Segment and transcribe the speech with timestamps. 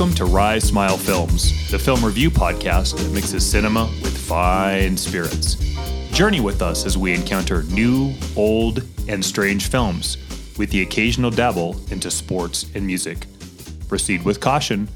[0.00, 5.56] Welcome to Rise Smile Films, the film review podcast that mixes cinema with fine spirits.
[6.16, 10.16] Journey with us as we encounter new, old, and strange films,
[10.56, 13.26] with the occasional dabble into sports and music.
[13.88, 14.88] Proceed with caution,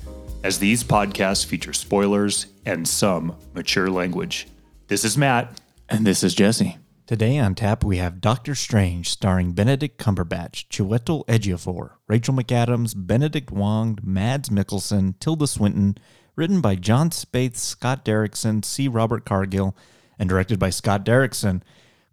[0.43, 4.49] as these podcasts feature spoilers and some mature language.
[4.89, 5.61] This is Matt.
[5.87, 6.79] And this is Jesse.
[7.07, 13.51] Today on tap, we have Doctor Strange starring Benedict Cumberbatch, Chiwetel Ejiofor, Rachel McAdams, Benedict
[13.51, 15.99] Wong, Mads Mikkelsen, Tilda Swinton,
[16.35, 18.89] written by Jon Spaihts, Scott Derrickson, C.
[18.89, 19.77] Robert Cargill,
[20.19, 21.61] and directed by Scott Derrickson.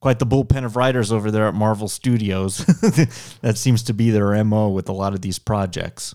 [0.02, 2.58] Quite the bullpen of writers over there at Marvel Studios.
[3.39, 6.14] that seems to be their MO with a lot of these projects.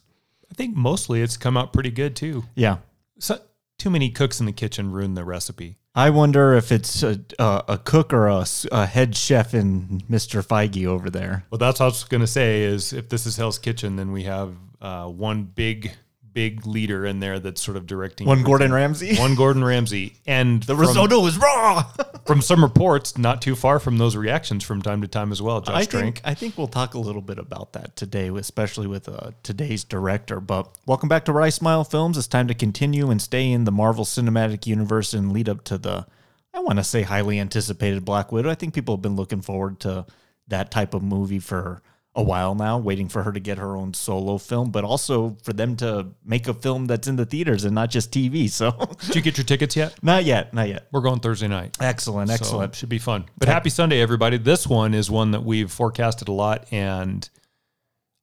[0.50, 2.44] I think mostly it's come out pretty good too.
[2.54, 2.76] Yeah.
[3.20, 3.40] So,
[3.78, 5.78] too many cooks in the kitchen ruin the recipe.
[5.96, 10.46] I wonder if it's a, a, a cook or a, a, head chef in Mr.
[10.46, 11.46] Feige over there.
[11.50, 14.12] Well, that's what I was going to say is if this is Hell's Kitchen, then
[14.12, 15.92] we have uh, one big,
[16.36, 18.26] big leader in there that's sort of directing.
[18.26, 18.42] One.
[18.42, 19.16] Gordon Ramsay.
[19.16, 20.16] One Gordon Ramsay.
[20.26, 21.90] And The from, risotto is raw.
[22.26, 25.62] from some reports, not too far from those reactions from time to time as well,
[25.62, 26.16] Josh I Trank.
[26.16, 29.82] think I think we'll talk a little bit about that today, especially with uh, today's
[29.82, 30.38] director.
[30.38, 32.18] But welcome back to Rice Smile Films.
[32.18, 35.78] It's time to continue and stay in the Marvel Cinematic Universe and lead up to
[35.78, 36.06] the,
[36.52, 38.50] I want to say, highly anticipated Black Widow.
[38.50, 40.04] I think people have been looking forward to
[40.48, 41.80] that type of movie for
[42.18, 45.52] a while now, waiting for her to get her own solo film, but also for
[45.52, 48.50] them to make a film that's in the theaters and not just TV.
[48.56, 48.70] So,
[49.06, 50.02] Did you get your tickets yet?
[50.02, 50.88] not yet, not yet.
[50.92, 51.76] We're going Thursday night.
[51.78, 52.74] Excellent, So excellent.
[52.74, 53.26] should be fun.
[53.36, 54.38] But happy Sunday, everybody.
[54.38, 57.28] This one is one that we've forecasted a lot and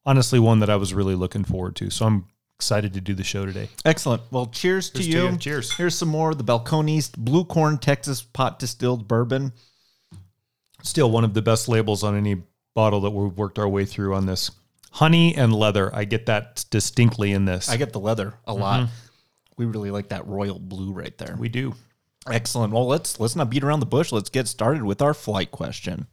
[0.05, 1.91] honestly one that I was really looking forward to.
[1.91, 2.25] So I'm
[2.57, 3.69] excited to do the show today.
[3.85, 4.23] Excellent.
[4.31, 5.29] Well, cheers to Cheers to you.
[5.33, 5.37] you.
[5.37, 5.71] Cheers.
[5.77, 9.53] Here's some more of the Balcones Blue Corn Texas Pot Distilled Bourbon.
[10.81, 12.41] Still one of the best labels on any
[12.73, 14.51] bottle that we've worked our way through on this.
[14.91, 15.93] Honey and leather.
[15.93, 17.69] I get that distinctly in this.
[17.69, 18.61] I get the leather a mm-hmm.
[18.61, 18.89] lot.
[19.57, 21.35] We really like that royal blue right there.
[21.37, 21.75] we do.
[22.29, 22.73] Excellent.
[22.73, 24.11] Well, let's let's not beat around the bush.
[24.11, 26.07] Let's get started with our flight question.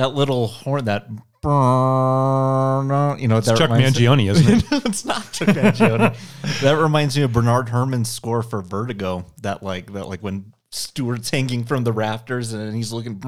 [0.00, 1.06] That little horn, that
[1.44, 4.84] you know, that Chuck reminds- Mangione, isn't it?
[4.86, 6.16] it's not Chuck Mangione.
[6.62, 9.26] that reminds me of Bernard Herrmann's score for Vertigo.
[9.42, 13.20] That like that like when Stewart's hanging from the rafters and he's looking.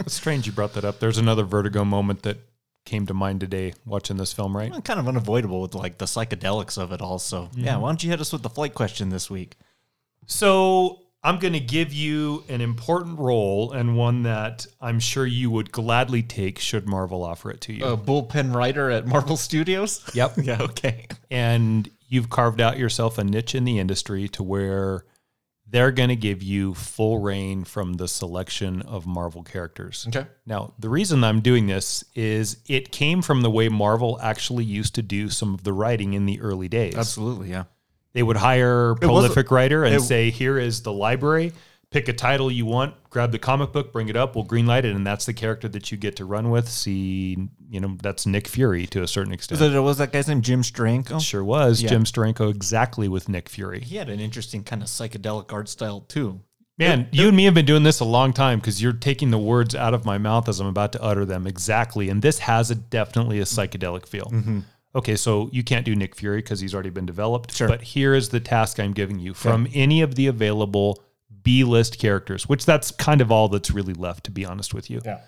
[0.00, 0.98] It's strange you brought that up.
[0.98, 2.38] There's another Vertigo moment that
[2.84, 4.72] came to mind today watching this film, right?
[4.84, 7.00] kind of unavoidable with like the psychedelics of it.
[7.00, 7.74] Also, yeah.
[7.74, 7.80] Mm-hmm.
[7.80, 9.54] Why don't you hit us with the flight question this week?
[10.26, 15.50] So I'm going to give you an important role and one that I'm sure you
[15.50, 17.82] would gladly take should Marvel offer it to you.
[17.86, 20.04] A bullpen writer at Marvel Studios.
[20.14, 20.34] Yep.
[20.42, 20.60] yeah.
[20.60, 21.06] Okay.
[21.30, 25.04] and you've carved out yourself a niche in the industry to where
[25.66, 30.04] they're going to give you full reign from the selection of Marvel characters.
[30.08, 30.26] Okay.
[30.46, 34.94] Now, the reason I'm doing this is it came from the way Marvel actually used
[34.96, 36.94] to do some of the writing in the early days.
[36.94, 37.50] Absolutely.
[37.50, 37.64] Yeah.
[38.14, 41.52] They would hire a prolific writer and it- say, "Here is the library.
[41.90, 42.94] Pick a title you want.
[43.10, 44.34] Grab the comic book, bring it up.
[44.34, 47.36] We'll greenlight it, and that's the character that you get to run with." See,
[47.70, 49.60] you know, that's Nick Fury to a certain extent.
[49.60, 51.20] Was, that, was that guy's name Jim Steranko?
[51.20, 51.90] Sure was Yeah.
[51.90, 53.80] Jim Steranko exactly with Nick Fury.
[53.80, 56.40] He had an interesting kind of psychedelic art style too.
[56.76, 59.38] Man, you and me have been doing this a long time because you're taking the
[59.38, 62.08] words out of my mouth as I'm about to utter them exactly.
[62.08, 64.24] And this has a definitely a psychedelic feel.
[64.32, 64.60] Mm-hmm.
[64.96, 67.54] Okay, so you can't do Nick Fury because he's already been developed.
[67.54, 67.66] Sure.
[67.68, 71.02] But here is the task I'm giving you from any of the available
[71.42, 74.88] B list characters, which that's kind of all that's really left, to be honest with
[74.90, 75.00] you.
[75.04, 75.20] Yeah.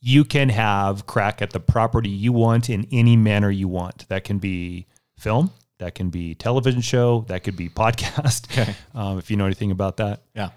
[0.00, 4.08] You can have crack at the property you want in any manner you want.
[4.08, 4.86] That can be
[5.18, 8.50] film, that can be television show, that could be podcast.
[8.50, 8.74] Okay.
[8.94, 10.50] Um, if you know anything about that, Yeah.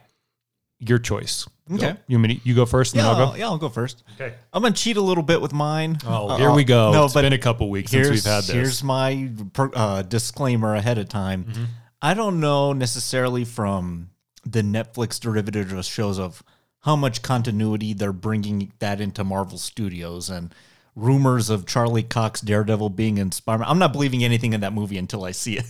[0.88, 1.48] Your choice.
[1.72, 1.94] Okay.
[1.94, 1.98] Go.
[2.08, 3.14] You, want me to- you go first and Yeah.
[3.14, 3.36] then I'll go?
[3.38, 3.46] yeah.
[3.46, 4.04] I'll go first.
[4.20, 4.34] Okay.
[4.52, 5.98] I'm gonna cheat a little bit with mine.
[6.06, 6.92] Oh, Uh, here we go.
[6.92, 8.50] No, it's been a couple weeks since we've had this.
[8.50, 11.46] Here's my uh, disclaimer ahead of time.
[11.46, 11.64] Mm-hmm.
[12.02, 14.10] I don't know necessarily from
[14.46, 16.44] the Netflix derivative of shows of
[16.82, 20.54] how much continuity they're bringing that into Marvel Studios and
[20.96, 23.68] rumors of Charlie Cox Daredevil being in Spider-Man.
[23.70, 25.66] I'm not believing anything in that movie until I see it.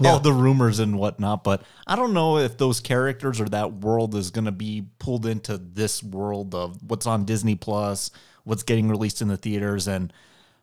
[0.04, 4.14] All the rumors and whatnot, but I don't know if those characters or that world
[4.14, 8.10] is going to be pulled into this world of what's on Disney Plus,
[8.44, 10.12] what's getting released in the theaters, and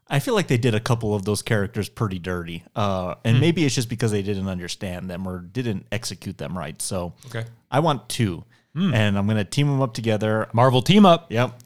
[0.07, 2.63] I feel like they did a couple of those characters pretty dirty.
[2.75, 6.79] Uh, and maybe it's just because they didn't understand them or didn't execute them right.
[6.81, 7.45] So Okay.
[7.71, 8.43] I want two,
[8.75, 10.47] and I'm going to team them up together.
[10.53, 11.31] Marvel team up.
[11.31, 11.57] Yep.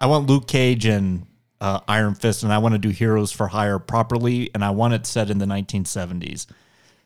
[0.00, 1.26] I want Luke Cage and
[1.64, 4.92] uh, Iron Fist, and I want to do Heroes for Hire properly, and I want
[4.92, 6.44] it set in the 1970s.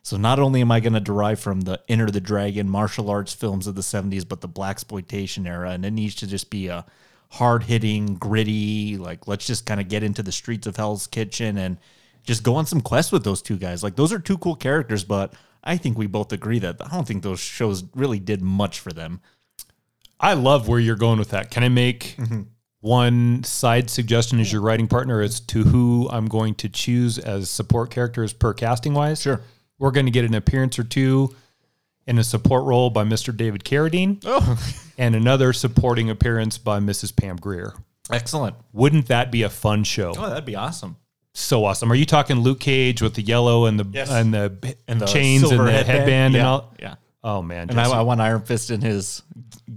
[0.03, 3.33] So not only am I going to derive from the Enter the Dragon martial arts
[3.33, 6.67] films of the 70s, but the black exploitation era, and it needs to just be
[6.67, 6.85] a
[7.31, 11.57] hard hitting, gritty, like let's just kind of get into the streets of Hell's Kitchen
[11.57, 11.79] and
[12.25, 13.85] just go on some quests with those two guys.
[13.85, 17.07] Like those are two cool characters, but I think we both agree that I don't
[17.07, 19.21] think those shows really did much for them.
[20.19, 21.53] I love where you're going with that.
[21.53, 22.17] Can I make
[22.81, 27.51] one side suggestion as your writing partner as to who I'm going to choose as
[27.51, 29.21] support characters per casting wise?
[29.23, 29.41] Sure.
[29.79, 31.35] We're going to get an appearance or two
[32.07, 33.37] in a support role by Mr.
[33.37, 34.59] David Carradine Oh,
[34.99, 37.15] and another supporting appearance by Mrs.
[37.15, 37.75] Pam Grier.
[38.11, 38.57] excellent.
[38.73, 40.15] Wouldn't that be a fun show?
[40.17, 40.97] Oh, that'd be awesome.
[41.35, 41.93] So awesome.
[41.93, 44.11] Are you talking Luke Cage with the yellow and the Yes.
[44.11, 46.75] and the And the chains and the headband, yeah, and all?
[46.81, 46.95] Yeah.
[47.23, 47.71] Oh man.
[47.71, 49.23] And I, I want Iron Fist in his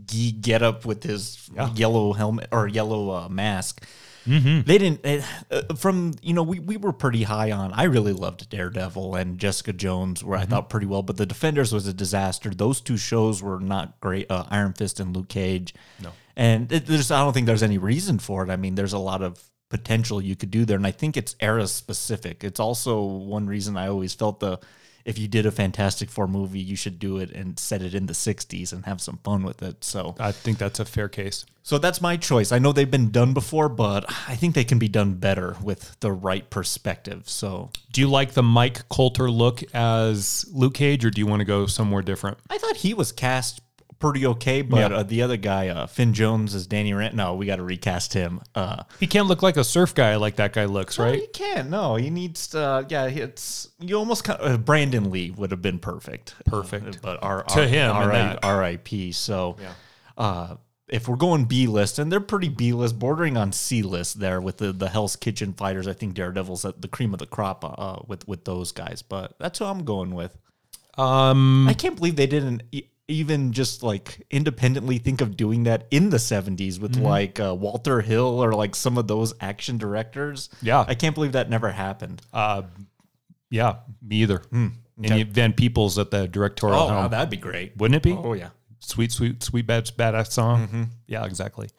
[0.06, 3.84] ge- get up with his yellow helmet or yellow uh, mask.
[4.28, 4.62] Mm-hmm.
[4.68, 5.04] They didn't
[5.52, 7.74] uh, from you know we, we were pretty high on.
[7.74, 10.54] I really loved Daredevil and Jessica Jones, where Mm-hmm.
[10.54, 12.52] I thought pretty well, but the Defenders was a disaster.
[12.52, 14.30] Those two shows were not great.
[14.30, 15.74] Uh, Iron Fist and Luke Cage.
[16.04, 18.52] No, and it, there's I don't think there's any reason for it.
[18.52, 21.36] I mean, there's a lot of potential you could do there, and I think it's
[21.40, 22.44] era specific.
[22.44, 24.60] It's also one reason I always felt the
[25.06, 28.06] if you did a Fantastic Four movie, you should do it and set it in
[28.06, 29.84] the '60s and have some fun with it.
[29.84, 31.46] So, I think that's a fair case.
[31.64, 32.52] so that's my choice.
[32.52, 36.00] I know they've been done before, but I think they can be done better with
[36.00, 37.30] the right perspective.
[37.30, 41.40] So, Do you like the Mike Colter look as Luke Cage, or do you want
[41.42, 42.38] to go somewhere different?
[42.50, 43.62] I thought he was cast
[44.02, 44.98] pretty okay, but Yeah.
[44.98, 47.16] uh, the other guy, uh, Finn Jones, as Danny Rand.
[47.16, 48.42] No, we got to recast him.
[48.54, 51.20] Uh, He can't look like a surf guy like that guy looks, No, right?
[51.20, 51.70] he can't.
[51.70, 52.86] No, he needs to.
[52.90, 56.36] Yeah, it's you almost kind of, uh, Brandon Lee would have been perfect.
[56.46, 56.98] Perfect.
[56.98, 59.14] Uh, but our, To him and R.I.P.
[59.14, 59.56] So,
[60.18, 60.56] uh,
[60.88, 64.42] if we're going B list, and they're pretty B list, bordering on C list there
[64.42, 65.88] with the the Hell's Kitchen fighters.
[65.88, 69.02] I think Daredevil's at the cream of the crop uh, with with those guys.
[69.02, 70.36] But that's who I'm going with.
[70.98, 72.64] Um, I can't believe they didn't.
[73.12, 77.04] Even just like independently think of doing that in the 70s with Mm-hmm.
[77.04, 80.50] like uh, Walter Hill or like some of those action directors.
[80.62, 80.86] Yeah.
[80.88, 82.22] I can't believe that never happened.
[82.34, 82.64] uh,
[83.50, 84.38] yeah, me either.
[84.50, 84.68] Hmm,
[85.04, 87.76] And Van Peebles at the directorial Oh, that'd be great.
[87.78, 88.14] Wouldn't it be?
[88.14, 88.50] Oh, yeah.
[88.80, 90.68] Sweet, sweet, sweet, bad, badass song.
[90.68, 90.84] Mm-hmm.
[91.08, 91.70] Yeah, exactly.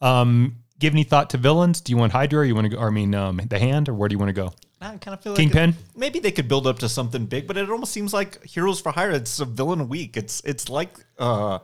[0.00, 1.80] Um, give any thought to villains?
[1.80, 2.40] Do you want Hydra?
[2.40, 2.80] Or you want to go?
[2.80, 4.52] I mean, um, the Hand, or where do you want to go?
[4.80, 5.70] I kind of feel Kingpin?
[5.70, 8.42] like it- maybe they could build up to something big, but it almost seems like
[8.44, 9.10] Heroes for Hire.
[9.10, 10.16] It's a villain week.
[10.16, 11.58] It's it's like uh,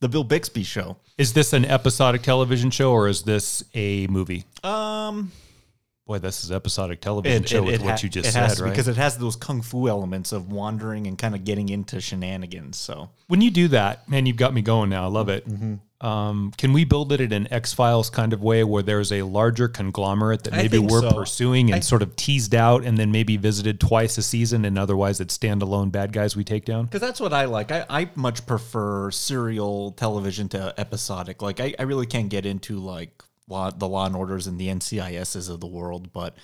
[0.00, 0.96] the Bill Bixby show.
[1.18, 4.44] Is this an episodic television show or is this a movie?
[4.64, 5.32] Um,
[6.06, 8.70] Boy, this is episodic television show with what ha- you just it has said, right?
[8.70, 12.76] Because it has those kung fu elements of wandering and kind of getting into shenanigans.
[12.76, 15.04] So when you do that, man, you've got me going now.
[15.04, 15.48] I love it.
[15.48, 15.74] Mm-hmm.
[16.02, 19.22] Um, can we build it in an X Files kind of way where there's a
[19.22, 21.12] larger conglomerate that maybe we're so.
[21.12, 24.76] pursuing and I- sort of teased out and then maybe visited twice a season and
[24.76, 26.86] otherwise it's standalone bad guys we take down?
[26.86, 27.70] Because that's what I like.
[27.70, 31.40] I, I much prefer serial television to episodic.
[31.40, 34.66] Like, I, I really can't get into like law, the Law and Orders and the
[34.68, 36.34] NCISs of the world, but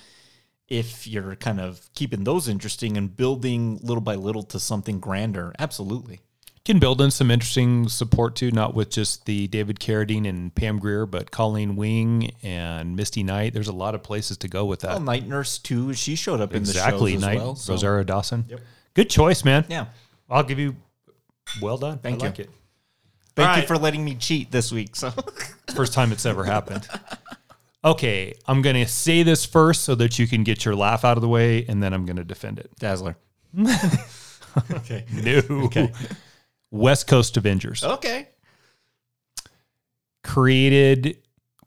[0.69, 5.53] if you're kind of keeping those interesting and building little by little to something grander,
[5.59, 6.21] absolutely.
[6.69, 10.77] Can build in some interesting support too, not with just the David Carradine and Pam
[10.77, 13.55] Grier, but Colleen Wing and Misty Knight.
[13.55, 14.89] There's a lot of places to go with that.
[14.89, 15.95] Well, Night Nurse too.
[15.95, 17.55] She showed up exactly, in the shows as Knight, well.
[17.55, 18.45] so- Rosario Dawson.
[18.47, 18.59] Yep.
[18.93, 19.65] Good choice, man.
[19.67, 19.87] Yeah.
[20.29, 20.75] I'll give you
[21.59, 21.97] well done.
[21.97, 22.29] Thank I you.
[22.29, 22.49] like it.
[23.35, 23.67] Thank All you right.
[23.67, 24.95] for letting me cheat this week.
[24.95, 25.11] So
[25.75, 26.87] First time it's ever happened.
[27.83, 31.17] Okay, I'm going to say this first so that you can get your laugh out
[31.17, 32.69] of the way, and then I'm going to defend it.
[32.77, 33.17] Dazzler.
[34.71, 35.05] okay.
[35.11, 35.89] No.
[36.71, 37.83] West Coast Avengers.
[37.83, 38.27] Okay.
[40.23, 41.17] created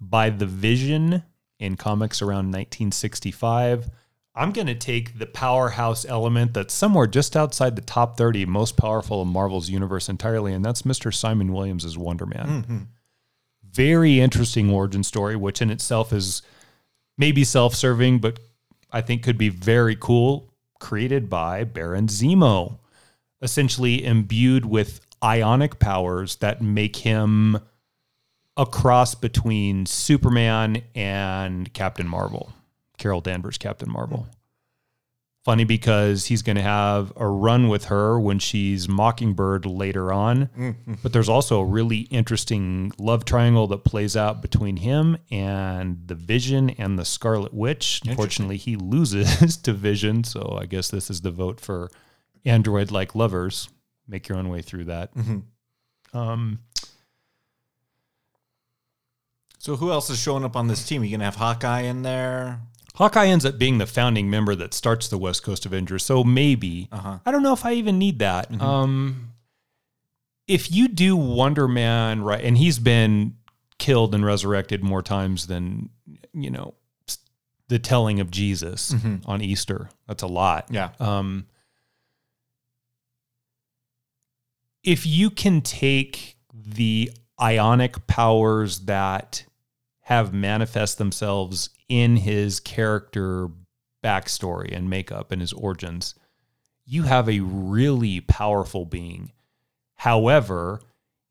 [0.00, 1.22] by the Vision
[1.58, 3.88] in comics around 1965.
[4.34, 8.76] I'm going to take the powerhouse element that's somewhere just outside the top 30 most
[8.76, 11.14] powerful of Marvel's universe entirely, and that's Mr.
[11.14, 12.46] Simon Williams as Wonder Man.
[12.46, 12.78] Mm-hmm.
[13.70, 16.42] Very interesting origin story, which in itself is
[17.18, 18.38] maybe self serving, but
[18.90, 20.52] I think could be very cool.
[20.80, 22.78] Created by Baron Zemo,
[23.42, 27.58] essentially imbued with ionic powers that make him
[28.56, 32.52] a cross between Superman and Captain Marvel,
[32.98, 34.26] Carol Danvers, Captain Marvel.
[35.44, 40.76] Funny because he's going to have a run with her when she's Mockingbird later on.
[41.02, 46.14] But there's also a really interesting love triangle that plays out between him and the
[46.14, 48.02] Vision and the Scarlet Witch.
[48.06, 50.22] Unfortunately, he loses to Vision.
[50.22, 51.90] So I guess this is the vote for
[52.44, 53.68] android like lovers.
[54.08, 55.10] Make your own way through that.
[56.12, 56.58] Um,
[59.58, 61.02] So who else is showing up on this team?
[61.02, 62.60] Are You gonna have Hawkeye in there?
[62.96, 66.04] Hawkeye ends up being the founding member that starts the West Coast Avengers.
[66.04, 67.18] So maybe Uh-huh.
[67.24, 68.50] I don't know if I even need that.
[68.60, 69.28] Um,
[70.48, 73.36] if you do Wonder Man right, and he's been
[73.78, 75.88] killed and resurrected more times than
[76.34, 76.74] you know
[77.68, 78.94] the telling of Jesus
[79.24, 79.88] on Easter.
[80.06, 80.66] That's a lot.
[80.70, 80.90] Yeah.
[81.00, 81.46] Um,
[84.84, 87.10] if you can take the
[87.40, 89.44] ionic powers that
[90.02, 93.48] have manifest themselves in his character
[94.02, 96.14] backstory and makeup and his origins,
[96.84, 99.32] you have a really powerful being.
[99.94, 100.80] However,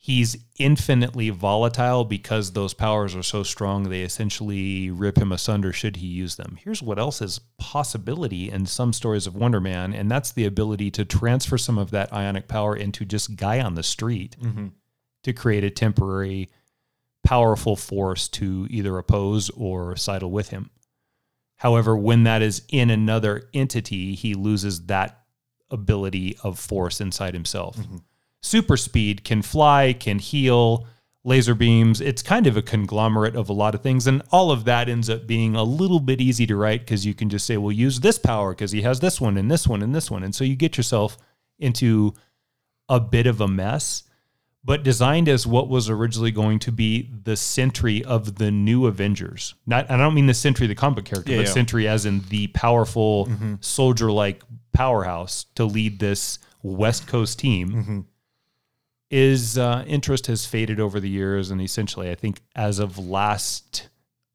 [0.04, 5.98] he's infinitely volatile because those powers are so strong they essentially rip him asunder should
[5.98, 6.58] he use them.
[6.60, 10.90] Here's what else is possibility in some stories of Wonder Man, and that's the ability
[10.92, 14.70] to transfer some of that ionic power into just guy on the street mm-hmm.
[15.22, 16.50] to create a temporary
[17.24, 20.72] powerful force to either oppose or sidle with him.
[21.58, 25.26] However, when that is in another entity, he loses that
[25.70, 27.78] ability of force inside himself.
[27.78, 27.98] Mm-hmm.
[28.42, 30.88] Super speed can fly, can heal,
[31.24, 32.02] laser beams.
[32.02, 34.08] It's kind of a conglomerate of a lot of things.
[34.08, 37.14] And all of that ends up being a little bit easy to write because you
[37.14, 39.82] can just say, well, use this power because he has this one and this one
[39.82, 40.24] and this one.
[40.24, 41.18] And so you get yourself
[41.60, 42.14] into
[42.90, 44.04] a bit of a mess
[44.64, 49.56] but designed as what was originally going to be the Sentry of the new Avengers.
[49.66, 51.54] Not, I don't mean the Sentry, the comic character, Yeah, but yeah.
[51.54, 53.56] Sentry as in the powerful mm-hmm.
[53.60, 57.70] soldier-like powerhouse to lead this West Coast team.
[57.70, 58.00] Mm-hmm.
[59.12, 63.90] Is uh, interest has faded over the years, and essentially, I think as of last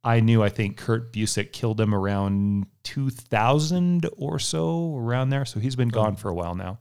[0.04, 5.44] I knew, I think Kurt Busiek killed him around 2000 or so, around there.
[5.44, 6.78] So he's been gone for a while now.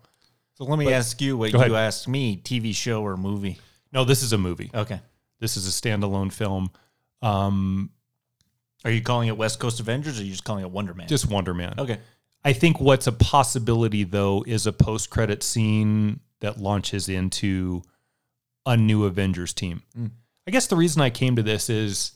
[0.53, 3.59] So let me ask you what Go you asked me: TV show or movie?
[3.91, 4.69] No, this is a movie.
[4.75, 4.99] Okay.
[5.39, 6.69] This is a standalone film.
[7.21, 7.89] Um,
[8.83, 11.07] Are you calling it West Coast Avengers, or are you just calling it Wonder Man?
[11.07, 11.75] just Wonder Man.
[11.79, 11.97] okay.
[12.43, 17.81] I think what's a possibility though is a post-credit scene that launches into
[18.67, 19.81] a new Avengers team.
[19.97, 20.11] Mm.
[20.47, 22.11] I guess the reason I came to this is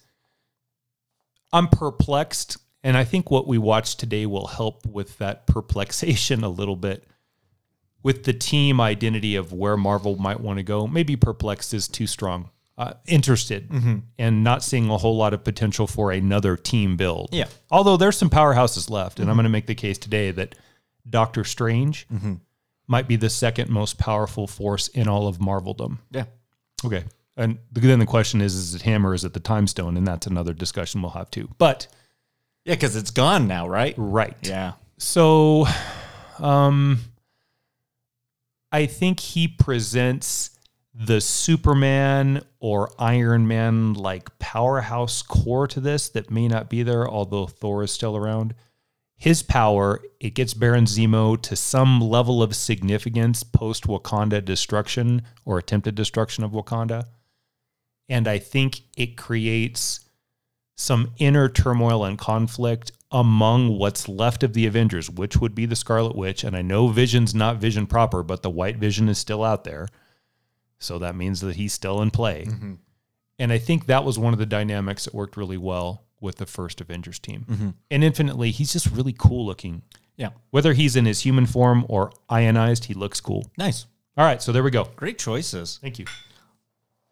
[1.52, 6.50] I'm perplexed, and I think what we watched today will help with that perplexation a
[6.50, 7.04] little bit.
[8.02, 12.08] With the team identity of where Marvel might want to go, maybe perplexed is too
[12.08, 12.50] strong.
[12.78, 13.98] Uh, interested mm-hmm.
[14.18, 17.28] and not seeing a whole lot of potential for another team build.
[17.34, 17.48] Yeah.
[17.70, 19.38] Although there's some powerhouses left, and I'm mm-hmm.
[19.40, 20.56] going to make the case today that
[21.10, 22.36] Doctor Strange mm-hmm.
[22.90, 26.00] Might be the second most powerful force in all of Marveldom.
[26.12, 26.26] Yeah.
[26.84, 27.04] Okay.
[27.38, 29.96] And then the question is, is it him or is it the time stone?
[29.96, 31.48] And that's another discussion we'll have too.
[31.58, 31.88] But
[32.66, 33.94] Yeah, because it's gone now, right?
[33.98, 34.36] right.
[34.42, 34.74] Yeah.
[34.98, 35.66] So
[36.40, 37.00] um
[38.72, 40.52] I think he presents
[40.94, 47.08] the Superman or Iron Man like powerhouse core to this that may not be there,
[47.08, 48.54] although Thor is still around.
[49.20, 55.58] His power, it gets Baron Zemo to some level of significance post Wakanda destruction or
[55.58, 57.04] attempted destruction of Wakanda.
[58.08, 60.00] And I think it creates
[60.78, 65.76] some inner turmoil and conflict among what's left of the Avengers, which would be the
[65.76, 66.46] Scarlet Witch.
[66.46, 69.90] And I know Vision's not Vision proper, but the White Vision is still out there.
[70.80, 72.46] So that means that he's still in play.
[72.48, 72.76] Mm-hmm.
[73.38, 76.46] And I think that was one of the dynamics that worked really well with the
[76.46, 77.76] first Avengers team.
[77.90, 79.82] And infinitely, he's just really cool looking.
[80.18, 80.30] Yeah.
[80.52, 83.50] Whether he's in his human form or ionized, he looks cool.
[83.58, 83.86] Nice.
[84.18, 84.90] All right, so there we go.
[84.98, 85.80] Great choices.
[85.82, 86.06] Thank you.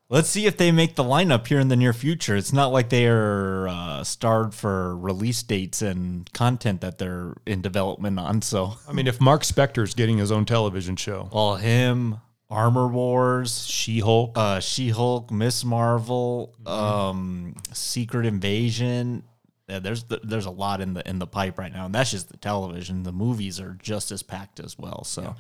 [0.10, 2.38] Let's see if they make the lineup here in the near future.
[2.38, 7.62] It's not like they are uh, starved for release dates and content that they're in
[7.62, 8.42] development on.
[8.42, 13.66] So, I mean, if Marc Spector's getting his own television show, all him, Armor Wars,
[13.68, 19.24] She Hulk, uh, She Hulk, Miss Marvel, um, Secret Invasion.
[19.68, 22.30] Yeah, there's there's a lot in the in the pipe right now, and that's just
[22.30, 23.04] the television.
[23.04, 25.04] The movies are just as packed as well.
[25.04, 25.36] So,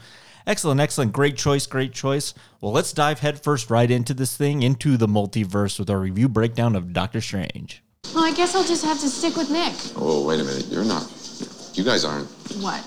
[0.45, 2.33] excellent, excellent, great choice, great choice.
[2.59, 6.75] Well, let's dive headfirst right into this thing, into the multiverse with our review breakdown
[6.75, 7.81] of Doctor Strange.
[8.13, 9.73] Well, I guess I'll just have to stick with Nick.
[9.95, 10.65] Oh, wait a minute.
[10.65, 11.09] You're not.
[11.73, 12.27] You guys aren't
[12.59, 12.83] What?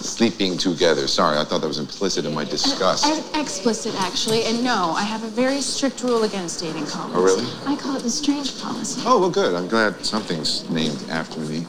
[0.00, 1.06] Sleeping together.
[1.06, 3.06] Sorry, I thought that was implicit in my disgust.
[3.06, 4.44] Ex- explicit, actually.
[4.44, 7.12] And no, I have a very strict rule against dating couples.
[7.14, 7.46] Oh, really?
[7.66, 9.02] I call it the strange policy.
[9.04, 9.54] Oh, well, good.
[9.54, 11.66] I'm glad something's named after me.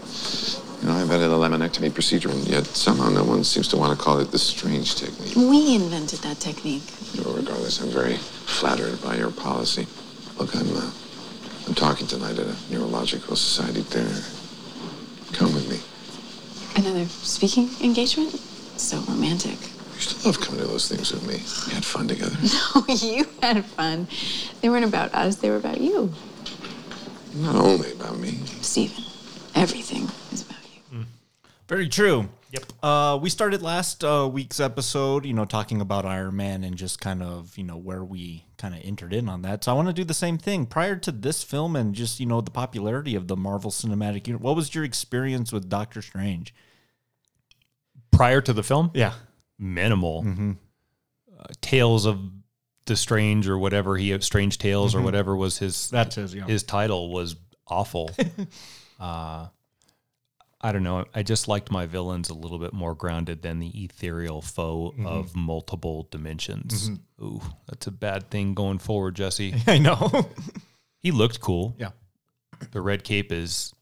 [0.81, 3.97] You know, I invented the laminectomy procedure, and yet somehow no one seems to want
[3.97, 5.35] to call it the strange technique.
[5.35, 6.83] We invented that technique.
[7.17, 9.87] Well, regardless, I'm very flattered by your policy.
[10.37, 10.89] Look, I'm, uh,
[11.67, 14.21] I'm talking tonight at a neurological society dinner.
[15.33, 15.79] Come with me.
[16.75, 18.31] Another speaking engagement?
[18.77, 19.57] So romantic.
[19.59, 21.35] You used to love coming to those things with me.
[21.67, 22.35] We had fun together.
[22.75, 24.07] No, you had fun.
[24.61, 26.13] They weren't about us, they were about you.
[27.35, 28.39] Not only about me.
[28.61, 29.03] Stephen,
[29.55, 30.97] everything is about you.
[30.97, 31.03] Hmm.
[31.67, 32.29] Very true.
[32.51, 32.63] Yep.
[32.81, 36.99] Uh, we started last uh, week's episode, you know, talking about Iron Man and just
[36.99, 39.63] kind of, you know, where we kind of entered in on that.
[39.63, 40.65] So I want to do the same thing.
[40.65, 44.43] Prior to this film and just, you know, the popularity of the Marvel Cinematic Universe,
[44.43, 46.53] what was your experience with Doctor Strange?
[48.11, 49.13] Prior to the film, Yeah.
[49.59, 50.25] minimal.
[51.39, 52.19] Uh, Tales of
[52.87, 56.45] the Strange or whatever he Strange Tales or whatever was his That's his, yeah.
[56.45, 57.35] his title was
[57.67, 58.09] awful.
[58.99, 59.47] uh,
[60.61, 61.05] I don't know.
[61.15, 65.05] I just liked my villains a little bit more grounded than the ethereal foe mm-hmm.
[65.05, 66.89] of multiple dimensions.
[66.89, 67.25] Mm-hmm.
[67.25, 69.55] Ooh, that's a bad thing going forward, Jesse.
[69.67, 70.29] I know.
[71.01, 71.75] he looked cool.
[71.77, 71.91] yeah.
[72.71, 73.73] The red cape is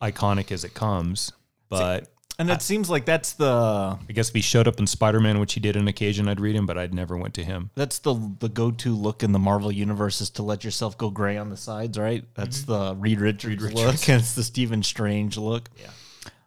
[0.00, 1.32] iconic as it comes,
[1.68, 2.06] but
[2.38, 5.38] And it seems like that's the I guess if he showed up in Spider Man,
[5.38, 7.70] which he did on occasion, I'd read him, but I'd never went to him.
[7.74, 11.10] that's the the go to look in the Marvel universe is to let yourself go
[11.10, 12.24] gray on the sides, right?
[12.34, 14.08] That's the Reed Richards, look.
[14.08, 15.68] and it's the Stephen Strange look.
[15.80, 15.90] Yeah.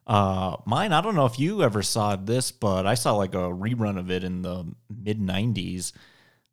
[0.08, 3.50] Uh, mine, I don't know if you ever saw this, but I saw like a
[3.50, 5.94] rerun of it in the mid '90s.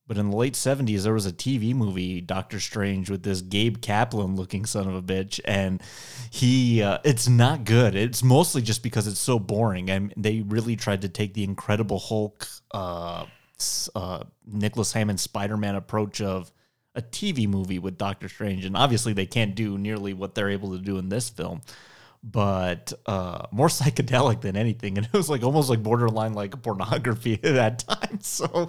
[0.06, 3.80] But in the late '70s, there was a TV movie, Doctor Strange, with this Gabe
[3.80, 5.80] Kaplan looking son of a bitch, and
[6.30, 7.94] he uh, it's not good.
[7.94, 12.00] It's mostly just because it's so boring, and they really tried to take the Incredible
[12.00, 13.26] Hulk, uh,
[13.94, 16.52] uh, Nicholas Hammond Spider Man approach of
[16.94, 20.72] a TV movie with Doctor Strange, and obviously they can't do nearly what they're able
[20.72, 21.60] to do in this film
[22.22, 24.96] but uh, more psychedelic than anything.
[24.96, 27.98] And it was like almost like borderline like pornography at that time.
[28.22, 28.68] So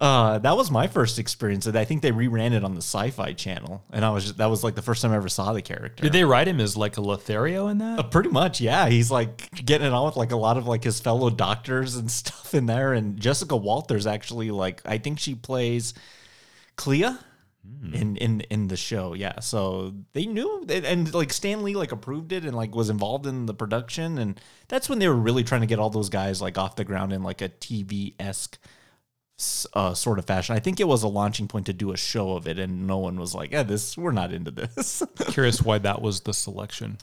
[0.00, 1.66] uh, that was my first experience.
[1.66, 4.46] And I think they reran it on the Sci-Fi Channel, and I was just, that
[4.46, 6.02] was like the first time I ever saw the character.
[6.02, 7.98] Did they write him as like a Lothario in that?
[7.98, 8.88] Uh, pretty much, yeah.
[8.88, 12.10] He's like getting it on with like a lot of like his fellow doctors and
[12.10, 12.92] stuff in there.
[12.92, 15.94] And Jessica Walters actually like I think she plays
[16.76, 17.16] Clea
[17.92, 19.14] in in in the show.
[19.14, 22.90] Yeah, so they knew and, and like Stan Lee like approved it and like was
[22.90, 26.08] involved in the production, and that's when they were really trying to get all those
[26.08, 28.58] guys like off the ground in like a TV esque.
[29.72, 30.56] Uh, sort of fashion.
[30.56, 32.98] I think it was a launching point to do a show of it, and no
[32.98, 36.98] one was like, "Yeah, this we're not into this." Curious why that was the selection.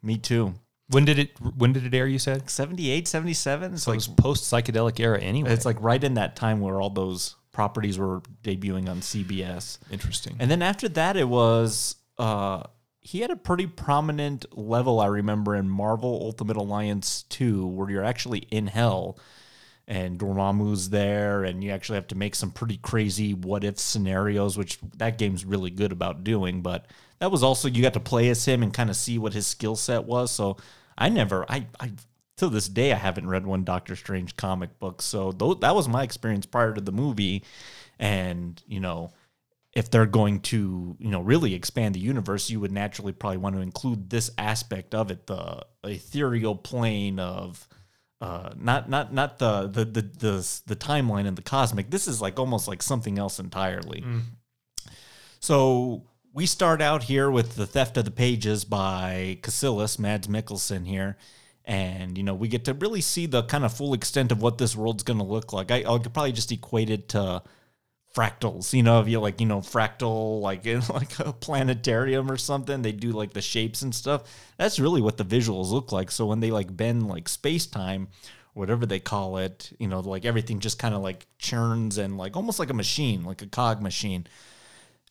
[0.00, 0.54] Me too.
[0.90, 1.30] When did it?
[1.56, 2.06] When did it air?
[2.06, 3.72] You said 78, 77?
[3.72, 5.52] It's so like was post psychedelic era anyway.
[5.52, 9.78] It's like right in that time where all those properties were debuting on CBS.
[9.90, 10.36] interesting.
[10.38, 12.64] And then after that, it was uh,
[13.00, 15.00] he had a pretty prominent level.
[15.00, 19.18] I remember in Marvel Ultimate Alliance two, where you're actually in hell,
[19.86, 24.56] and Dormammu's there, and you actually have to make some pretty crazy what if scenarios,
[24.56, 26.62] which that game's really good about doing.
[26.62, 26.86] But
[27.18, 29.46] that was also you got to play as him and kind of see what his
[29.46, 30.30] skill set was.
[30.30, 30.56] So
[30.96, 31.92] I never, I, I
[32.42, 35.02] to this day, I haven't read one Doctor Strange comic book.
[35.02, 37.44] So tho- that was my experience prior to the movie,
[37.98, 39.12] and you know
[39.72, 43.54] if they're going to you know really expand the universe you would naturally probably want
[43.54, 47.66] to include this aspect of it the ethereal plane of
[48.20, 52.20] uh, not not not the the, the the the timeline and the cosmic this is
[52.20, 54.04] like almost like something else entirely
[55.40, 60.86] so we start out here with the theft of the pages by Kaecilius, Mads Mikkelsen
[60.86, 61.16] here.
[61.64, 64.58] And, you know, we get to really see the kind of full extent of what
[64.58, 65.70] this world's going to look like.
[65.70, 67.42] I, I could probably just equate it to
[68.14, 72.36] fractals, you know, if you like, you know, fractal, like in like a planetarium or
[72.36, 74.24] something, they do like the shapes and stuff.
[74.58, 76.10] That's really what the visuals look like.
[76.10, 78.08] So when they like bend like space time,
[78.54, 82.36] whatever they call it, you know, like everything just kind of like churns and like
[82.36, 84.26] almost like a machine, like a cog machine.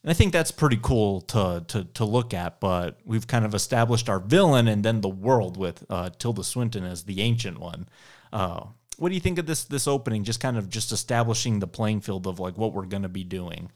[0.04, 2.60] And I think that's pretty cool to, to to look at.
[2.60, 6.84] But we've kind of established our villain and then the world with uh, Tilda Swinton
[6.84, 7.88] as the ancient one.
[8.34, 8.66] Uh,
[8.98, 10.24] what do you think of this this opening?
[10.24, 13.24] Just kind of just establishing the playing field of like what we're going to be
[13.24, 13.72] doing.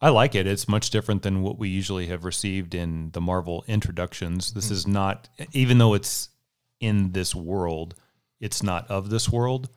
[0.00, 0.46] I like it.
[0.46, 4.52] It's much different than what we usually have received in the Marvel introductions.
[4.52, 6.28] This is not, even though it's
[6.78, 7.94] in this world,
[8.38, 9.70] it's not of this world.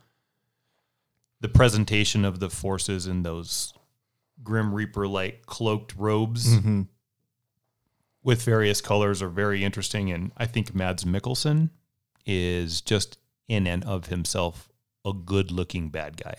[1.40, 3.74] The presentation of the forces in those
[4.44, 6.58] Grim Reaper like cloaked robes
[8.24, 10.12] with various colors are very interesting.
[10.12, 11.70] And I think Mads Mikkelsen
[12.26, 14.70] is just in and of himself
[15.06, 16.36] a good looking bad guy.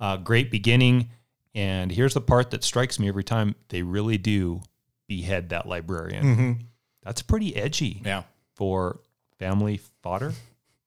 [0.00, 1.08] Uh, great beginning.
[1.54, 4.60] And here's the part that strikes me every time they really do
[5.06, 6.68] behead that librarian.
[7.02, 8.24] That's pretty edgy Yeah.
[8.54, 9.00] for
[9.38, 10.32] family fodder,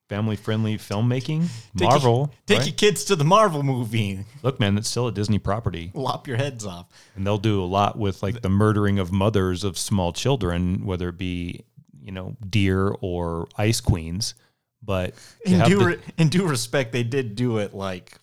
[0.09, 1.47] family friendly filmmaking.
[1.77, 2.17] Take Marvel.
[2.17, 2.67] your, take right?
[2.67, 4.23] your kids to the Marvel movie.
[4.43, 5.91] Look, man, that's still a Disney property.
[5.93, 6.87] Lop your heads off.
[7.15, 11.09] And they'll do a lot with like the murdering of mothers of small children, whether
[11.09, 11.65] it be,
[12.01, 14.33] you know, deer or ice queens.
[14.81, 15.13] But
[15.45, 18.13] In due, the- in due respect, they did do it like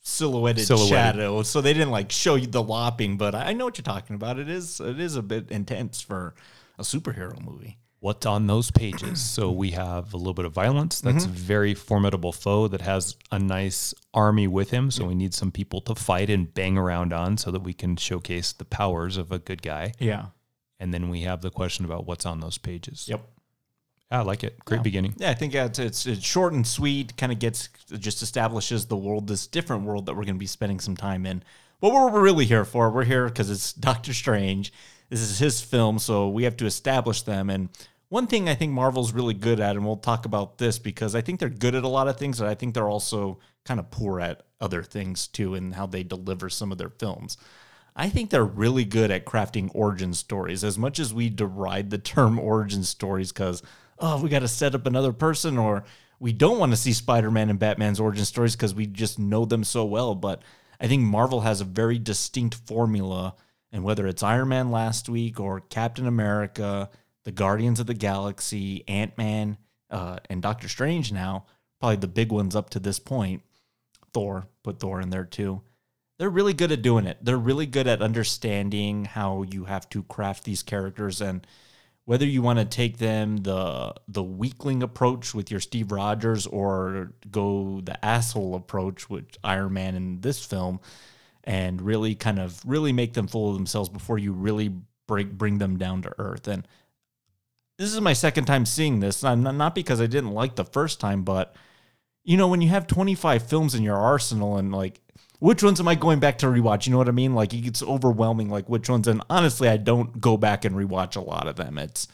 [0.00, 0.88] silhouetted, Silhouetted.
[0.90, 3.16] shadow, so they didn't like show you the lopping.
[3.18, 4.38] But I I know what you're talking about.
[4.38, 6.34] It is it is a bit intense for
[6.78, 7.78] a superhero movie.
[8.02, 9.20] What's on those pages.
[9.32, 11.00] So we have a little bit of violence.
[11.00, 14.90] That's a very formidable foe that has a nice army with him.
[14.90, 17.96] So we need some people to fight and bang around on so that we can
[17.96, 19.92] showcase the powers of a good guy.
[19.98, 20.26] Yeah.
[20.78, 23.06] And then we have the question about what's on those pages.
[23.08, 23.24] Yep.
[24.10, 24.62] Ah, I like it.
[24.64, 25.14] Great beginning.
[25.16, 27.16] Yeah, I think it's, it's it's short and sweet.
[27.16, 30.46] Kind of gets just establishes the world, this different world that we're going to be
[30.46, 31.42] spending some time in.
[31.80, 34.72] What we're really here for, we're here because it's Doctor Strange.
[35.08, 37.48] This is his film, so we have to establish them.
[37.48, 37.68] And
[38.12, 41.22] one thing I think Marvel's really good at, and we'll talk about this because I
[41.22, 43.90] think they're good at a lot of things, but I think they're also kind of
[43.90, 47.38] poor at other things too, and how they deliver some of their films.
[47.96, 50.62] I think they're really good at crafting origin stories.
[50.62, 53.62] As much as we deride the term origin stories because,
[53.98, 55.82] oh, we got to set up another person, or
[56.20, 59.46] we don't want to see Spider Man and Batman's origin stories because we just know
[59.46, 60.14] them so well.
[60.14, 60.42] But
[60.78, 63.36] I think Marvel has a very distinct formula.
[63.74, 66.90] And whether it's Iron Man last week or Captain America,
[67.24, 69.56] the Guardians of the Galaxy, Ant Man,
[69.90, 71.46] uh, and Doctor Strange now,
[71.80, 73.42] probably the big ones up to this point.
[74.12, 75.62] Thor, put Thor in there too
[76.22, 77.18] they're really good at doing it.
[77.20, 81.44] They're really good at understanding how you have to craft these characters and
[82.04, 87.14] whether you want to take them the the weakling approach with your Steve Rogers or
[87.28, 90.78] go the asshole approach with Iron Man in this film
[91.42, 94.72] and really kind of really make them full of themselves before you really
[95.08, 96.46] break bring them down to earth.
[96.46, 96.68] And
[97.78, 99.22] this is my second time seeing this.
[99.22, 101.54] Not not because I didn't like the first time, but
[102.24, 105.00] you know, when you have 25 films in your arsenal and like
[105.40, 106.86] which ones am I going back to rewatch?
[106.86, 107.34] You know what I mean?
[107.34, 111.20] Like it's overwhelming like which ones and honestly I don't go back and rewatch a
[111.20, 111.78] lot of them.
[111.78, 112.06] It's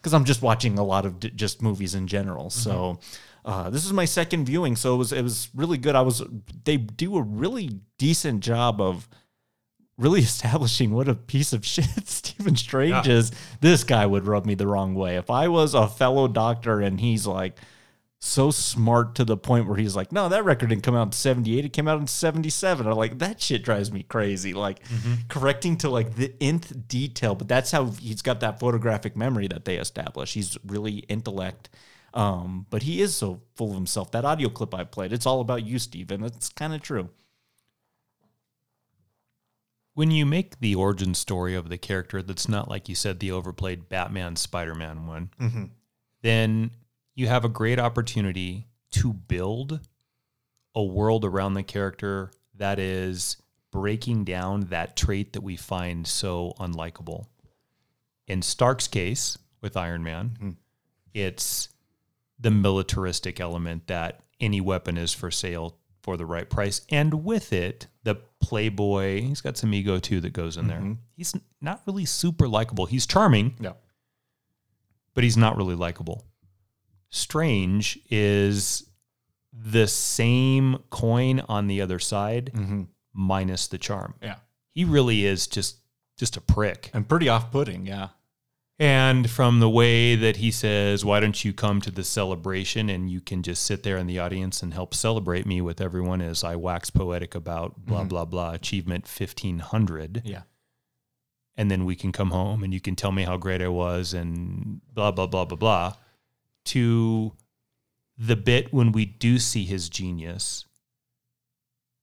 [0.00, 2.48] cuz I'm just watching a lot of d- just movies in general.
[2.48, 2.98] So
[3.44, 5.96] uh, this is my second viewing, so it was it was really good.
[5.96, 6.22] I was
[6.64, 9.08] they do a really decent job of
[9.98, 13.32] really establishing what a piece of shit Stephen Strange is.
[13.60, 15.16] This guy would rub me the wrong way.
[15.16, 17.58] If I was a fellow doctor and he's like
[18.24, 21.12] so smart to the point where he's like, no, that record didn't come out in
[21.12, 21.64] 78.
[21.64, 22.86] It came out in 77.
[22.86, 24.52] I'm like, that shit drives me crazy.
[24.52, 24.78] Like
[25.28, 29.64] correcting to like the nth detail, but that's how he's got that photographic memory that
[29.64, 30.34] they establish.
[30.34, 31.68] He's really intellect.
[32.14, 34.12] Um, but he is so full of himself.
[34.12, 36.22] That audio clip I played, it's all about you, Steven.
[36.22, 37.08] It's kind of true.
[39.94, 43.32] When you make the origin story of the character that's not like you said the
[43.32, 45.64] overplayed Batman Spider Man one, mm-hmm.
[46.22, 46.70] then
[47.14, 49.80] you have a great opportunity to build
[50.74, 53.36] a world around the character that is
[53.70, 57.26] breaking down that trait that we find so unlikable.
[58.26, 60.50] In Stark's case with Iron Man, mm-hmm.
[61.12, 61.68] it's
[62.38, 66.80] the militaristic element that any weapon is for sale for the right price.
[66.88, 70.78] And with it, the playboy, he's got some ego too that goes in there.
[70.78, 70.94] Mm-hmm.
[71.16, 72.86] He's not really super likable.
[72.86, 73.72] He's charming, Yeah.
[75.14, 76.24] but he's not really likable.
[77.08, 78.90] Strange is
[79.52, 82.82] the same coin on the other side mm-hmm.
[83.12, 84.14] minus the charm.
[84.22, 84.36] Yeah.
[84.74, 85.76] He really is just
[86.18, 86.90] just a prick.
[86.92, 87.86] And pretty off putting.
[87.86, 88.08] Yeah.
[88.82, 93.08] And from the way that he says, Why don't you come to the celebration and
[93.08, 96.42] you can just sit there in the audience and help celebrate me with everyone as
[96.42, 98.08] I wax poetic about blah, mm-hmm.
[98.08, 100.22] blah, blah, achievement 1500.
[100.24, 100.42] Yeah.
[101.56, 104.12] And then we can come home and you can tell me how great I was
[104.14, 105.94] and blah, blah, blah, blah, blah.
[106.64, 107.34] To
[108.18, 110.64] the bit when we do see his genius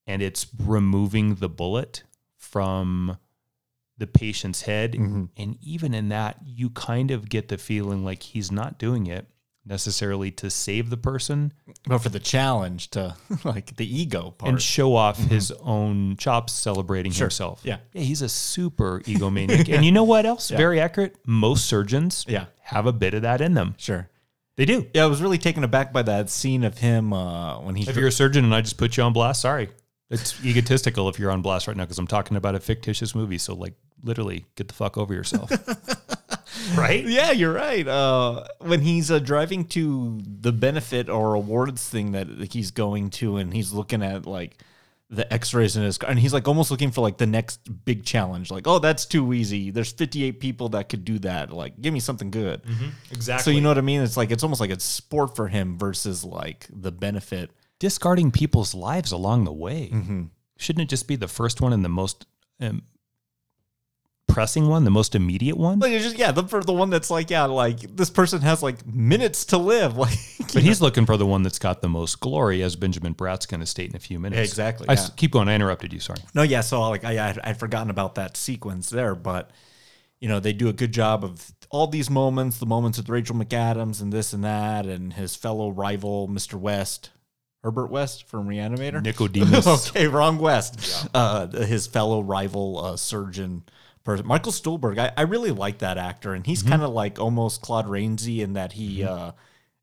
[0.08, 2.04] and it's removing the bullet
[2.38, 3.18] from
[4.00, 4.96] the patient's head.
[4.96, 9.28] And even in that, you kind of get the feeling like he's not doing it
[9.66, 11.54] necessarily to save the person
[11.86, 14.50] But for the challenge to like the ego part.
[14.52, 17.62] and show off his own chops celebrating himself.
[17.64, 17.78] Yeah.
[17.94, 19.72] He's a super egomaniac.
[19.72, 20.50] And you know what else?
[20.66, 21.18] Very accurate.
[21.26, 22.46] Most surgeons Yeah.
[22.64, 23.76] have a bit of that in them.
[23.78, 24.10] sure.
[24.56, 24.88] They do.
[24.94, 27.90] Yeah, I was really taken aback by that scene of him uh, when he.
[27.90, 29.70] If you're a surgeon and I just put you on blast, sorry.
[30.10, 33.38] It's egotistical if you're on blast right now because I'm talking about a fictitious movie.
[33.38, 35.52] So, like, literally, get the fuck over yourself.
[36.78, 37.06] right?
[37.06, 37.88] yeah, you're right.
[37.88, 43.38] Uh, when he's uh, driving to the benefit or awards thing that he's going to,
[43.38, 44.58] and he's looking at like
[45.12, 48.04] the X-rays in his car, and he's like almost looking for like the next big
[48.06, 48.52] challenge.
[48.52, 49.72] Like, oh, that's too easy.
[49.72, 51.52] There's 58 people that could do that.
[51.52, 52.62] Like, give me something good.
[53.12, 53.44] Exactly.
[53.44, 54.02] So you know what I mean?
[54.02, 57.50] It's like it's almost like it's sport for him versus like the benefit.
[57.80, 59.92] discarding people's lives along the way.
[60.58, 62.26] Shouldn't it just be the first one and the most
[62.60, 62.84] um,
[64.30, 65.80] pressing one, the most immediate one.
[65.80, 68.64] Like it's just yeah, the for the one that's like yeah, like this person has
[68.64, 69.98] like minutes to live.
[70.00, 70.18] Like,
[70.54, 73.60] But he's looking for the one that's got the most glory, as Benjamin Bratt's going
[73.60, 74.50] to state in a few minutes.
[74.50, 75.00] Exactly, I yeah.
[75.00, 75.48] s- keep going.
[75.50, 76.00] I interrupted you.
[76.00, 76.20] Sorry.
[76.34, 76.62] no, yeah.
[76.62, 79.52] So like I I'd, forgotten about that sequence there, but
[80.22, 83.36] you know they do a good job of all these moments, the moments with Rachel
[83.36, 86.56] McAdams and this and that, and his fellow rival Mr.
[86.56, 87.12] West,
[87.64, 89.04] Herbert West from Reanimator.
[89.04, 89.68] Nicodemus.
[89.90, 91.08] okay, wrong West.
[91.14, 93.64] Uh, his fellow rival uh, surgeon
[94.10, 94.98] person, Michael Stuhlbarg.
[94.98, 98.54] I, I really like that actor, and he's kind of like almost Claude Rainsy in
[98.54, 99.34] that he uh,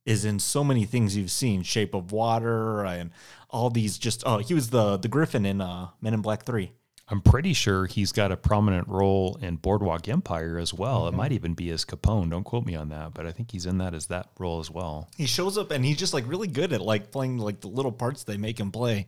[0.04, 3.10] is in so many things you've seen, Shape of Water, and
[3.50, 3.98] all these.
[3.98, 6.72] Just oh, he was the the Griffin in uh, Men in Black Three.
[7.08, 11.02] I'm pretty sure he's got a prominent role in Boardwalk Empire as well.
[11.02, 11.14] Mm-hmm.
[11.14, 12.30] It might even be as Capone.
[12.30, 14.72] Don't quote me on that, but I think he's in that as that role as
[14.72, 15.08] well.
[15.16, 17.92] He shows up and he's just like really good at like playing like the little
[17.92, 19.06] parts they make him play.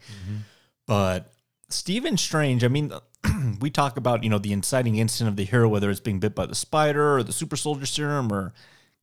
[0.86, 1.32] But
[1.68, 2.92] Stephen Strange, I mean,
[3.60, 6.34] we talk about you know the inciting incident of the hero, whether it's being bit
[6.34, 8.52] by the spider or the super soldier serum or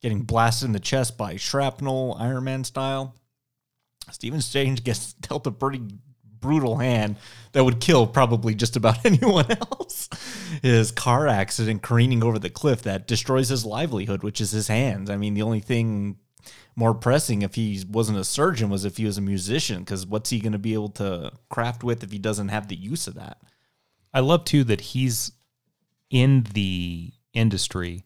[0.02, 3.16] getting blasted in the chest by shrapnel, Iron Man style.
[4.12, 5.82] Stephen Strange gets dealt a pretty
[6.40, 7.16] brutal hand
[7.54, 10.10] that would kill probably just about anyone else.
[10.62, 15.10] His car accident careening over the cliff that destroys his livelihood, which is his hands.
[15.10, 16.18] I mean, the only thing
[16.76, 20.30] more pressing if he wasn't a surgeon was if he was a musician, because what's
[20.30, 23.16] he going to be able to craft with if he doesn't have the use of
[23.16, 23.38] that?
[24.14, 25.32] I love too that he's
[26.10, 28.06] in the industry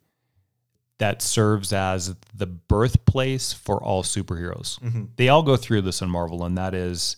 [1.00, 4.80] that serves as the birthplace for all superheroes.
[4.80, 5.06] Mm-hmm.
[5.16, 7.18] They all go through this in Marvel, and that is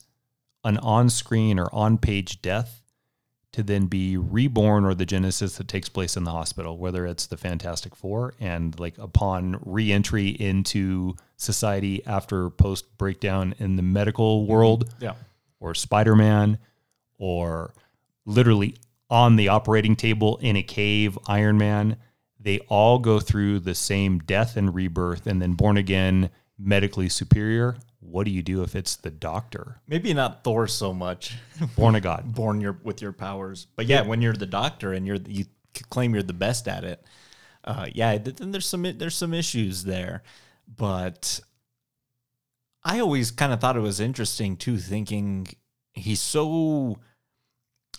[0.63, 2.80] an on screen or on page death
[3.53, 7.27] to then be reborn or the genesis that takes place in the hospital, whether it's
[7.27, 13.81] the Fantastic Four and like upon re entry into society after post breakdown in the
[13.81, 14.51] medical mm-hmm.
[14.51, 15.15] world Yeah.
[15.59, 16.59] or Spider Man
[17.17, 17.73] or
[18.25, 18.75] literally
[19.09, 21.97] on the operating table in a cave, Iron Man,
[22.39, 27.75] they all go through the same death and rebirth and then born again, medically superior.
[28.01, 29.79] What do you do if it's the doctor?
[29.87, 31.37] Maybe not Thor so much,
[31.77, 32.33] Born a god.
[32.33, 35.45] born your with your powers, but yeah, when you're the doctor and you're you
[35.89, 37.03] claim you're the best at it,
[37.63, 40.23] uh, yeah, then there's some there's some issues there,
[40.67, 41.39] but
[42.83, 45.47] I always kind of thought it was interesting too, thinking
[45.93, 46.97] he's so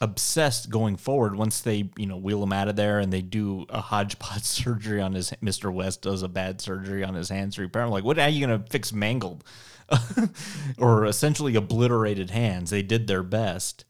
[0.01, 1.37] obsessed going forward.
[1.37, 5.01] Once they you know wheel him out of there and they do a hodgepodge surgery
[5.01, 8.19] on his mr west does a bad surgery on his hands repair i'm like what
[8.19, 9.45] are you gonna fix mangled
[10.79, 13.85] or essentially obliterated hands they did their best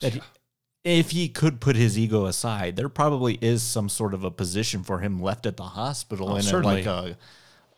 [0.00, 0.22] that he-
[0.84, 4.82] if he could put his ego aside there probably is some sort of a position
[4.82, 6.76] for him left at the hospital in a, certainly.
[6.76, 7.16] like a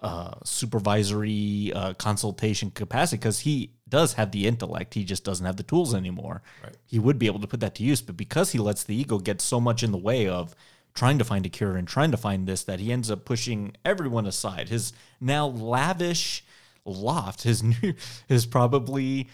[0.02, 4.94] uh, supervisory uh, consultation capacity because he does have the intellect.
[4.94, 6.42] He just doesn't have the tools anymore.
[6.86, 9.18] He would be able to put that to use, but because he lets the ego
[9.18, 10.54] get so much in the way of
[10.94, 13.76] trying to find a cure and trying to find this, that he ends up pushing
[13.84, 14.70] everyone aside.
[14.70, 16.44] His now lavish
[16.90, 17.94] loft, his new,
[18.28, 19.28] his probably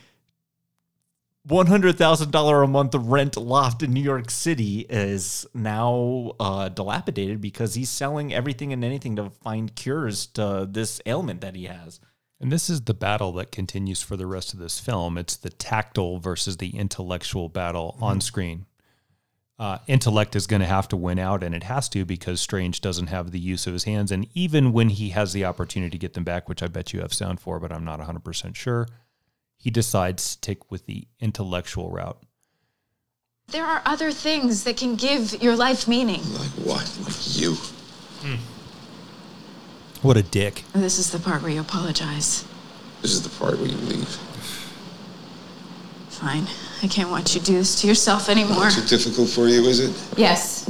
[1.44, 6.68] one hundred thousand dollar a month rent loft in New York City is now uh,
[6.68, 11.64] dilapidated because he's selling everything and anything to find cures to this ailment that he
[11.64, 12.00] has.
[12.40, 15.16] And this is the battle that continues for the rest of this film.
[15.16, 18.66] It's the tactile versus the intellectual battle on screen.
[19.58, 22.82] Uh, intellect is going to have to win out, and it has to because Strange
[22.82, 24.12] doesn't have the use of his hands.
[24.12, 27.00] And even when he has the opportunity to get them back, which I bet you
[27.00, 28.86] have sound for, but I'm not 100% sure,
[29.56, 32.22] he decides to take with the intellectual route.
[33.48, 36.20] There are other things that can give your life meaning.
[36.34, 36.98] Like what?
[37.02, 37.56] Like you?
[40.02, 40.64] What a dick.
[40.74, 42.44] This is the part where you apologize.
[43.02, 44.08] This is the part where you leave.
[46.10, 46.46] Fine.
[46.82, 48.68] I can't watch you do this to yourself anymore.
[48.70, 50.18] Too difficult for you, is it?
[50.18, 50.68] Yes,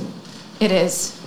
[0.60, 1.20] it is.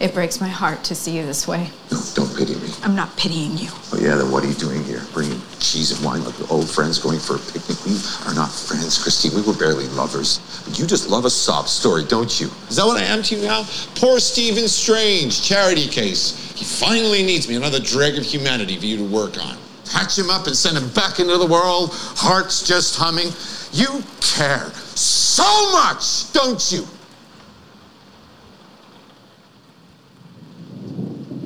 [0.00, 1.68] It breaks my heart to see you this way.
[1.90, 2.70] No, don't pity me.
[2.82, 3.68] I'm not pitying you.
[3.92, 5.02] Oh yeah, then what are you doing here?
[5.12, 7.76] Bringing cheese and wine like old friends going for a picnic?
[7.84, 7.92] We
[8.26, 9.34] are not friends, Christine.
[9.34, 10.38] We were barely lovers.
[10.66, 12.48] But you just love a sob story, don't you?
[12.68, 13.64] Is that what I am to you now?
[13.96, 16.52] Poor Stephen Strange, charity case.
[16.56, 19.56] He finally needs me, another dreg of humanity for you to work on.
[19.90, 23.28] Patch him up and send him back into the world, hearts just humming.
[23.72, 26.86] You care so much, don't you?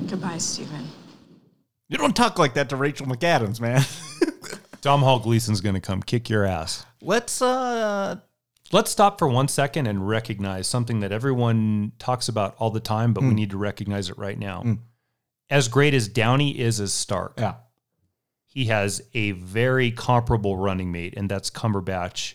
[0.08, 0.88] Goodbye, Stephen.
[1.88, 3.82] You don't talk like that to Rachel McAdams, man.
[4.80, 6.84] Domhnall Gleeson's going to come kick your ass.
[7.00, 8.16] Let's uh
[8.72, 13.12] Let's stop for one second and recognize something that everyone talks about all the time,
[13.12, 14.78] but we need to recognize it right now.
[15.48, 17.54] As great as Downey is as Stark, yeah.
[18.57, 22.33] He has a very comparable running mate, and that's Cumberbatch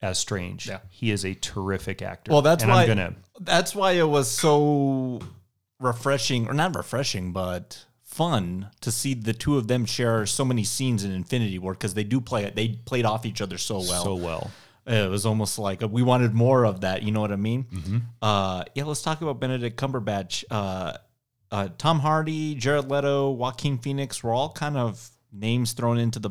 [0.00, 0.66] as Strange.
[0.66, 0.78] Yeah.
[0.88, 2.32] He is a terrific actor.
[2.32, 5.20] Well, that's and why I'm gonna that's why it was so
[5.78, 10.64] refreshing, or not refreshing, but fun to see the two of them share so many
[10.64, 12.56] scenes in Infinity War because they do play it.
[12.56, 14.02] They played off each other so well.
[14.02, 14.50] so well.
[14.86, 17.02] It was almost like we wanted more of that.
[17.02, 17.64] You know what I mean?
[17.64, 17.98] Mm-hmm.
[18.22, 20.42] Uh, yeah, let's talk about Benedict Cumberbatch.
[20.50, 20.94] Uh,
[21.50, 26.30] uh, Tom Hardy, Jared Leto, Joaquin Phoenix were all kind of names thrown into the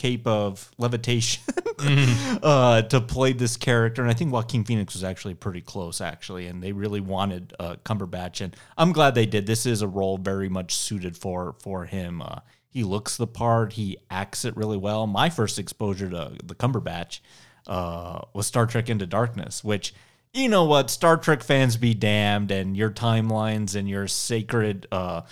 [0.00, 1.42] cape of levitation
[2.42, 4.00] uh, to play this character.
[4.00, 6.46] And I think Joaquin Phoenix was actually pretty close, actually.
[6.46, 8.40] And they really wanted uh, Cumberbatch.
[8.40, 9.46] And I'm glad they did.
[9.46, 12.22] This is a role very much suited for, for him.
[12.22, 15.06] Uh, he looks the part, he acts it really well.
[15.06, 17.20] My first exposure to the Cumberbatch
[17.66, 19.94] uh, was Star Trek Into Darkness, which.
[20.32, 20.90] You know what?
[20.90, 25.22] Star Trek fans be damned, and your timelines and your sacred uh,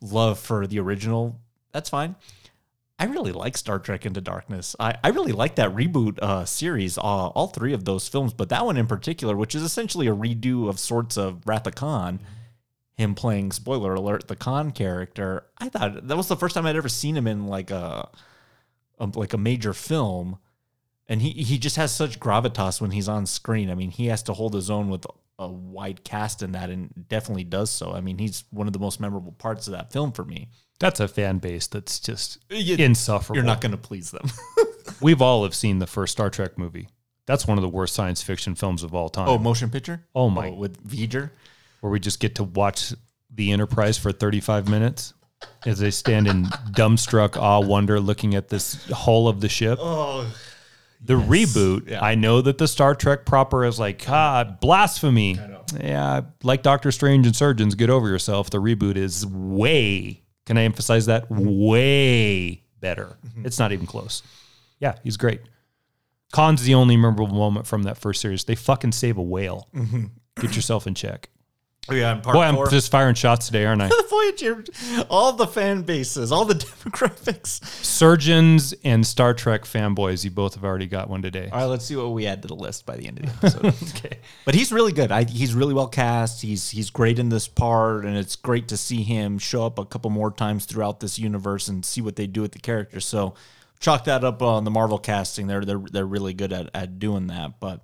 [0.00, 1.40] love for the original,
[1.74, 2.14] that's fine.
[2.98, 4.76] I really like Star Trek Into Darkness.
[4.78, 8.48] I, I really like that reboot uh, series, uh, all three of those films, but
[8.50, 12.20] that one in particular, which is essentially a redo of sorts of Wrath of Khan,
[12.94, 15.44] him playing, spoiler alert, the Khan character.
[15.58, 18.08] I thought that was the first time I'd ever seen him in like a,
[19.00, 20.38] a like a major film,
[21.08, 23.70] and he he just has such gravitas when he's on screen.
[23.70, 25.06] I mean, he has to hold his own with
[25.38, 27.92] a wide cast in that, and definitely does so.
[27.92, 30.48] I mean, he's one of the most memorable parts of that film for me.
[30.80, 33.36] That's a fan base that's just You- insufferable.
[33.36, 34.28] You're not going to please them.
[35.00, 36.88] We've all have seen the first Star Trek movie.
[37.26, 39.28] That's one of the worst science fiction films of all time.
[39.28, 40.04] Oh, motion picture?
[40.14, 40.48] Oh, my.
[40.50, 41.30] Oh, with V'ger?
[41.80, 42.94] where we just get to watch
[43.30, 45.14] the Enterprise for 35 minutes
[45.66, 49.78] as they stand in dumbstruck awe wonder looking at this hull of the ship.
[49.82, 50.26] Oh,
[51.04, 51.96] the reboot.
[52.00, 55.38] I know that the Star Trek proper is like, ah, blasphemy.
[55.78, 58.50] Yeah, like Doctor Strange and Surgeons, get over yourself.
[58.50, 61.26] The reboot is way, can I emphasize that?
[61.30, 63.16] Way better.
[63.44, 64.22] It's not even close.
[64.78, 65.40] Yeah, he's great.
[66.32, 68.44] Khan's the only memorable moment from that first series.
[68.44, 69.68] They fucking save a whale.
[70.40, 71.28] Get yourself in check.
[71.86, 73.88] Oh, yeah, in part Boy, I'm just firing shots today, aren't I?
[73.88, 74.64] the Voyager,
[75.10, 77.62] all the fan bases, all the demographics.
[77.84, 81.50] Surgeons and Star Trek fanboys, you both have already got one today.
[81.52, 83.32] All right, let's see what we add to the list by the end of the
[83.32, 83.66] episode.
[83.96, 85.12] okay, but he's really good.
[85.12, 86.40] I, he's really well cast.
[86.40, 89.84] He's he's great in this part, and it's great to see him show up a
[89.84, 92.98] couple more times throughout this universe and see what they do with the character.
[93.00, 93.34] So,
[93.80, 95.48] chalk that up on the Marvel casting.
[95.48, 97.82] They're they're they're really good at at doing that, but.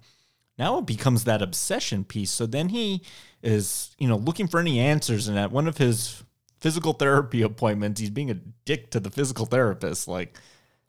[0.58, 2.30] Now it becomes that obsession piece.
[2.30, 3.00] So then he
[3.42, 5.28] is, you know, looking for any answers.
[5.28, 6.22] And at one of his
[6.60, 10.08] physical therapy appointments, he's being a dick to the physical therapist.
[10.08, 10.36] Like,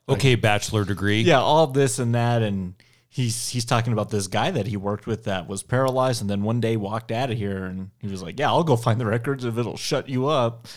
[0.10, 1.22] Okay, bachelor degree.
[1.22, 2.74] yeah, all this and that, and
[3.08, 6.44] he's he's talking about this guy that he worked with that was paralyzed, and then
[6.44, 9.06] one day walked out of here, and he was like, "Yeah, I'll go find the
[9.06, 10.68] records if it'll shut you up."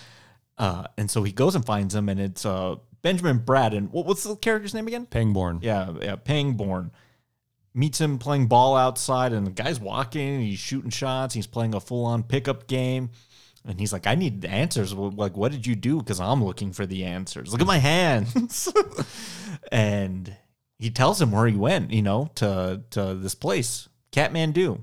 [0.57, 3.87] Uh, and so he goes and finds him, and it's uh, Benjamin Braddon.
[3.91, 5.07] What, what's the character's name again?
[5.07, 5.59] Pangborn.
[5.63, 6.93] Yeah, yeah, Pangborn
[7.75, 11.81] meets him playing ball outside, and the guy's walking, he's shooting shots, he's playing a
[11.81, 13.11] full on pickup game.
[13.67, 14.93] And he's like, I need the answers.
[14.93, 15.97] Like, what did you do?
[15.99, 17.51] Because I'm looking for the answers.
[17.51, 18.71] Look at my hands.
[19.73, 20.37] and
[20.79, 24.81] he tells him where he went, you know, to to this place, Kathmandu.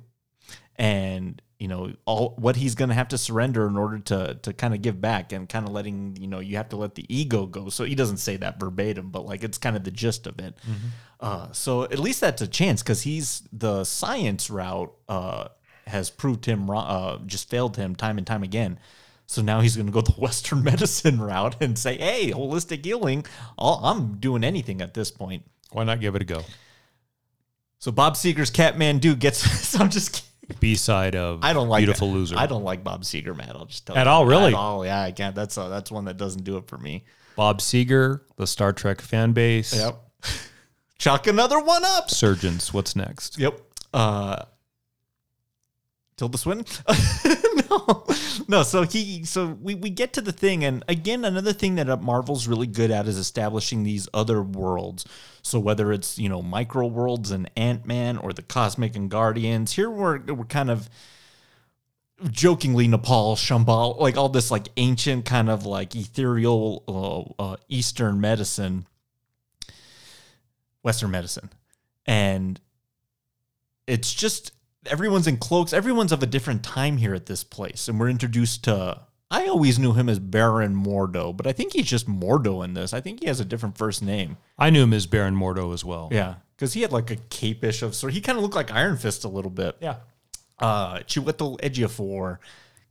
[0.78, 4.74] And, you know, all what he's gonna have to surrender in order to to kind
[4.74, 7.46] of give back and kind of letting, you know, you have to let the ego
[7.46, 7.70] go.
[7.70, 10.56] So he doesn't say that verbatim, but like it's kind of the gist of it.
[10.56, 10.88] Mm-hmm.
[11.22, 15.48] Uh, so at least that's a chance because he's the science route uh,
[15.88, 18.80] has proved him wrong, uh, just failed him time and time again.
[19.28, 23.26] So now he's going to go the Western medicine route and say, "Hey, holistic healing.
[23.58, 26.42] I'll, I'm doing anything at this point." Why not give it a go?
[27.80, 29.76] So Bob Seger's Katmandu gets.
[29.80, 30.14] I'm just.
[30.14, 30.28] kidding.
[30.60, 32.14] B side of I don't like Beautiful that.
[32.14, 32.36] Loser.
[32.38, 33.52] I don't like Bob Seger, man.
[33.56, 34.12] I'll just tell At you.
[34.12, 34.48] all, really?
[34.48, 35.02] At all, yeah.
[35.02, 35.34] I can't.
[35.34, 37.06] That's uh, that's one that doesn't do it for me.
[37.38, 39.74] Bob Seger, the Star Trek fan base.
[39.74, 39.96] Yep.
[41.02, 42.12] Chuck another one up.
[42.12, 42.72] Surgeons.
[42.72, 43.40] What's next?
[43.40, 43.60] Yep.
[43.92, 44.46] Uh
[46.16, 46.68] Tilda Swinton?
[47.72, 48.06] no.
[48.48, 51.90] No, so he so we, we get to the thing and again another thing that
[51.90, 55.04] uh, Marvel's really good at is establishing these other worlds.
[55.42, 59.90] So whether it's, you know, micro worlds and Ant-Man or the Cosmic and Guardians, here
[59.90, 60.88] we're we're kind of
[62.30, 68.22] jokingly Nepal, Shambhala, like all this like ancient kind of like ethereal uh, uh, Eastern
[68.22, 68.86] medicine,
[70.84, 71.50] Western medicine,
[72.06, 72.60] and
[73.88, 74.52] it's just
[74.86, 75.74] everyone's in cloaks.
[75.74, 79.02] Everyone's of a different time here at this place, and we're introduced to.
[79.30, 82.94] I always knew him as Baron Mordo, but I think he's just Mordo in this.
[82.94, 84.36] I think he has a different first name.
[84.60, 86.10] I knew him as Baron Mordo as well.
[86.12, 88.14] Yeah, because he had like a cape-ish of sort.
[88.14, 89.98] He kind of looked like Iron Fist a little bit Yeah.
[90.60, 92.40] uh, Chiwetel Ejiofor,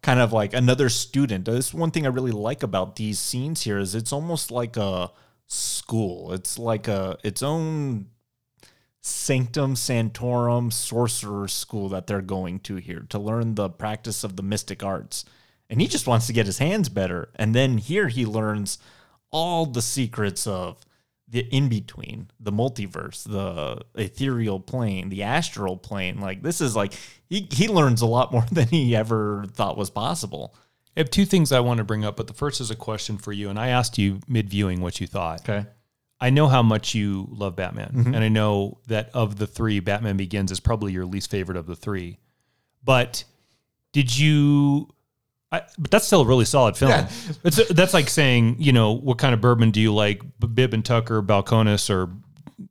[0.01, 1.45] kind of like another student.
[1.45, 5.11] This one thing I really like about these scenes here is it's almost like a
[5.51, 6.33] school.
[6.33, 8.07] It's like a its own
[9.03, 14.43] Sanctum sanctorum sorcerer school that they're going to here to learn the practice of the
[14.43, 15.25] mystic arts.
[15.71, 17.31] And he just wants to get his hands better.
[17.37, 18.79] And then here he learns
[19.31, 20.85] all the secrets of
[21.27, 26.21] the in between, the multiverse, the ethereal plane, the astral plane.
[26.21, 26.93] Like this is like
[27.29, 30.55] he he learns a lot more than he ever thought was possible.
[30.97, 33.17] I have two things I want to bring up, but the first is a question
[33.17, 33.49] for you.
[33.49, 35.49] And I asked you mid viewing what you thought.
[35.49, 35.67] Okay.
[36.21, 38.15] I know how much you love Batman, mm-hmm.
[38.15, 41.67] and I know that of the three, Batman Begins is probably your least favorite of
[41.67, 42.19] the three.
[42.85, 43.25] But
[43.93, 44.91] did you?
[45.51, 47.07] I, but that's still a really solid film.
[47.45, 50.75] It's, that's like saying, you know, what kind of bourbon do you like, B- Bib
[50.75, 52.11] and Tucker, Balcones, or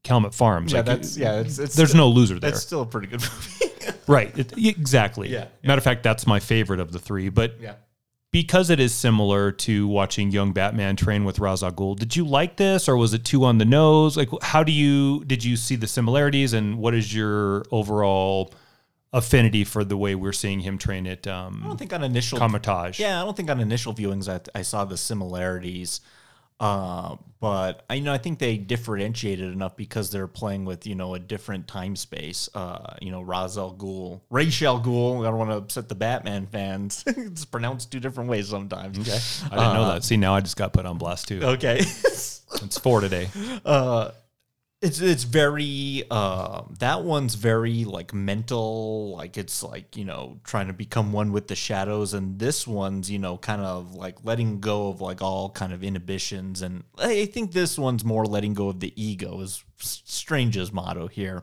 [0.04, 0.72] Calumet Farms?
[0.72, 1.40] Yeah, like, that's yeah.
[1.40, 3.98] It's, it's there's no loser there, That's still a pretty good movie.
[4.08, 4.38] right?
[4.38, 5.30] It, exactly.
[5.30, 7.30] Yeah, Matter of fact, that's my favorite of the three.
[7.30, 7.74] But yeah.
[8.32, 12.24] Because it is similar to watching young Batman train with Ra's al Ghul, did you
[12.24, 14.16] like this or was it too on the nose?
[14.16, 18.54] Like, how do you did you see the similarities and what is your overall
[19.12, 22.38] affinity for the way we're seeing him train at I um, don't think on initial
[22.38, 23.00] Kamar-Taj?
[23.00, 26.02] Yeah, I don't think on initial viewings I, I saw the similarities.
[26.60, 30.96] Uh, but I you know I think they differentiated enough because they're playing with you
[30.96, 32.50] know a different time space.
[32.54, 35.26] Uh, you know Ra's al Ghul, Ra's al Ghul.
[35.26, 37.04] I don't want to upset the Batman fans.
[37.08, 39.00] it's pronounced two different ways sometimes.
[39.00, 39.20] Okay.
[39.52, 40.04] I didn't know that.
[40.04, 41.42] See, now I just got put on blast too.
[41.42, 41.82] Okay.
[42.64, 43.30] It's four today.
[44.82, 50.68] It's it's very uh, that one's very like mental like it's like you know trying
[50.68, 54.62] to become one with the shadows and this one's you know kind of like letting
[54.62, 58.70] go of like all kind of inhibitions and i think this one's more letting go
[58.70, 61.42] of the ego is strange's motto here.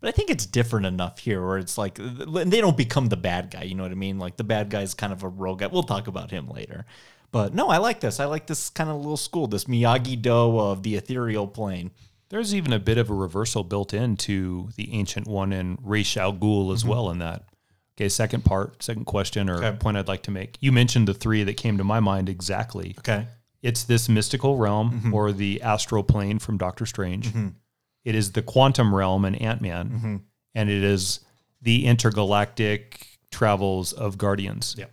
[0.00, 3.50] But i think it's different enough here where it's like they don't become the bad
[3.50, 4.18] guy you know what i mean?
[4.18, 5.66] Like the bad guy is kind of a rogue guy.
[5.66, 6.86] We'll talk about him later.
[7.30, 8.20] But no i like this.
[8.20, 11.90] I like this kind of little school this miyagi do of the ethereal plane
[12.30, 16.32] There's even a bit of a reversal built into the Ancient One and Ra's al
[16.34, 17.44] Ghul as well in that.
[17.96, 19.64] Okay, second part, second question or Mm-hmm.
[19.64, 19.76] Okay.
[19.78, 20.56] point I'd like to make.
[20.60, 22.94] You mentioned the three that came to my mind exactly.
[23.00, 23.26] okay
[23.62, 25.14] It's this mystical realm Mm-hmm.
[25.14, 27.32] or the astral plane from Doctor Strange.
[28.04, 30.16] It is the quantum realm in Ant Man, Mm-hmm.
[30.54, 31.20] and it is
[31.62, 34.74] the intergalactic travels of Guardians.
[34.78, 34.90] Yep.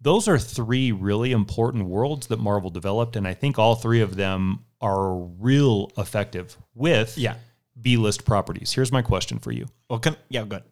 [0.00, 4.14] Those are three really important worlds that Marvel developed, and I think all three of
[4.16, 7.34] them are real effective with Yeah.
[7.80, 8.72] B list properties.
[8.72, 9.66] Here's my question for you.
[9.90, 10.62] Well, can, yeah, good.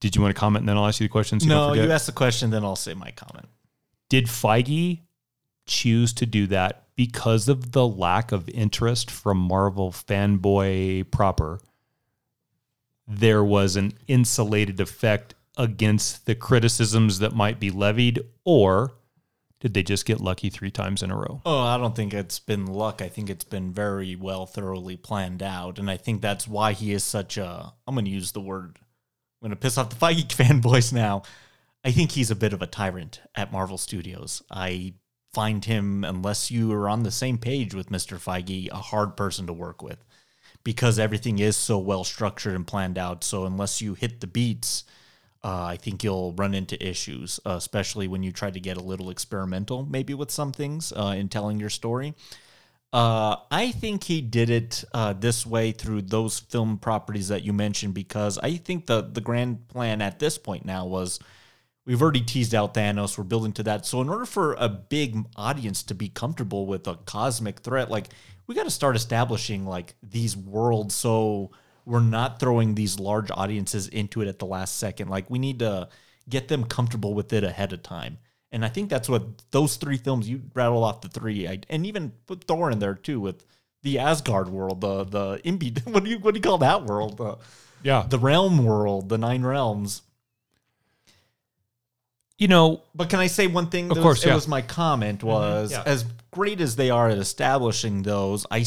[0.00, 1.38] Did you want to comment and then I'll ask you the question?
[1.38, 1.84] So No, forget?
[1.84, 3.46] you ask the question, then I'll say my comment.
[4.08, 5.00] Did Feige
[5.66, 11.60] choose to do that because of the lack of interest from Marvel fanboy proper?
[13.06, 18.94] There was an insulated effect against the criticisms that might be levied, or
[19.60, 21.40] did they just get lucky three times in a row?
[21.44, 23.00] Oh, I don't think it's been luck.
[23.00, 26.92] I think it's been very well, thoroughly planned out, and I think that's why he
[26.92, 27.72] is such a.
[27.86, 28.78] I'm going to use the word.
[28.80, 31.22] I'm going to piss off the Feige fanboys now.
[31.84, 34.42] I think he's a bit of a tyrant at Marvel Studios.
[34.50, 34.94] I
[35.34, 38.18] find him, unless you are on the same page with Mr.
[38.18, 40.04] Feige, a hard person to work with
[40.64, 43.24] because everything is so well structured and planned out.
[43.24, 44.84] So unless you hit the beats,
[45.44, 48.82] uh, I think you'll run into issues, uh, especially when you try to get a
[48.82, 52.14] little experimental, maybe with some things uh, in telling your story.
[52.92, 57.52] Uh, I think he did it uh, this way through those film properties that you
[57.52, 61.18] mentioned because I think the the grand plan at this point now was
[61.86, 63.16] we've already teased out Thanos.
[63.16, 63.86] We're building to that.
[63.86, 68.08] So in order for a big audience to be comfortable with a cosmic threat, like
[68.46, 70.94] we got to start establishing like these worlds.
[70.94, 71.50] So
[71.84, 75.08] we're not throwing these large audiences into it at the last second.
[75.08, 75.88] Like we need to
[76.28, 78.18] get them comfortable with it ahead of time.
[78.50, 81.86] And I think that's what those three films you rattle off the three, I, and
[81.86, 83.44] even put Thor in there too with
[83.82, 85.84] the Asgard world, the the Imbi.
[85.92, 87.16] What do you what do you call that world?
[87.16, 87.38] The,
[87.82, 88.04] Yeah.
[88.08, 90.02] the realm world, the nine realms.
[92.38, 93.90] You know, But can I say one thing?
[93.90, 94.28] Of course, was, yeah.
[94.28, 94.32] Mm-hmm.
[94.32, 95.82] it was my comment was yeah.
[95.86, 98.64] as great as they are at establishing those, I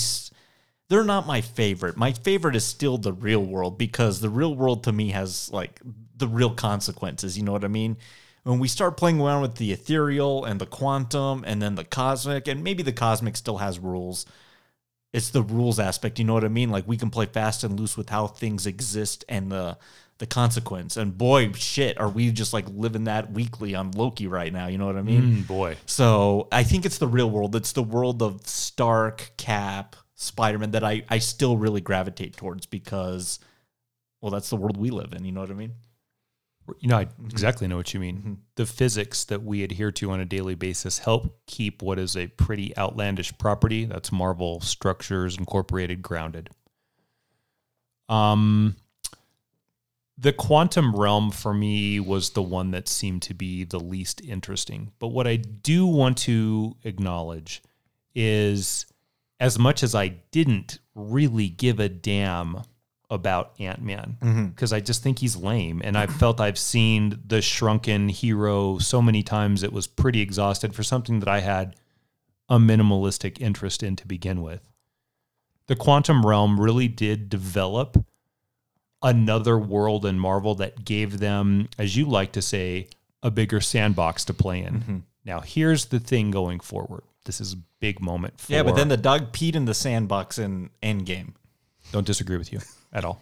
[0.90, 1.98] they're not my favorite.
[1.98, 5.82] My favorite is still the real world because the real world to me has like
[6.18, 7.38] the real consequences.
[7.38, 7.98] You know what I mean?
[8.44, 12.48] When we start playing around with the ethereal and the quantum and then the cosmic,
[12.48, 14.26] and maybe the cosmic still has rules.
[15.14, 16.20] It's the rules aspect.
[16.20, 16.70] You know what I mean?
[16.70, 19.78] Like we can play fast and loose with how things exist and the
[20.18, 20.96] the consequence.
[20.96, 24.68] And boy, shit, are we just like living that weekly on Loki right now?
[24.68, 25.44] You know what I mean?
[25.44, 25.78] mm, boy.
[25.86, 27.56] So I think it's the real world.
[27.56, 32.66] It's the world of Stark, Cap, Spider Man that I, I still really gravitate towards
[32.66, 33.40] because,
[34.22, 35.26] well, that's the world we live in.
[35.26, 35.74] You know what I mean?
[36.80, 37.28] You know, I Mm-hmm.
[37.28, 38.40] exactly know what you mean.
[38.56, 42.28] The physics that we adhere to on a daily basis help keep what is a
[42.28, 46.50] pretty outlandish property, that's Marvel Structures Incorporated, grounded.
[48.10, 48.78] Um,
[50.18, 54.92] the quantum realm for me was the one that seemed to be the least interesting.
[54.98, 57.62] But what I do want to acknowledge
[58.16, 58.86] is
[59.40, 62.62] as much as I didn't really give a damn
[63.10, 64.18] about Ant Man
[64.54, 64.76] because mm-hmm.
[64.76, 65.82] I just think he's lame.
[65.84, 70.74] And I felt I've seen the shrunken hero so many times it was pretty exhausted
[70.74, 71.76] for something that I had
[72.50, 74.70] a minimalistic interest in to begin with.
[75.68, 78.04] The quantum realm really did develop
[79.02, 82.88] another world in Marvel that gave them, as you like to say,
[83.24, 84.74] a bigger sandbox to play in.
[84.74, 84.98] Mm-hmm.
[85.26, 87.04] Now, here's the thing going forward.
[87.26, 90.38] This is a big moment for Yeah, but then the dog peed in the sandbox
[90.38, 91.34] in Endgame.
[91.92, 92.60] don't disagree with you
[92.94, 93.22] at all.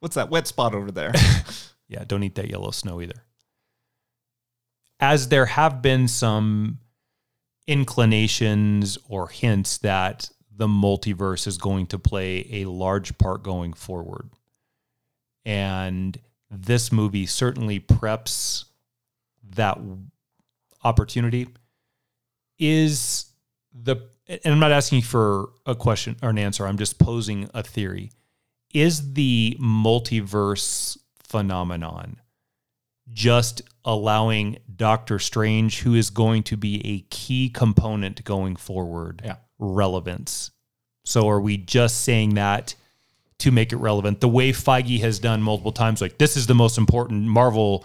[0.00, 1.12] What's that wet spot over there?
[1.90, 3.24] Yeah, don't eat that yellow snow either.
[5.00, 6.78] As there have been some
[7.66, 14.30] inclinations or hints that the multiverse is going to play a large part going forward.
[15.44, 16.16] And
[16.48, 18.66] this movie certainly preps
[19.56, 19.78] that
[20.84, 21.48] opportunity.
[22.60, 23.24] Is
[23.72, 23.96] the,
[24.28, 28.12] and I'm not asking for a question or an answer, I'm just posing a theory.
[28.72, 32.20] Is the multiverse phenomenon
[33.12, 39.36] just allowing Doctor Strange, who is going to be a key component going forward, Yeah.
[39.58, 40.52] relevance.
[41.04, 42.76] So are we just saying that
[43.38, 44.20] to make it relevant?
[44.20, 47.84] The way Feige has done multiple times, like this is the most important Marvel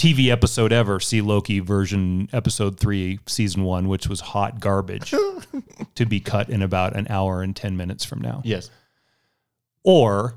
[0.00, 0.98] TV episode ever.
[0.98, 5.10] See Loki version episode three, season one, which was hot garbage
[5.94, 8.40] to be cut in about an hour and 10 minutes from now.
[8.44, 8.70] yes.
[9.84, 10.36] Or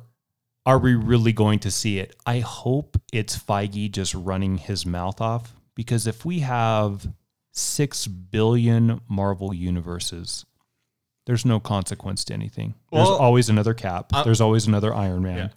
[0.65, 2.13] are we really going to see it?
[2.25, 7.07] I hope it's Feige just running his mouth off because if we have
[7.51, 10.45] 6 billion Marvel universes,
[11.25, 12.75] there's no consequence to anything.
[12.91, 14.11] There's always another Cap.
[14.25, 15.51] there's always another Iron Man.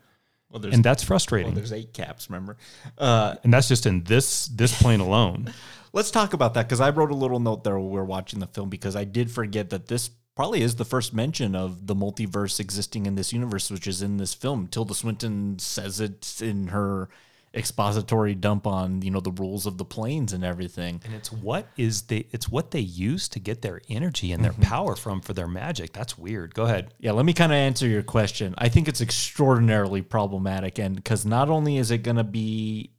[0.62, 1.54] Well, And that's frustrating.
[1.54, 2.30] there's eight caps.
[2.30, 2.56] Remember?
[2.96, 5.52] Uh, and that's just in this this plane alone.
[5.92, 8.40] let's talk about that because I wrote a little note there while we were watching
[8.40, 11.94] the film because I did forget that this probably is the first mention of the
[11.94, 14.66] multiverse existing in this universe, which is in this film.
[14.68, 17.08] Tilda Swinton says it in her
[17.56, 21.00] expository dump on you know the rules of the planes and everything.
[21.04, 24.52] And it's what is they it's what they use to get their energy and their
[24.52, 25.92] power from for their magic.
[25.92, 26.54] That's weird.
[26.54, 26.94] Go ahead.
[27.00, 28.54] Yeah, let me kind of answer your question.
[28.58, 32.90] I think it's extraordinarily problematic, and because not only is it going to be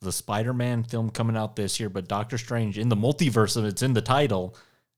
[0.00, 3.82] the Spider-Man film coming out this year, but Doctor Strange in the multiverse of it's
[3.82, 4.54] in the title,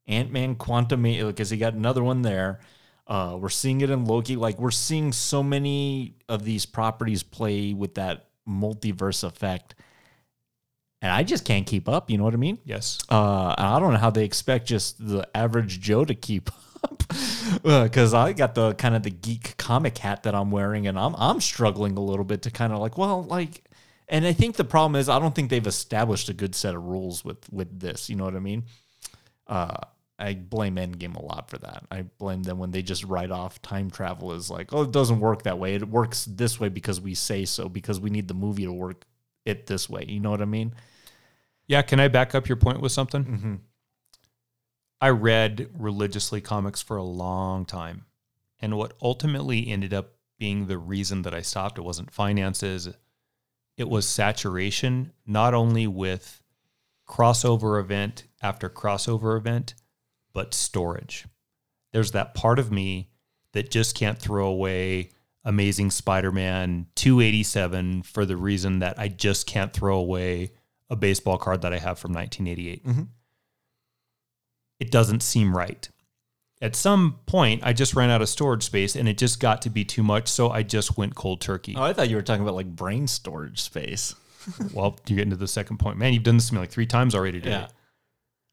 [0.06, 2.60] Ant-Man Quantum, because he got another one there.
[3.06, 4.36] Uh, we're seeing it in Loki.
[4.36, 9.74] Like we're seeing so many of these properties play with that multiverse effect,
[11.02, 12.10] and I just can't keep up.
[12.10, 12.58] You know what I mean?
[12.64, 12.98] Yes.
[13.10, 16.50] Uh, and I don't know how they expect just the average Joe to keep
[16.84, 17.02] up,
[17.62, 21.14] because I got the kind of the geek comic hat that I'm wearing, and I'm
[21.16, 23.64] I'm struggling a little bit to kind of like, well, like,
[24.08, 26.84] and I think the problem is I don't think they've established a good set of
[26.84, 28.08] rules with with this.
[28.08, 28.64] You know what I mean?
[29.46, 29.76] Uh,
[30.18, 31.84] I blame Endgame a lot for that.
[31.90, 35.20] I blame them when they just write off time travel as like, oh, it doesn't
[35.20, 35.74] work that way.
[35.74, 39.04] It works this way because we say so, because we need the movie to work
[39.44, 40.04] it this way.
[40.08, 40.74] You know what I mean?
[41.68, 43.24] Yeah, can I back up your point with something?
[43.24, 43.54] Mm-hmm.
[45.00, 48.06] I read religiously comics for a long time.
[48.60, 52.88] And what ultimately ended up being the reason that I stopped, it wasn't finances,
[53.76, 56.42] it was saturation, not only with
[57.08, 59.74] crossover event after crossover event,
[60.38, 61.26] but storage.
[61.92, 63.10] There's that part of me
[63.54, 65.10] that just can't throw away
[65.44, 70.52] Amazing Spider Man 287 for the reason that I just can't throw away
[70.88, 72.86] a baseball card that I have from 1988.
[72.86, 73.02] Mm-hmm.
[74.78, 75.88] It doesn't seem right.
[76.62, 79.70] At some point, I just ran out of storage space and it just got to
[79.70, 80.28] be too much.
[80.28, 81.74] So I just went cold turkey.
[81.76, 84.14] Oh, I thought you were talking about like brain storage space.
[84.72, 85.98] well, you get into the second point.
[85.98, 87.50] Man, you've done this to me like three times already today.
[87.50, 87.68] Yeah.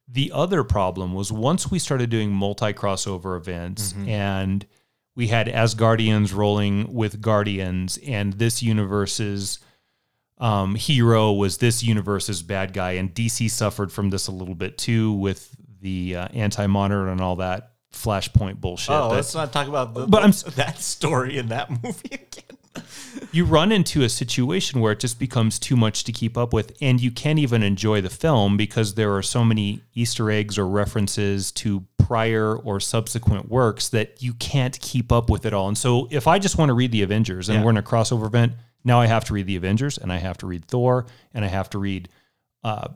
[0.07, 4.09] The other problem was once we started doing multi crossover events Mm-hmm.
[4.09, 4.65] and
[5.15, 9.59] we had Asgardians rolling with Guardians, and this universe's
[10.37, 14.77] um, hero was this universe's bad guy, and DC suffered from this a little bit
[14.77, 18.89] too with the uh, anti monitor and all that Flashpoint bullshit.
[18.93, 22.54] Oh, let's not talk about the, But I'm- that story in that movie again.
[23.31, 26.75] You run into a situation where it just becomes too much to keep up with
[26.81, 30.67] and you can't even enjoy the film because there are so many easter eggs or
[30.67, 35.77] references to prior or subsequent works that you can't keep up with it all and
[35.77, 37.63] so if i just want to read the avengers and Yeah.
[37.63, 38.53] we're in a crossover event
[38.83, 41.47] now i have to read the avengers and i have to read thor and i
[41.47, 42.09] have to read
[42.63, 42.87] uh,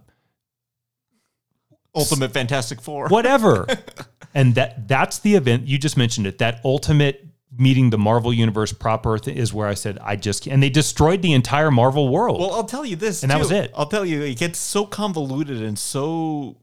[1.96, 3.08] Ultimate Fantastic Four.
[3.08, 3.66] whatever
[4.36, 7.26] and that that's the event you just mentioned it that ultimate
[7.60, 11.22] meeting the Marvel Universe proper th- is where I said I just and they destroyed
[11.22, 12.40] the entire Marvel world.
[12.40, 13.72] Well, I'll tell you this, And that was it.
[13.76, 16.58] I'll tell you, it gets so convoluted and so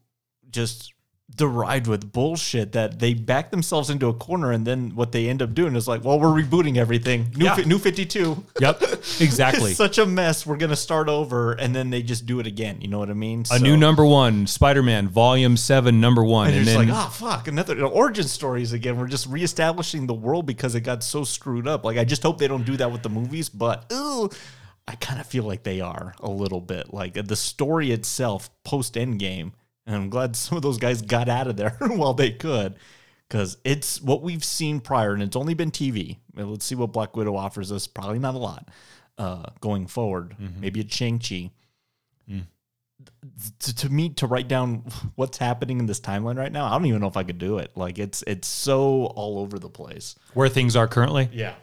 [0.50, 0.92] just
[1.34, 5.42] derived with bullshit that they back themselves into a corner, and then what they end
[5.42, 7.30] up doing is like, well, we're rebooting everything.
[7.36, 7.56] New, Yeah.
[7.56, 8.44] fi- new Fifty Two.
[8.60, 8.80] yep,
[9.20, 9.70] exactly.
[9.72, 10.46] It's such a mess.
[10.46, 12.80] We're gonna start over, and then they just do it again.
[12.80, 13.44] You know what I mean?
[13.50, 17.10] a new number one, Spider-Man, Volume Seven, Number One, And, and, then just like, oh
[17.10, 18.96] fuck, another you know, origin stories again.
[18.96, 21.84] We're just reestablishing the world because it got so screwed up.
[21.84, 24.30] Like I just hope they don't do that with the movies, but ooh,
[24.88, 26.94] I kind of feel like they are a little bit.
[26.94, 29.52] Like the story itself post Endgame,
[29.86, 32.76] and I'm glad some of those guys got out of there while they could.
[33.28, 36.18] Because it's what we've seen prior, and it's only been TV.
[36.36, 37.88] Let's see what Black Widow offers us.
[37.88, 38.68] Probably not a lot
[39.18, 40.36] uh, going forward.
[40.60, 41.50] Maybe it's Shang-Chi
[43.60, 44.84] to, to me to write down
[45.16, 47.58] what's happening in this timeline right now i don't even know if i could do
[47.58, 51.28] it like it's it's so all over the place where things are currently.
[51.32, 51.54] yeah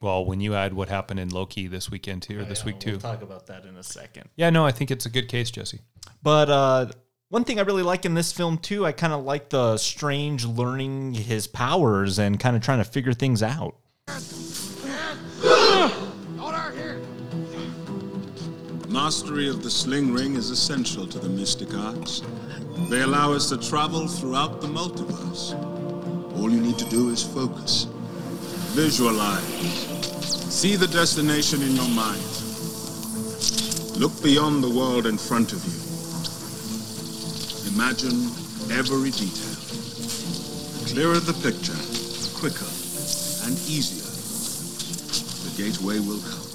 [0.00, 2.92] Well, when you add what happened in Loki this weekend too, or this week too.
[2.92, 5.50] we'll talk about that in a second Yeah, no, I think it's a good case,
[5.50, 5.80] Jesse.
[6.22, 6.86] but uh
[7.30, 10.44] one thing i really like in this film too i kind of like the strange
[10.44, 13.76] learning his powers and kind of trying to figure things out
[18.90, 22.22] Mastery of the sling ring is essential to the mystic arts.
[22.88, 25.54] They allow us to travel throughout the multiverse.
[26.36, 27.86] All you need to do is focus.
[28.74, 29.44] Visualize.
[30.52, 32.20] See the destination in your mind.
[33.96, 35.79] Look beyond the world in front of you.
[37.74, 38.26] Imagine
[38.72, 39.56] every detail.
[40.80, 42.66] The clearer the picture, the quicker
[43.46, 44.06] and easier
[45.44, 46.46] the gateway will come.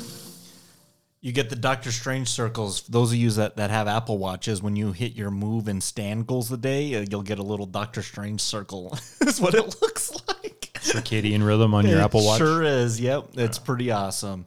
[1.22, 2.82] you get the Doctor Strange circles.
[2.84, 6.28] Those of you that, that have Apple Watches, when you hit your move and stand
[6.28, 8.90] goals a day, uh, you'll get a little Doctor Strange circle.
[9.20, 10.72] That's what it looks like.
[10.76, 12.38] Circadian rhythm on your It Apple Watch.
[12.40, 13.00] Sure is.
[13.00, 13.30] Yep.
[13.36, 14.46] It's pretty awesome.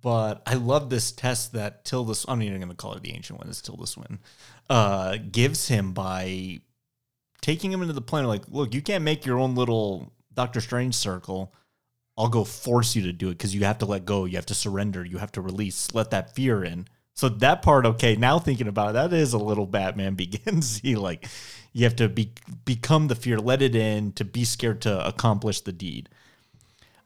[0.00, 3.12] But I love this test that Tilda, I'm not even going to call it the
[3.12, 4.18] ancient one, it's Tilda Swin,
[4.70, 6.60] uh, gives him by
[7.40, 8.28] taking him into the planet.
[8.28, 11.52] Like, look, you can't make your own little Doctor Strange circle.
[12.16, 14.24] I'll go force you to do it because you have to let go.
[14.24, 15.04] You have to surrender.
[15.04, 16.86] You have to release, let that fear in.
[17.14, 18.16] So that part, okay.
[18.16, 20.78] Now thinking about it, that is a little Batman Begins.
[20.78, 21.26] he like,
[21.72, 22.32] you have to be
[22.64, 26.08] become the fear, let it in, to be scared to accomplish the deed.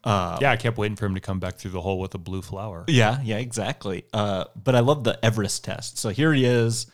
[0.04, 2.18] Uh, yeah, I kept waiting for him to come back through the hole with a
[2.18, 2.84] blue flower.
[2.86, 4.04] Yeah, yeah, exactly.
[4.12, 5.98] Uh, but I love the Everest test.
[5.98, 6.86] So here he is,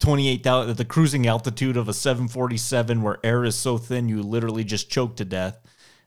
[0.00, 4.64] 28,000 at the cruising altitude of a 747 where air is so thin you literally
[4.64, 5.58] just choke to death.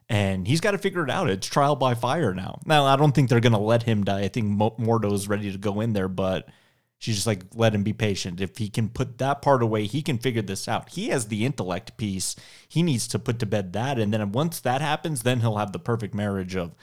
[0.07, 1.29] And he's got to figure it out.
[1.29, 2.59] It's trial by fire now.
[2.65, 4.21] Now, I don't think they're going to let him die.
[4.21, 6.49] I think Mo- Mordo's ready to go in there, but
[6.97, 8.41] she's just like, let him be patient.
[8.41, 10.89] If he can put that part away, he can figure this out.
[10.89, 12.35] He has the intellect piece.
[12.67, 13.99] He needs to put to bed that.
[13.99, 16.73] And then once that happens, then he'll have the perfect marriage of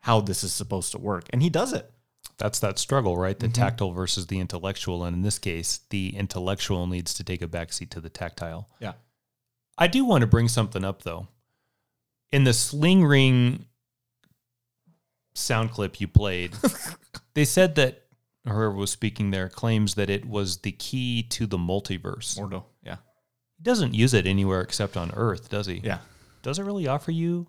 [0.00, 1.24] how this is supposed to work.
[1.30, 1.90] And he does it.
[2.38, 3.36] That's that struggle, right?
[3.38, 3.48] Mm-hmm.
[3.48, 5.04] The tactile versus the intellectual.
[5.04, 8.68] And in this case, the intellectual needs to take a backseat to the tactile.
[8.80, 8.92] Yeah.
[9.78, 11.28] I do want to bring something up though.
[12.32, 13.66] In the sling ring
[15.34, 16.54] sound clip you played,
[17.34, 18.02] they said that
[18.44, 22.38] whoever was speaking there claims that it was the key to the multiverse.
[22.38, 22.64] Mordo.
[22.82, 22.96] Yeah.
[23.56, 25.80] He doesn't use it anywhere except on Earth, does he?
[25.82, 25.98] Yeah.
[26.42, 27.46] Does it really offer you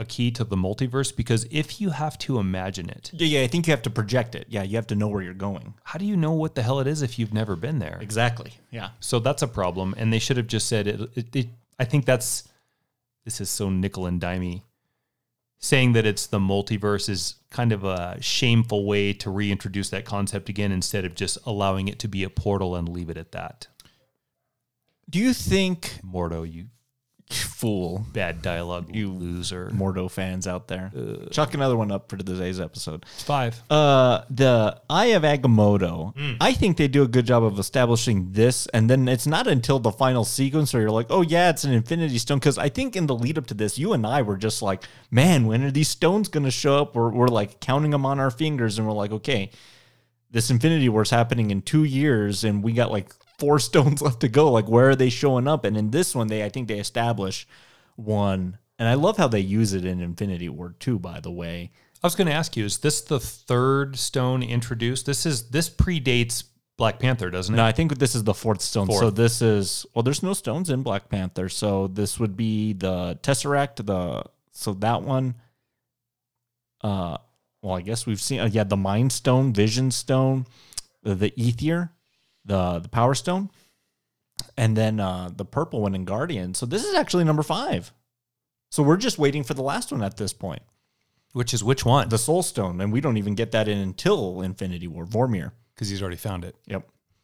[0.00, 1.14] a key to the multiverse?
[1.14, 4.34] Because if you have to imagine it, Yeah, yeah, I think you have to project
[4.34, 4.46] it.
[4.48, 5.74] Yeah, you have to know where you're going.
[5.84, 7.98] how do you know what the hell it is if you've never been there?
[8.00, 8.54] Exactly.
[8.70, 8.90] Yeah.
[9.00, 11.00] So that's a problem, and they should have just said it.
[11.14, 11.46] it, it
[11.78, 12.48] I think that's
[13.24, 14.62] this is so nickel and dimey.
[15.62, 20.48] Saying that it's the multiverse is kind of a shameful way to reintroduce that concept
[20.48, 23.66] again instead of just allowing it to be a portal and leave it at that.
[25.10, 26.68] Do you think Mordo, you
[27.32, 29.70] fool bad dialogue, you loser.
[29.72, 30.90] Mordo fans out there?
[31.30, 33.04] Chuck another one up for today's episode.
[33.14, 33.62] It's five.
[33.70, 36.14] Uh, the Eye of Agamotto.
[36.16, 36.32] Hmm.
[36.40, 39.78] I think they do a good job of establishing this, and then it's not until
[39.78, 42.96] the final sequence where you're like, "Oh yeah, it's an Infinity Stone." Because I think
[42.96, 45.70] in the lead up to this, you and I were just like, "Man, when are
[45.70, 48.86] these stones going to show up?" We're we're like counting them on our fingers, and
[48.86, 49.50] we're like, "Okay,
[50.30, 54.28] this Infinity War's happening in two years, and we got like four stones left to
[54.28, 54.50] go.
[54.52, 57.48] Like, where are they showing up?" And in this one, they I think they establish
[57.96, 60.98] one, and I love how they use it in Infinity War too.
[60.98, 61.72] By the way.
[62.02, 65.04] I was going to ask you: Is this the third stone introduced?
[65.04, 66.44] This is this predates
[66.80, 67.58] Black Panther, doesn't it?
[67.58, 68.90] No, I think this is the fourth stone.
[68.90, 73.18] So this is well, there's no stones in Black Panther, so this would be the
[73.22, 73.84] Tesseract.
[73.84, 75.34] The so that one.
[76.80, 77.18] Uh,
[77.60, 78.40] well, I guess we've seen.
[78.40, 80.46] Uh, yeah, the Mind Stone, Vision Stone,
[81.02, 81.92] the, the Aether,
[82.50, 83.50] the the Power Stone,
[84.56, 86.54] and then uh the purple one in Guardian.
[86.54, 87.92] So this is actually number five.
[88.70, 90.62] So we're just waiting for the last one at this point,
[91.32, 92.08] Which is which one?
[92.08, 95.04] the Soul Stone, and we don't even get that in until Infinity War.
[95.06, 95.52] Vormir.
[95.74, 96.54] Because he's already found it.
[96.66, 96.82] Yep.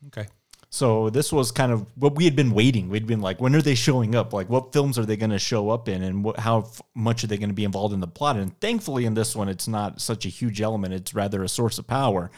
[0.08, 0.26] Okay.
[0.68, 2.88] So this was kind of what we had been waiting.
[2.88, 4.32] We'd been like, when are they showing up?
[4.32, 7.22] Like, what films are they going to show up in, and what, how f- much
[7.22, 8.36] are they going to be involved in the plot?
[8.36, 10.92] And thankfully, in this one, it's not such a huge element.
[10.92, 12.30] It's rather a source of power,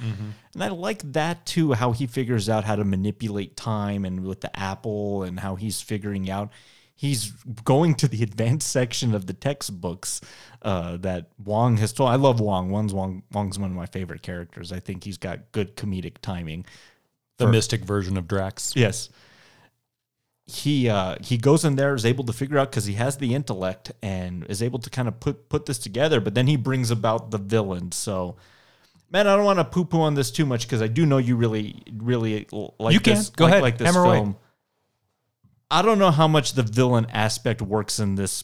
[0.54, 1.72] and I like that too.
[1.72, 5.80] How he figures out how to manipulate time, and with the apple, and how he's
[5.80, 6.50] figuring out.
[6.94, 7.30] He's
[7.64, 10.20] going to the advanced section of the textbooks
[10.62, 12.10] uh, that Wong has told.
[12.10, 12.70] I love Wong.
[12.70, 13.22] Wong's Wong.
[13.32, 14.72] Wong's one of my favorite characters.
[14.72, 16.66] I think he's got good comedic timing.
[17.38, 18.72] The mystic version of Drax.
[18.76, 19.08] Yes.
[20.46, 23.34] He uh, he goes in there is able to figure out because he has the
[23.34, 26.20] intellect and is able to kind of put put this together.
[26.20, 27.92] But then he brings about the villain.
[27.92, 28.36] So,
[29.10, 31.18] man, I don't want to poo poo on this too much because I do know
[31.18, 32.46] you really really
[32.78, 33.16] like You can.
[33.16, 33.28] this.
[33.28, 33.62] Go like, ahead.
[33.62, 34.16] Like this Hammer away.
[34.16, 34.36] film.
[35.70, 38.42] I don't know how much the villain aspect works in this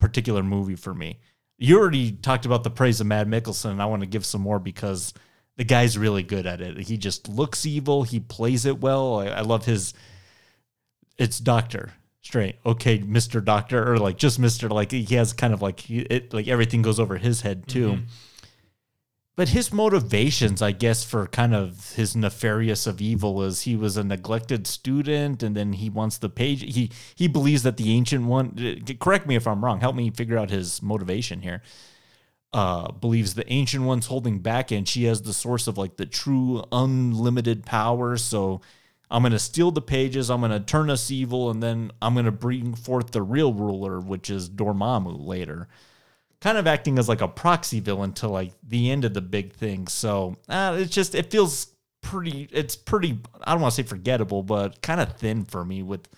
[0.00, 1.20] particular movie for me.
[1.56, 4.40] You already talked about the praise of Mad Mikkelsen, and I want to give some
[4.40, 5.14] more because
[5.56, 6.78] the guy's really good at it.
[6.78, 8.02] He just looks evil.
[8.02, 9.20] He plays it well.
[9.20, 9.94] I, I love his.
[11.16, 11.92] It's Doctor
[12.22, 14.68] straight, okay, Mister Doctor, or like just Mister.
[14.68, 17.98] Like he has kind of like he- it, like everything goes over his head too.
[19.36, 23.96] But his motivations, I guess, for kind of his nefarious of evil is he was
[23.96, 26.62] a neglected student, and then he wants the page.
[26.74, 28.56] He he believes that the ancient one.
[28.88, 29.80] uh, Correct me if I'm wrong.
[29.80, 31.62] Help me figure out his motivation here
[32.54, 36.06] uh, believes the ancient one's holding back and she has the source of like the
[36.06, 38.16] true unlimited power.
[38.16, 38.60] So
[39.10, 42.14] I'm going to steal the pages, I'm going to turn us evil, and then I'm
[42.14, 45.66] going to bring forth the real ruler, which is Dormammu later.
[46.40, 49.52] Kind of acting as like a proxy villain to like the end of the big
[49.52, 49.88] thing.
[49.88, 54.44] So uh, it's just, it feels pretty, it's pretty, I don't want to say forgettable,
[54.44, 56.08] but kind of thin for me with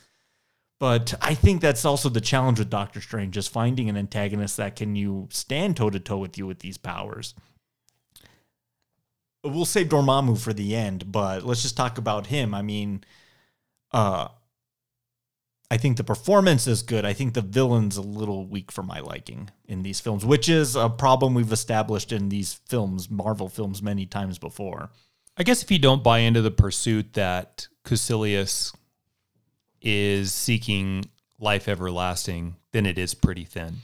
[0.78, 4.76] but I think that's also the challenge with Doctor Strange, is finding an antagonist that
[4.76, 7.34] can you stand toe to toe with you with these powers.
[9.42, 12.54] We'll save Dormammu for the end, but let's just talk about him.
[12.54, 13.04] I mean,
[13.92, 14.28] uh
[15.70, 17.04] I think the performance is good.
[17.04, 20.76] I think the villain's a little weak for my liking in these films, which is
[20.76, 24.90] a problem we've established in these films, Marvel films, many times before.
[25.36, 28.74] I guess if you don't buy into the pursuit that Kaecilius
[29.86, 31.04] is seeking
[31.38, 33.76] life everlasting, then it is pretty thin.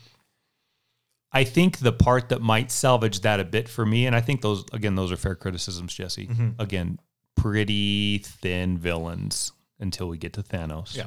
[1.32, 4.42] I think the part that might salvage that a bit for me, and I think
[4.42, 6.26] those again, those are fair criticisms, Jesse.
[6.26, 6.60] Mm-hmm.
[6.60, 6.98] Again,
[7.36, 10.96] pretty thin villains until we get to Thanos.
[10.96, 11.06] Yeah.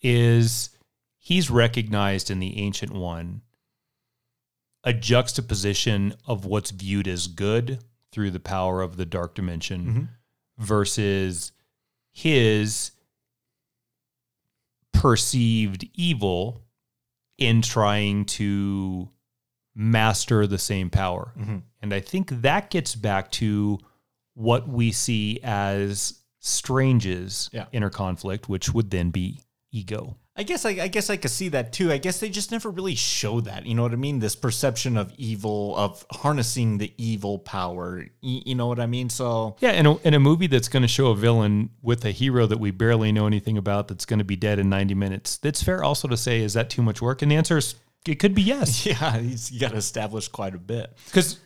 [0.00, 0.70] Is
[1.18, 3.42] he's recognized in the ancient one
[4.84, 7.80] a juxtaposition of what's viewed as good
[8.12, 10.04] through the power of the dark dimension mm-hmm.
[10.64, 11.50] versus
[12.12, 12.92] his
[15.00, 16.62] perceived evil
[17.38, 19.08] in trying to
[19.74, 21.32] master the same power.
[21.38, 21.58] Mm-hmm.
[21.82, 23.78] And I think that gets back to
[24.34, 27.66] what we see as Strange's Yeah.
[27.72, 29.40] inner conflict, which would then be
[29.72, 30.16] ego.
[30.38, 31.90] I guess I, I guess I could see that too.
[31.90, 33.64] I guess they just never really show that.
[33.64, 34.18] You know what I mean?
[34.18, 38.04] This perception of evil, of harnessing the evil power.
[38.22, 39.08] Y- You know what I mean?
[39.08, 42.10] So Yeah, in a, in a movie that's going to show a villain with a
[42.10, 45.40] hero that we barely know anything about that's going to be dead in 90 minutes,
[45.42, 47.22] it's fair also to say, is that too much work?
[47.22, 47.74] And the answer is,
[48.06, 48.84] it could be yes.
[48.86, 50.92] yeah, he's got to establish quite a bit.
[51.06, 51.38] Because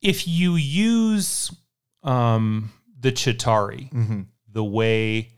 [0.00, 1.50] if you use
[2.02, 5.32] um, the Chitari the way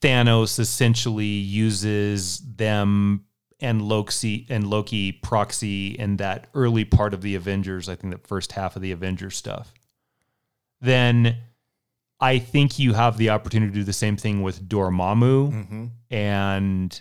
[0.00, 3.24] Thanos essentially uses them
[3.60, 8.28] and Loki and Loki proxy in that early part of the Avengers, I think the
[8.28, 9.74] first half of the Avengers stuff,
[10.80, 11.36] then
[12.20, 15.86] I think you have the opportunity to do the same thing with Dormammu mm-hmm.
[16.10, 17.00] and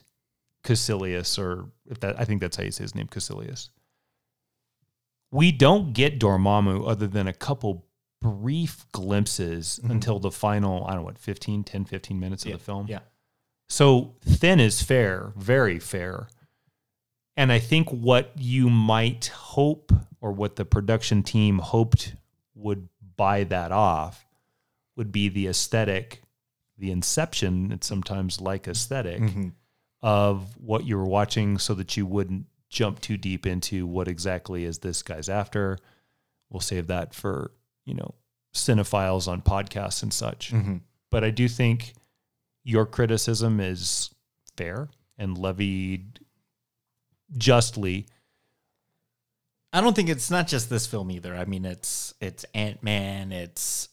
[0.64, 3.70] Kaecilius, or if that I think that's how you say his name, Kaecilius.
[5.32, 7.86] We don't get Dormammu other than a couple
[8.22, 9.92] brief glimpses mm-hmm.
[9.92, 12.88] until the final, I don't know what, 15, 10, 15 minutes of the film.
[12.88, 13.00] Yeah.
[13.68, 16.28] So thin is fair, very fair.
[17.38, 22.16] And I think what you might hope, or what the production team hoped
[22.56, 24.26] would buy that off,
[24.98, 26.22] would be the aesthetic,
[26.78, 29.50] the inception, it's sometimes like aesthetic mm-hmm.
[30.02, 34.66] of what you were watching so that you wouldn't jump too deep into what exactly
[34.66, 35.78] is this guy's after.
[36.50, 37.52] We'll save that for,
[37.90, 38.14] you know,
[38.54, 40.54] cinephiles on podcasts and such.
[41.12, 41.94] But I do think
[42.64, 44.14] your criticism is
[44.56, 46.20] fair and levied
[47.38, 48.06] justly.
[49.74, 51.36] I don't think it's not just this film either.
[51.36, 53.90] I mean, it's it's Ant Man, it's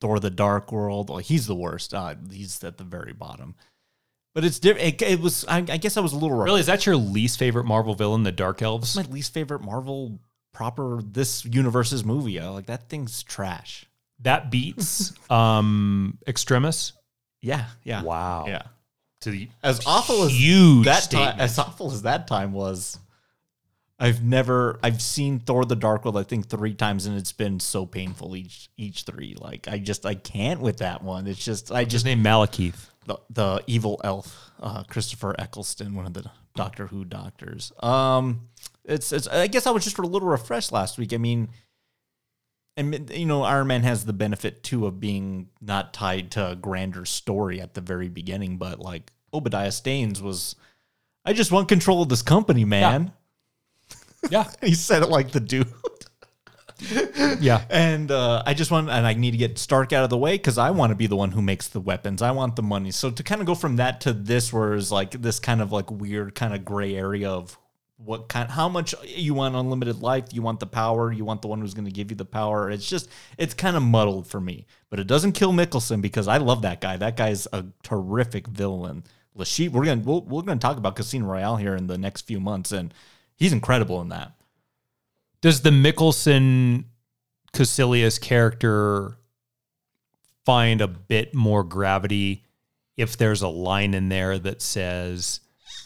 [0.00, 1.10] Thor: The Dark World.
[1.10, 1.94] Like he's the worst.
[1.94, 3.54] Uh, he's at the very bottom.
[4.34, 5.02] But it's different.
[5.02, 5.44] It, it was.
[5.48, 8.22] I, I guess I was a little Really, is that your least favorite Marvel villain,
[8.22, 8.94] the Dark Elves?
[8.94, 10.20] my least favorite Marvel
[10.58, 12.40] proper this universe's movie.
[12.40, 13.86] I like that thing's trash.
[14.22, 16.94] That beats um Extremis.
[17.40, 18.02] Yeah, yeah.
[18.02, 18.46] Wow.
[18.48, 18.62] Yeah.
[19.20, 22.98] To the As awful as huge that time, as awful as that time was,
[24.00, 27.60] I've never I've seen Thor: The Dark World I think three times and it's been
[27.60, 29.36] so painful each each three.
[29.38, 31.28] Like I just I can't with that one.
[31.28, 32.90] It's just I just name Malekith.
[33.06, 37.72] the, the evil elf, uh, Christopher Eccleston, one of the Doctor Who doctors.
[37.78, 38.48] Um,
[38.88, 41.12] it's, it's I guess I was just a little refreshed last week.
[41.12, 41.48] I mean,
[42.76, 46.56] and you know, Iron Man has the benefit too of being not tied to a
[46.56, 50.56] grander story at the very beginning, but like Obadiah Staines was,
[51.24, 53.12] I just want control of this company, man.
[54.30, 54.50] Yeah.
[54.60, 55.72] he said it like the dude.
[57.40, 57.64] Yeah.
[57.70, 60.36] And uh, I just want, and I need to get Stark out of the way
[60.36, 62.20] because I want to be the one who makes the weapons.
[62.20, 62.90] I want the money.
[62.90, 65.72] So to kind of go from that to this, where it's like this kind of
[65.72, 67.58] like weird kind of gray area of
[67.98, 71.48] what kind, how much you want unlimited life, you want the power, you want the
[71.48, 72.70] one who's going to give you the power.
[72.70, 74.66] It's just, it's kind of muddled for me.
[74.88, 76.96] But it doesn't kill Mikkelsen because I love that guy.
[76.96, 79.04] That guy's a terrific villain.
[79.34, 82.22] Le Chiffre, we're gonna we'll, we're gonna talk about Casino Royale here in the next
[82.22, 82.92] few months, and
[83.36, 84.32] he's incredible in that.
[85.40, 86.84] Does the Mikkelsen
[87.52, 89.16] Kaecilius character
[90.44, 92.44] find a bit more gravity
[92.96, 95.40] if there's a line in there that says,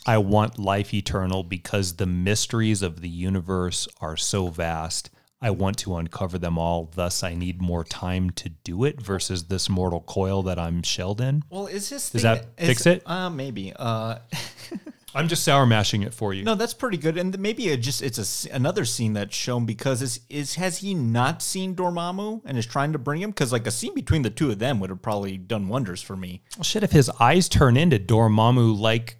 [0.07, 5.11] I want life eternal because the mysteries of the universe are so vast.
[5.41, 6.91] I want to uncover them all.
[6.95, 11.21] Thus, I need more time to do it versus this mortal coil that I'm shelled
[11.21, 11.43] in.
[11.51, 13.03] Well, is this Does that fix it?
[13.07, 13.73] Uh, maybe.
[13.75, 14.19] Uh,
[15.15, 16.43] I'm just sour mashing it for you.
[16.43, 17.19] no, that's pretty good.
[17.19, 20.95] And maybe it just it's a another scene that's shown because is is has he
[20.95, 23.31] not seen Dormammu and is trying to bring him?
[23.31, 26.17] Because like a scene between the two of them would have probably done wonders for
[26.17, 26.43] me.
[26.57, 29.19] Well, shit, if his eyes turn into Dormammu like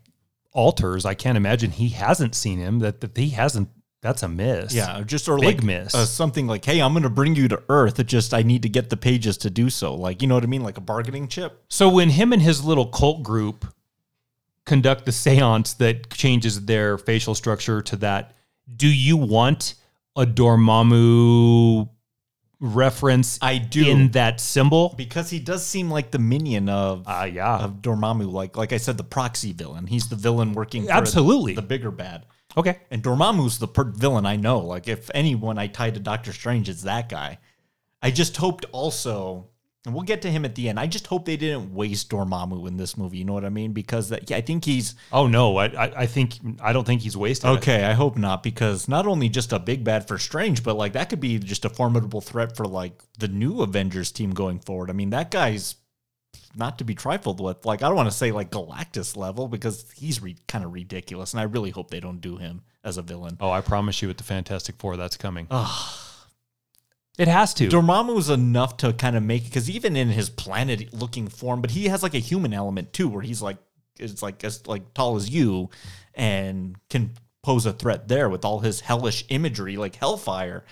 [0.53, 2.81] altars, I can't imagine he hasn't seen him.
[2.81, 3.69] That, that he hasn't.
[4.01, 4.75] That's a miss.
[4.75, 5.95] Yeah, just or Big like miss.
[5.95, 8.01] Uh, something like, "Hey, I'm going to bring you to Earth.
[8.01, 10.43] It just I need to get the pages to do so." Like, you know what
[10.43, 10.65] I mean?
[10.65, 11.63] Like a bargaining chip.
[11.69, 13.65] So when him and his little cult group
[14.67, 18.35] conduct the seance that changes their facial structure to that,
[18.77, 19.75] do you want
[20.17, 21.89] a Dormammu
[22.63, 23.85] reference I do.
[23.87, 24.95] in that symbol?
[24.97, 27.59] Because he does seem like the minion of Ah, yeah.
[27.59, 28.33] of Dormammu.
[28.33, 29.87] Like like I said, the proxy villain.
[29.87, 31.55] He's the villain working for Absolutely.
[31.55, 32.25] the bigger bad.
[32.57, 32.79] Okay.
[32.91, 34.61] And Dormammu's the per- villain I know.
[34.61, 37.39] Like if anyone I tied to Doctor Strange, it's that guy.
[38.01, 39.49] I just hoped also,
[39.85, 40.79] and we'll get to him at the end.
[40.79, 43.19] I just hope they didn't waste Dormammu in this movie.
[43.19, 43.73] You know what I mean?
[43.73, 47.03] Because that, yeah, I think he's Oh no, I, I I think I don't think
[47.03, 47.51] he's wasted.
[47.51, 47.53] it.
[47.55, 47.85] okay.
[47.85, 51.09] I hope not because not only just a big bad for Strange, but like that
[51.11, 54.89] could be just a formidable threat for like the new Avengers team going forward.
[54.91, 55.75] I mean, that guy's
[56.55, 57.65] not to be trifled with.
[57.65, 61.33] Like I don't want to say like Galactus level because he's re- kind of ridiculous,
[61.33, 63.37] and I really hope they don't do him as a villain.
[63.41, 65.47] Oh, I promise you, with the Fantastic Four, that's coming.
[67.19, 67.69] It has to.
[67.69, 71.89] Dormammu's enough to kind of make because even in his planet looking form, but he
[71.89, 73.59] has like a human element too, where he's like
[73.99, 75.71] it's like as like tall as you
[76.15, 80.65] and can pose a threat there with all his hellish imagery, like hellfire.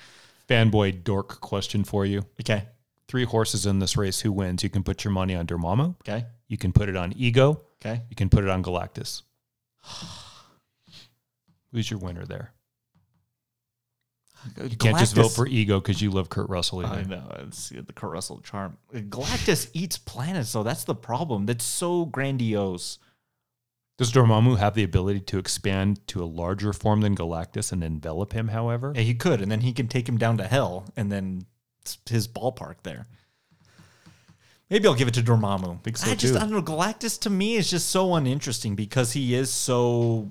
[0.49, 2.25] Fanboy dork question for you.
[2.41, 2.67] Okay.
[3.09, 4.21] Three horses in this race.
[4.21, 4.63] Who wins?
[4.63, 5.97] You can put your money on Dormammu.
[6.03, 6.27] Okay.
[6.49, 7.61] You can put it on Ego.
[7.85, 8.03] Okay.
[8.09, 9.23] You can put it on Galactus.
[11.73, 12.53] Who's your winner there?
[14.57, 16.85] You can't just vote for Ego because you love Kurt Russell.
[16.85, 17.17] I Either.
[17.17, 18.79] know it's the Kurt Russell charm.
[18.93, 21.47] Galactus eats planets, so That's the problem.
[21.47, 22.99] That's so grandiose.
[23.99, 28.33] Does Dormammu have the ability to expand to a larger form than Galactus and envelop
[28.33, 28.49] him?
[28.49, 31.45] However, Yeah, he could, and then he can take him down to hell, and then
[31.83, 33.07] it's his ballpark there.
[34.71, 36.35] Maybe I'll give it to Dormammu because so, I just.
[36.35, 36.63] I don't know.
[36.63, 40.31] Galactus to me is just so uninteresting because he is so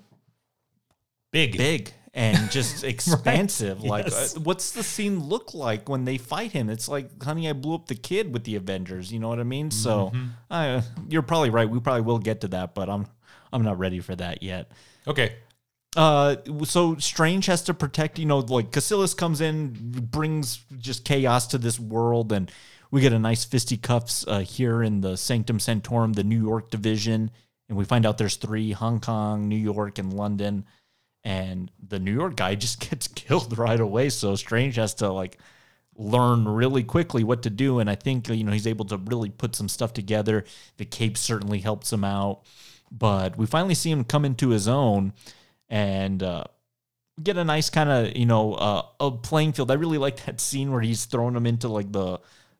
[1.31, 3.83] big, big and just expansive.
[3.83, 4.35] Like, Yes.
[4.35, 6.69] uh, what's the scene look like when they fight him?
[6.69, 9.11] It's like, honey, I blew up the kid with the Avengers.
[9.11, 9.71] You know what I mean?
[9.71, 10.27] So, Mm-hmm.
[10.49, 11.69] uh, you're probably right.
[11.69, 13.07] We probably will get to that, but I'm
[13.51, 14.71] I'm not ready for that yet.
[15.07, 15.33] Okay.
[15.95, 16.35] Uh,
[16.65, 19.71] so Strange has to protect, you know, like Kaecilius comes in,
[20.11, 22.51] brings just chaos to this world, and
[22.91, 27.31] we get a nice fisticuffs uh, here in the Sanctum Sanctorum, the New York division,
[27.67, 30.65] and we find out there's three: Hong Kong, New York, and London.
[31.23, 34.09] And the New York guy just gets killed right away.
[34.09, 35.37] So Strange has to like
[35.95, 37.79] learn really quickly what to do.
[37.79, 40.45] And I think, you know, he's able to really put some stuff together.
[40.77, 42.43] The cape certainly helps him out.
[42.91, 45.13] But we finally see him come into his own
[45.69, 46.45] and uh,
[47.21, 49.69] get a nice kind of, you know, uh, a playing field.
[49.69, 52.19] I really like that scene where he's throwing him into like the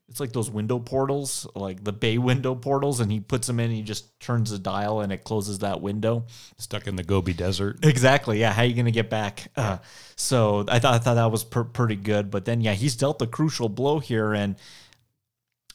[0.10, 3.68] it's like those window portals, like the bay window portals, and he puts them in.
[3.68, 6.26] And he just turns the dial and it closes that window.
[6.58, 7.86] Stuck in the Gobi Desert.
[7.86, 8.40] Exactly.
[8.40, 8.52] Yeah.
[8.52, 9.52] How are you gonna get back?
[9.56, 9.78] Uh,
[10.16, 12.32] so I thought I thought that was per- pretty good.
[12.32, 14.34] But then yeah, he's dealt a crucial blow here.
[14.34, 14.56] And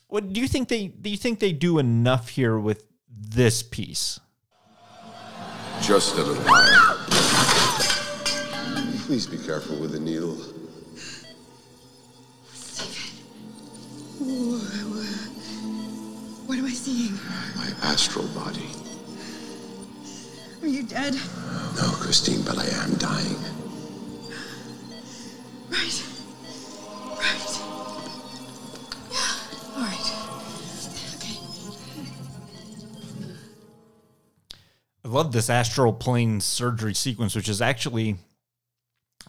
[0.08, 1.10] what do you think they do?
[1.10, 4.20] You think they do enough here with this piece?
[5.80, 6.96] Just a little higher.
[9.06, 10.36] Please be careful with the needle.
[16.46, 17.12] What am I seeing?
[17.56, 18.70] My astral body.
[20.62, 21.14] Are you dead?
[21.76, 23.36] No, Christine, but I am dying.
[25.68, 26.02] Right.
[27.18, 27.60] Right.
[29.12, 29.36] Yeah.
[29.74, 30.12] All right.
[31.16, 31.38] Okay.
[35.04, 38.16] I love this astral plane surgery sequence, which is actually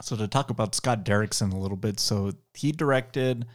[0.02, 2.00] so to talk about Scott Derrickson a little bit.
[2.00, 3.46] So he directed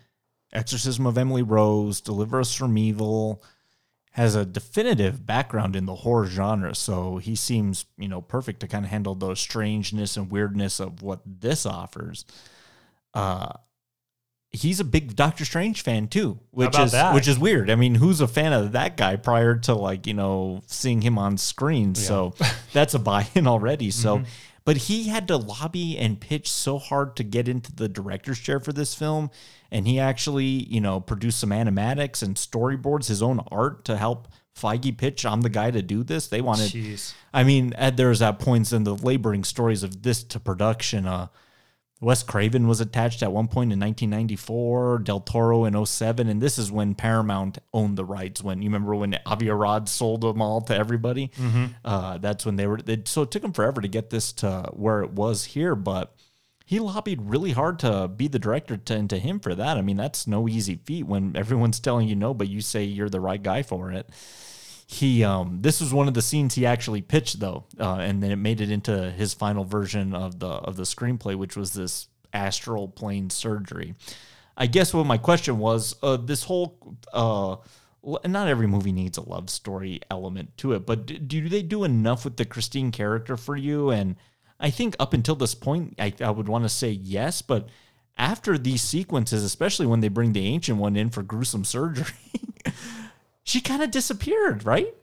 [0.52, 3.42] Exorcism of Emily Rose, Deliver Us from Evil,
[4.12, 6.74] has a definitive background in the horror genre.
[6.74, 11.02] So he seems, you know, perfect to kind of handle the strangeness and weirdness of
[11.02, 12.24] what this offers.
[13.14, 13.52] Uh
[14.52, 17.14] he's a big Doctor Strange fan too, which is that?
[17.14, 17.70] which is weird.
[17.70, 21.18] I mean, who's a fan of that guy prior to like you know seeing him
[21.18, 21.94] on screen?
[21.94, 22.34] So
[22.72, 23.92] that's a buy-in already.
[23.92, 24.24] So, Mm-hmm.
[24.64, 28.58] but he had to lobby and pitch so hard to get into the director's chair
[28.58, 29.30] for this film,
[29.70, 34.28] and he actually you know produced some animatics and storyboards, his own art to help
[34.56, 35.24] Feige pitch.
[35.24, 36.28] I'm the guy to do this.
[36.28, 36.70] They wanted.
[36.70, 37.14] Jeez.
[37.32, 41.06] I mean, at, there's at points in the laboring stories of this to production.
[41.06, 41.28] Uh,
[42.02, 46.56] Wes Craven was attached at one point in 1994, Del Toro in 07, and this
[46.56, 48.42] is when Paramount owned the rights.
[48.42, 51.30] When you remember when Avi Arad sold them all to everybody,
[51.84, 52.78] uh, that's when they were.
[52.78, 56.14] They, so it took them forever to get this to where it was here, but
[56.70, 59.76] he lobbied really hard to be the director to, and to him for that.
[59.76, 63.08] I mean, that's no easy feat when everyone's telling you no, but you say you're
[63.08, 64.08] the right guy for it.
[64.86, 68.30] He um this was one of the scenes he actually pitched though uh, and then
[68.30, 72.06] it made it into his final version of the of the screenplay which was this
[72.32, 73.96] astral plane surgery.
[74.56, 76.78] I guess what my question was uh this whole
[77.12, 77.56] uh
[78.28, 81.82] not every movie needs a love story element to it but do, do they do
[81.82, 83.90] enough with the christine character for you?
[83.90, 84.14] And
[84.60, 87.68] i think up until this point i, I would want to say yes but
[88.18, 92.06] after these sequences especially when they bring the ancient one in for gruesome surgery
[93.42, 94.94] she kind of disappeared, right?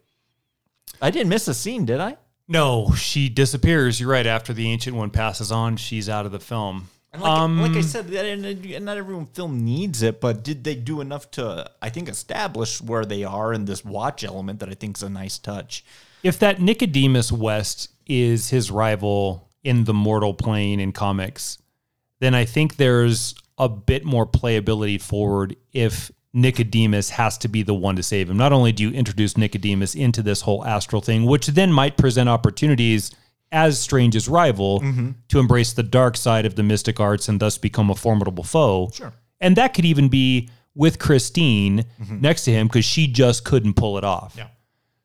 [1.01, 2.17] I didn't miss a scene, did I?
[2.47, 3.99] No, she disappears.
[3.99, 4.25] You're right.
[4.25, 6.87] After the ancient one passes on, she's out of the film.
[7.11, 10.63] And like, Um, like I said, and- and not everyone film needs it, but did
[10.63, 14.69] they do enough to, I think, establish where they are in this watch element that
[14.69, 15.83] I think is a nice touch?
[16.23, 21.57] if that Nicodemus West is his rival in the mortal plane in comics,
[22.19, 27.73] then I think there's a bit more playability forward if Nicodemus has to be the
[27.73, 28.37] one to save him.
[28.37, 32.29] Not only do you introduce Nicodemus into this whole astral thing, which then might present
[32.29, 33.11] opportunities
[33.51, 35.11] as Strange's rival mm-hmm.
[35.27, 38.89] to embrace the dark side of the mystic arts and thus become a formidable foe.
[38.93, 39.13] Sure.
[39.41, 42.21] And that could even be with Christine mm-hmm.
[42.21, 44.35] next to him because she just couldn't pull it off.
[44.37, 44.47] Yeah.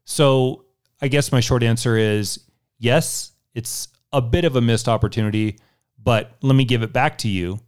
[0.04, 0.66] So
[1.00, 2.38] I guess my short answer is
[2.78, 5.58] yes, it's a bit of a missed opportunity,
[6.02, 7.60] but let me give it back to you.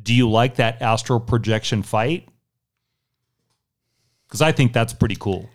[0.00, 2.28] Do you like that astral projection fight?
[4.26, 5.48] Because I think that's pretty cool.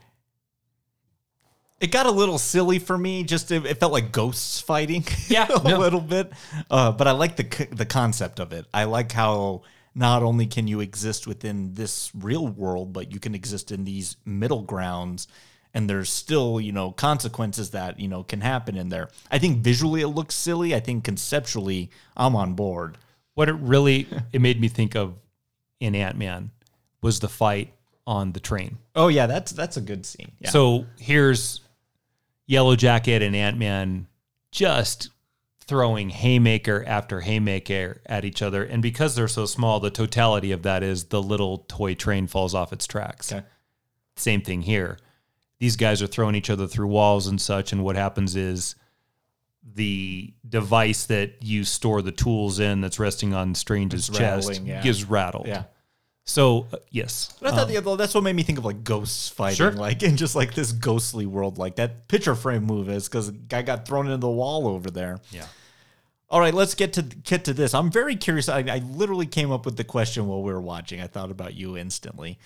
[1.79, 3.23] It got a little silly for me.
[3.23, 5.77] Just it, it felt like ghosts fighting, Yeah, a yeah.
[5.77, 6.31] little bit.
[6.71, 8.65] Uh, but I like the the concept of it.
[8.73, 13.35] I like how not only can you exist within this real world, but you can
[13.35, 15.27] exist in these middle grounds,
[15.73, 19.09] and there's still you know consequences that you know can happen in there.
[19.31, 20.75] I think visually it looks silly.
[20.75, 22.97] I think conceptually I'm on board.
[23.33, 25.15] What it really it made me think of
[25.79, 26.51] in Ant Man
[27.01, 27.73] was the fight
[28.05, 28.77] on the train.
[28.95, 30.31] Oh yeah, that's that's a good scene.
[30.39, 30.49] Yeah.
[30.49, 31.61] So here's
[32.45, 34.07] Yellow Jacket and Ant Man
[34.51, 35.09] just
[35.65, 38.63] throwing haymaker after haymaker at each other.
[38.63, 42.53] And because they're so small, the totality of that is the little toy train falls
[42.53, 43.31] off its tracks.
[43.31, 43.45] Okay.
[44.15, 44.97] Same thing here.
[45.63, 47.71] These guys are throwing each other through walls and such.
[47.71, 48.75] And what happens is
[49.75, 54.67] the device that you store the tools in that's resting on Strange's It's chest rattling,
[54.67, 54.81] yeah.
[54.81, 55.47] gives rattled.
[55.47, 55.63] yeah.
[56.25, 57.33] So, uh, yes.
[57.41, 59.71] But I thought the other, that's what made me think of like ghosts fighting, Sure.
[59.71, 63.61] like in just like this ghostly world, like that picture frame move is because guy
[63.61, 65.19] got thrown into the wall over there.
[65.31, 65.45] Yeah.
[66.29, 67.73] All right, let's get to get to this.
[67.73, 68.49] I'm very curious.
[68.49, 70.99] I, I literally came up with the question while we were watching.
[70.99, 72.37] I thought about you instantly.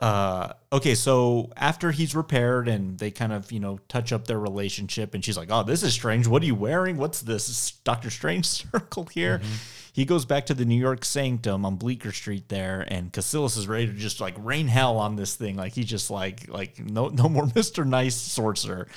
[0.00, 4.38] Uh, okay, so after he's repaired and they kind of, you know, touch up their
[4.38, 6.26] relationship, and she's like, Oh, this is strange.
[6.26, 6.96] What are you wearing?
[6.96, 7.72] What's this?
[7.84, 9.40] Doctor Strange circle here?
[9.92, 13.68] He goes back to the New York Sanctum on Bleecker Street there, and Kaecilius is
[13.68, 15.56] ready to just like rain hell on this thing.
[15.56, 18.88] Like he's just like, like no, no more Mister Nice sorcerer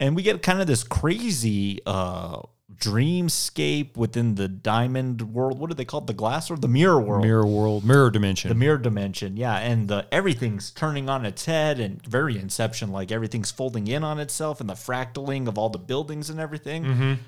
[0.00, 2.40] and we get kind of this crazy uh
[2.78, 5.58] dreamscape within the diamond world.
[5.58, 6.06] What do they call it?
[6.06, 7.22] The glass or the mirror world.
[7.24, 8.48] Mirror world, mirror dimension.
[8.48, 9.56] the mirror dimension yeah.
[9.58, 14.18] And the everything's turning on its head and very inception like everything's folding in on
[14.20, 17.18] itself and the fractaling of all the buildings and everything.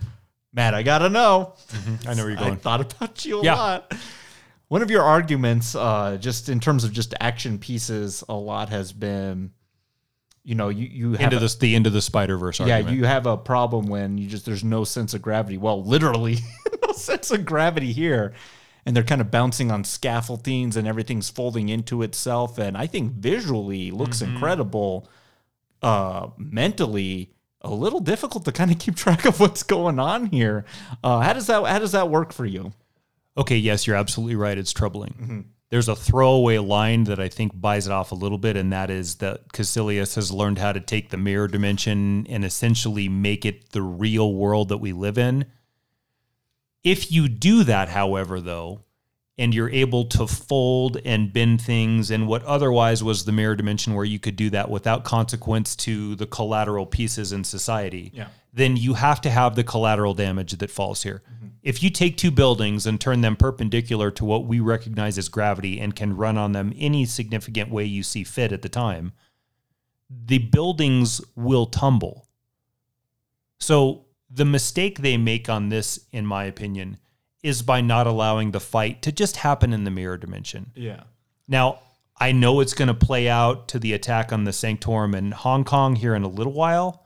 [0.52, 1.54] Matt i gotta know.
[2.06, 2.56] I know where you're I going.
[2.58, 3.54] thought about you a Yeah.
[3.54, 3.94] lot.
[4.68, 8.92] One of your arguments, uh, just in terms of just action pieces, a lot has
[8.92, 9.50] been,
[10.44, 12.60] you know, you you have into this, the end of the Spider Verse.
[12.60, 12.96] yeah, argument.
[12.98, 15.56] you have a problem when you just there's no sense of gravity.
[15.58, 16.38] Well, literally,
[16.86, 18.34] no sense of gravity here.
[18.86, 22.58] And they're kind of bouncing on scaffoldings and everything's folding into itself.
[22.58, 24.34] And I think visually looks Mm-hmm.
[24.34, 25.08] incredible.
[25.82, 27.32] Uh mentally,
[27.62, 30.66] a little difficult to kind of keep track of what's going on here.
[31.02, 32.72] Uh how does that how does that work for you?
[33.36, 34.56] Okay, yes, you're absolutely right.
[34.58, 35.14] It's troubling.
[35.20, 35.40] Mm-hmm.
[35.74, 38.90] There's a throwaway line that I think buys it off a little bit, and that
[38.90, 43.70] is that Kaecilius has learned how to take the mirror dimension and essentially make it
[43.70, 45.46] the real world that we live in.
[46.84, 48.82] If you do that, however, though,
[49.36, 53.94] and you're able to fold and bend things in what otherwise was the mirror dimension
[53.94, 58.28] where you could do that without consequence to the collateral pieces in society, Yeah.
[58.54, 61.22] Then you have to have the collateral damage that falls here.
[61.26, 61.46] Mm-hmm.
[61.64, 65.80] If you take two buildings and turn them perpendicular to what we recognize as gravity
[65.80, 69.12] and can run on them any significant way you see fit at the time,
[70.08, 72.28] the buildings will tumble.
[73.58, 76.98] So the mistake they make on this, in my opinion,
[77.42, 80.70] is by not allowing the fight to just happen in the mirror dimension.
[80.76, 81.04] Yeah.
[81.48, 81.80] Now,
[82.16, 85.64] I know it's going to play out to the attack on the Sanctorum in Hong
[85.64, 87.03] Kong here in a little while,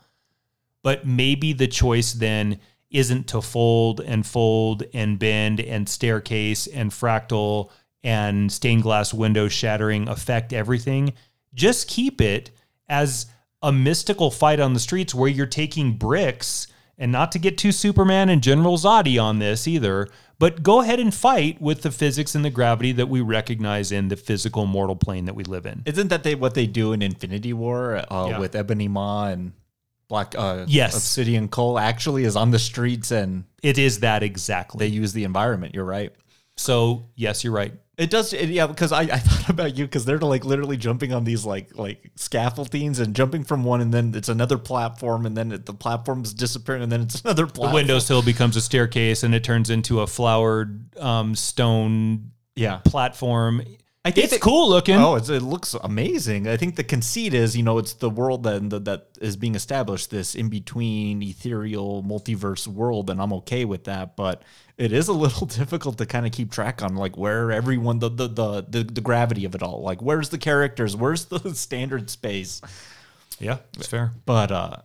[0.83, 2.59] but maybe the choice then
[2.91, 7.71] isn't to fold and fold and bend and staircase and fractal
[8.03, 11.13] and stained glass window shattering affect everything.
[11.55, 12.51] Just keep it
[12.89, 13.27] as
[13.63, 16.67] a mystical fight on the streets where you're taking bricks
[16.97, 20.09] and not to get too Superman and General Zodi on this either,
[20.39, 24.09] but go ahead and fight with the physics and the gravity that we recognize in
[24.09, 25.83] the physical mortal plane that we live in.
[25.85, 28.39] Isn't that they what they do in Infinity War uh, Yeah.
[28.39, 29.53] with Ebony Maw and
[30.09, 30.95] Black uh, Yes.
[30.95, 34.79] Obsidian Cull actually is on the streets and It is that exactly.
[34.79, 35.75] they use the environment.
[35.75, 36.13] You're right.
[36.57, 37.73] so, yes, you're right.
[37.99, 38.69] It does, it, yeah.
[38.69, 42.13] Because I, I thought about you because they're like literally jumping on these like like
[42.15, 46.33] scaffoldings and jumping from one, and then it's another platform, and then it, the platform's
[46.33, 47.71] disappearing, and then it's another platform.
[47.71, 52.79] The windowsill becomes a staircase and it turns into a flowered um, stone yeah.
[52.85, 53.63] platform.
[54.09, 54.97] I think It's cool looking.
[54.97, 56.49] Oh, it's, it looks amazing.
[56.49, 59.55] I think the conceit is, you know, it's the world that that, that is being
[59.55, 64.17] established, this in between ethereal multiverse world, and I'm okay with that.
[64.17, 64.43] But
[64.79, 68.09] it is a little difficult to kind of keep track on, like where everyone, the
[68.09, 72.09] the the the, the gravity of it all, like where's the characters, where's the standard
[72.09, 72.63] space.
[73.39, 74.13] Yeah, it's fair.
[74.25, 74.77] But uh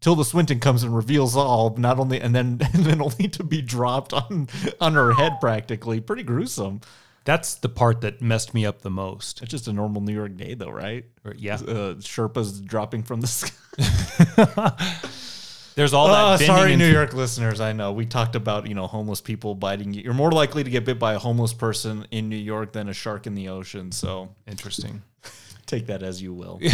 [0.00, 3.62] Tilda Swinton comes and reveals all, not only and then and then only to be
[3.62, 4.48] dropped on
[4.80, 6.00] on her head, practically.
[6.00, 6.80] Pretty gruesome.
[7.24, 9.42] That's the part that messed me up the most.
[9.42, 11.04] It's just a normal New York day, though, right?
[11.24, 11.54] Or- Yeah.
[11.54, 14.72] uh, Sherpas dropping from the sky.
[15.74, 17.58] There's all that bending sorry, New York listeners.
[17.60, 20.02] I know we talked about you know homeless people biting you.
[20.02, 22.92] You're more likely to get bit by a homeless person in New York than a
[22.92, 23.90] shark in the ocean.
[23.90, 25.00] So Interesting.
[25.66, 26.60] take that as you will.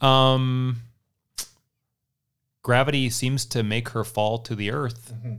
[0.00, 0.76] Um,
[2.62, 5.34] gravity seems to make her fall to the earth, Mm-hmm.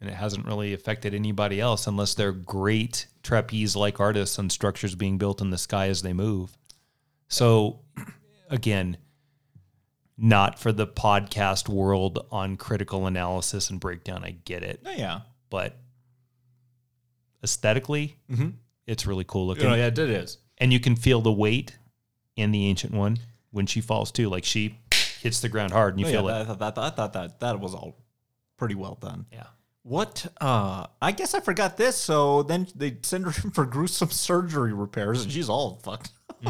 [0.00, 5.18] And it hasn't really affected anybody else unless they're great trapeze-like artists on structures being
[5.18, 6.56] built in the sky as they move.
[7.28, 7.80] So,
[8.48, 8.96] again,
[10.16, 14.24] not for the podcast world on critical analysis and breakdown.
[14.24, 15.20] I get it, Oh, yeah,
[15.50, 15.76] but
[17.42, 18.54] aesthetically, Mhm.
[18.86, 20.38] it's really cool looking Oh, yeah, it is.
[20.58, 21.78] and you can feel the weight
[22.36, 23.18] in the ancient one
[23.50, 24.28] when she falls too.
[24.28, 24.78] Like she
[25.20, 26.44] hits the ground hard, and you Oh, feel yeah, it.
[26.48, 27.96] that, that, that, I thought that that was all
[28.56, 29.26] pretty well done.
[29.32, 29.46] Yeah.
[29.82, 30.26] What?
[30.40, 31.96] Uh, I guess I forgot this.
[31.96, 36.10] So then they send her in for gruesome surgery repairs, and she's all fucked.
[36.28, 36.44] up.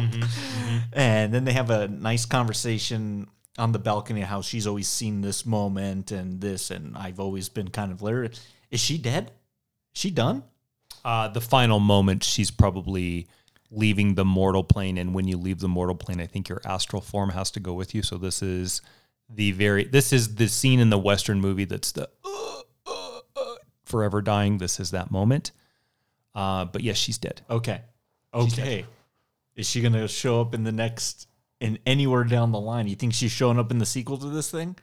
[0.93, 3.27] And then they have a nice conversation
[3.57, 7.69] on the balcony how she's always seen this moment and this, and I've always been
[7.69, 8.33] kind of lyric.
[8.69, 9.31] Is she dead?
[9.93, 10.43] She done?
[11.03, 13.27] Uh, the final moment, she's probably
[13.69, 17.01] leaving the mortal plane, and when you leave the mortal plane, I think your astral
[17.01, 18.03] form has to go with you.
[18.03, 18.81] So this is
[19.29, 22.61] the very this is the scene in the western movie that's the uh,
[23.91, 24.57] forever dying.
[24.57, 25.51] This is that moment.
[26.33, 27.41] Uh, but yes, she's dead.
[27.49, 27.81] Okay.
[28.33, 28.85] Okay.
[29.55, 31.27] Is she gonna show up in the next
[31.59, 32.87] in anywhere down the line?
[32.87, 34.75] You think she's showing up in the sequel to this thing?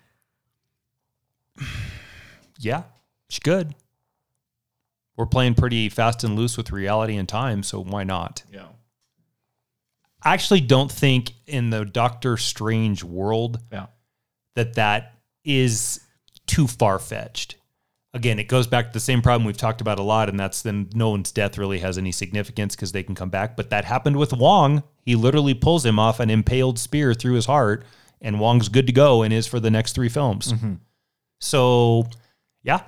[2.60, 2.82] Yeah,
[3.28, 3.76] she could.
[5.16, 8.42] We're playing pretty fast and loose with reality and time, so why not?
[8.52, 8.66] Yeah.
[10.24, 13.86] I actually don't think in the Doctor Strange world Yeah.
[14.56, 15.14] that that
[15.44, 16.00] is
[16.48, 17.54] too far fetched.
[18.18, 20.62] Again, it goes back to the same problem we've talked about a lot, and that's
[20.62, 23.56] then no one's death really has any significance because they can come back.
[23.56, 24.82] But that happened with Wong.
[25.04, 27.84] He literally pulls him off an impaled spear through his heart,
[28.20, 30.52] and Wong's good to go and is for the next three films.
[30.52, 30.74] Mm-hmm.
[31.40, 32.08] So,
[32.64, 32.80] yeah,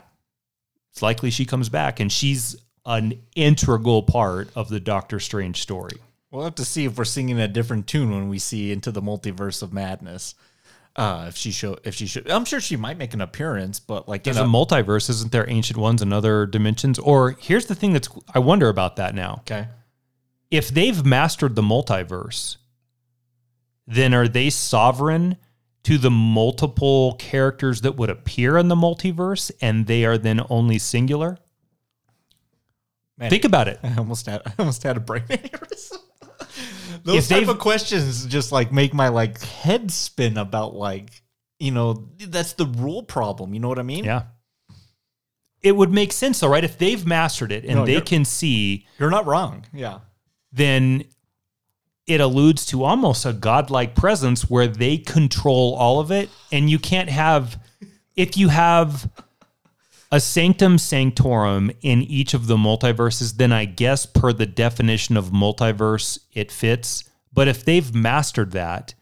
[0.90, 5.98] it's likely she comes back, and she's an integral part of the Doctor Strange story.
[6.32, 9.01] We'll have to see if we're singing a different tune when we see into the
[9.01, 10.35] multiverse of madness.
[10.96, 14.08] Uh, if she show, if she should, I'm sure she might make an appearance, but
[14.08, 15.48] like There's a multiverse, isn't there?
[15.48, 16.98] Ancient ones and other dimensions.
[16.98, 19.36] Or here's the thing that's I wonder about that now.
[19.40, 19.68] okay,
[20.50, 22.56] If they've mastered the multiverse,
[23.86, 25.36] then are they sovereign
[25.84, 30.78] to the multiple characters that would appear in the multiverse, and they are then only
[30.78, 31.38] singular?
[33.16, 33.78] Man, Think about it.
[33.84, 35.98] I almost had, I almost had a brain aneurysm.
[37.05, 41.22] Those If type of questions just like make my like head spin about like
[41.59, 43.52] you know that's the rule problem.
[43.55, 44.05] You know what I mean?
[44.05, 44.22] Yeah.
[45.62, 46.64] It would make sense though, right?
[46.64, 49.66] If they've mastered it and No, they can see, You're not wrong.
[49.74, 49.98] Yeah.
[50.52, 51.05] then
[52.06, 56.28] it alludes to almost a godlike presence where they control all of it.
[56.51, 57.62] And you can't have,
[58.16, 59.09] if you have
[60.12, 65.30] a sanctum sanctorum in each of the multiverses, then I guess per the definition of
[65.30, 67.04] multiverse, it fits.
[67.32, 68.94] But if they've mastered that,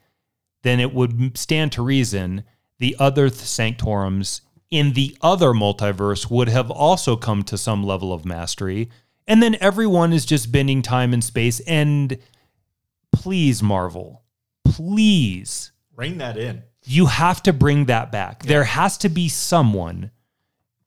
[0.61, 2.43] then it would stand to reason
[2.77, 8.23] the other sanctorums in the other multiverse would have also come to some level of
[8.25, 8.89] mastery.
[9.27, 11.59] And then everyone is just bending time and space.
[11.61, 12.19] And
[13.11, 14.23] please, Marvel,
[14.63, 16.63] please, Rein that in.
[16.85, 18.43] you have to bring that back.
[18.43, 20.11] There has to be someone,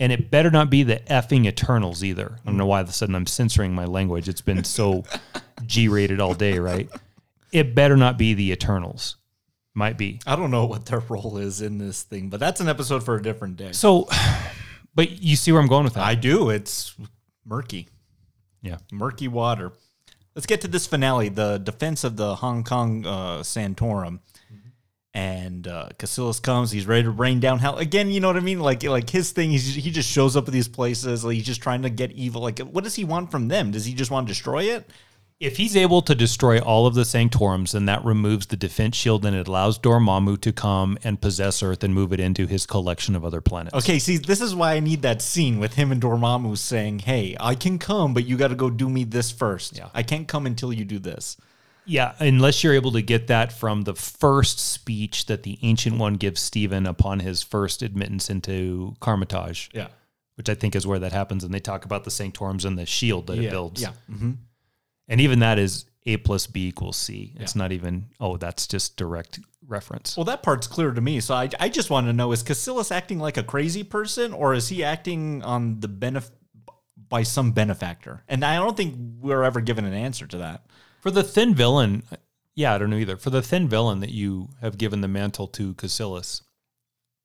[0.02, 2.36] and it better not be the effing Eternals either.
[2.42, 4.28] I don't know why all of a sudden I'm censoring my language.
[4.28, 5.04] It's been so
[5.66, 6.90] G rated all day, right?
[7.52, 9.14] It better not be the Eternals.
[9.74, 10.18] Might be.
[10.26, 13.14] I don't know what their role is in this thing, but that's an episode for
[13.14, 13.70] a different day.
[13.70, 14.08] So,
[14.92, 16.02] but you see where I'm going with that.
[16.02, 16.50] I do.
[16.50, 16.96] It's
[17.46, 17.88] murky.
[18.60, 18.78] yeah.
[18.90, 19.70] murky water.
[20.34, 24.18] Let's get to this finale, the defense of the Hong Kong uh, Sanctorum.
[25.14, 26.70] And uh, Kaecilius comes.
[26.70, 28.10] He's ready to rain down hell again.
[28.10, 28.60] You know what I mean?
[28.60, 29.51] Like, like his thing.
[29.51, 31.24] He's, he just shows up at these places.
[31.24, 32.40] Like he's just trying to get evil.
[32.40, 33.72] Like, what does he want from them?
[33.72, 34.89] Does he just want to destroy it?
[35.43, 39.26] If he's able to destroy all of the Sanctorums, then that removes the defense shield
[39.26, 43.16] and it allows Dormammu to come and possess Earth and move it into his collection
[43.16, 43.74] of other planets.
[43.74, 47.36] Okay, see, this is why I need that scene with him and Dormammu saying, "Hey,
[47.40, 49.76] I can come, but you got to go do me this first.
[49.76, 49.89] Yeah.
[49.93, 51.36] I can't come until you do this."
[51.84, 56.14] Yeah, unless you're able to get that from the first speech that the Ancient One
[56.14, 59.68] gives Stephen upon his first admittance into Kamar-Taj.
[59.72, 59.88] Yeah.
[60.36, 61.44] Which I think is where that happens.
[61.44, 63.82] And they talk about the Sanctorums and the shield that it builds.
[63.82, 63.92] Yeah.
[64.09, 64.32] hmm
[65.09, 67.34] And even that is A plus B equals C.
[67.38, 70.16] It's not even, oh, that's just direct reference.
[70.16, 71.20] Well, that part's clear to me.
[71.20, 74.54] So I, I just want to know: is Kaecilius acting like a crazy person, or
[74.54, 76.30] is he acting on the benef-
[77.09, 78.24] by some benefactor?
[78.28, 80.66] And I don't think we're ever given an answer to that.
[81.02, 82.04] For the thin villain,
[82.54, 83.16] yeah, I don't know either.
[83.16, 86.42] For the thin villain that you have given the mantle to Kaecilius,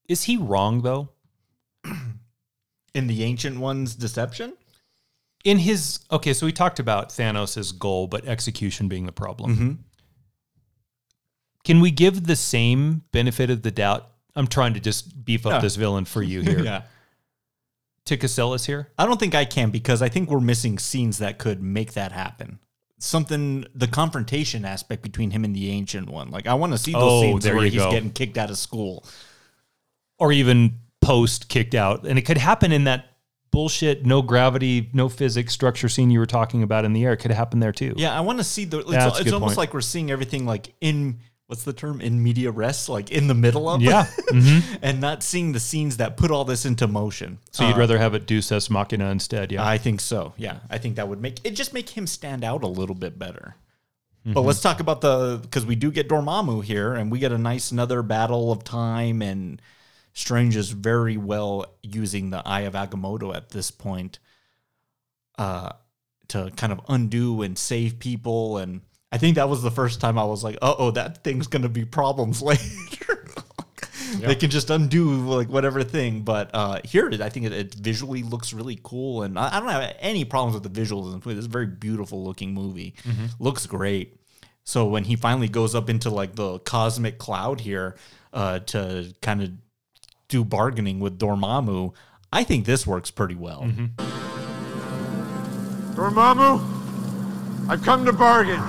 [0.09, 1.09] is he wrong though?
[2.95, 4.53] In the ancient one's deception,
[5.45, 9.53] In his okay, so we talked about Thanos' goal, but execution being the problem.
[9.55, 9.71] Mm-hmm.
[11.63, 14.09] Can we give the same benefit of the doubt?
[14.35, 15.59] I'm trying to just beef up Yeah.
[15.59, 16.59] this villain for you here.
[16.63, 16.81] yeah,
[18.05, 18.89] To Kaecilius here?
[18.97, 22.11] I don't think I can because I think we're missing scenes that could make that
[22.11, 22.57] happen.
[22.99, 26.31] Something, the confrontation aspect between him and the ancient one.
[26.31, 27.91] Like I want to see those Oh, scenes where he's go.
[27.91, 29.05] getting kicked out of school.
[30.17, 32.07] Or even post kicked out.
[32.07, 33.05] And it could happen in that
[33.51, 37.13] bullshit, no gravity, no physics structure scene you were talking about in the air.
[37.13, 37.93] It could happen there too.
[37.97, 38.79] Yeah, I want to see the.
[38.79, 39.57] It's, it's almost point.
[39.57, 43.33] like we're seeing everything like in what's the term in media res, like in the
[43.33, 43.81] middle of.
[43.81, 44.05] Yeah.
[44.27, 44.75] Mm-hmm.
[44.81, 47.39] and not seeing the scenes that put all this into motion.
[47.51, 49.65] So you'd Uh, rather have it Deus Ex Machina instead, yeah.
[49.65, 50.33] I think so.
[50.35, 53.17] Yeah, I think that would make it just make him stand out a little bit
[53.17, 53.55] better.
[54.25, 54.33] Mm-hmm.
[54.33, 57.37] But let's talk about the because we do get Dormammu here, and we get a
[57.37, 59.61] nice another battle of time, and
[60.11, 64.19] Strange is very well using the Eye of Agamotto at this point,
[65.37, 65.71] uh,
[66.27, 68.81] to kind of undo and save people, and
[69.11, 71.69] I think that was the first time I was like, "Uh oh, that thing's gonna
[71.69, 73.25] be problems later."
[74.19, 78.23] They can just undo like whatever thing, but uh, here I think it, it visually
[78.23, 81.13] looks really cool, and I, I don't have any problems with the visuals.
[81.13, 81.37] in this.
[81.37, 82.95] It's a very beautiful looking movie,
[83.39, 84.19] looks great.
[84.63, 87.95] So when he finally goes up into like the cosmic cloud here
[88.33, 89.51] uh, to kind of
[90.29, 91.93] do bargaining with Dormammu,
[92.33, 93.61] I think this works pretty well.
[95.95, 96.76] Dormammu,
[97.69, 98.61] I've come to bargain.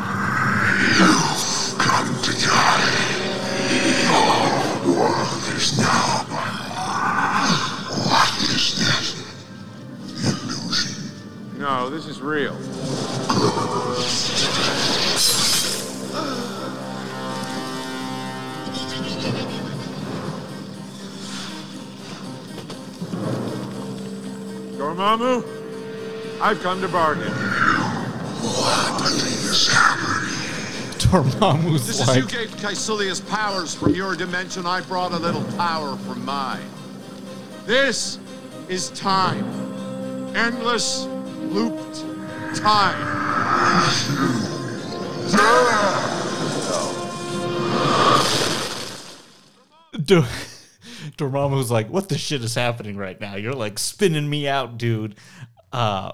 [0.99, 2.99] You've come to die.
[4.11, 6.25] All world is now
[8.03, 9.15] What is this?
[10.27, 11.61] Illusion.
[11.61, 12.57] No, this is real.
[24.77, 25.45] Dormammu,
[26.41, 27.48] I've come to bargain.
[28.41, 30.35] What is happening?
[30.99, 35.97] Dormammu's as like, you gave Kaecilius powers from your dimension, I brought a little power
[35.97, 36.69] from mine.
[37.67, 38.19] This
[38.69, 39.45] is time.
[40.37, 41.07] Endless,
[41.51, 42.05] looped
[42.57, 42.97] time.
[50.05, 50.27] Dor-
[51.17, 53.37] Dormammu's like, what the shit is happening right now?
[53.37, 55.15] You're like spinning me out, dude.
[55.73, 56.13] Uh,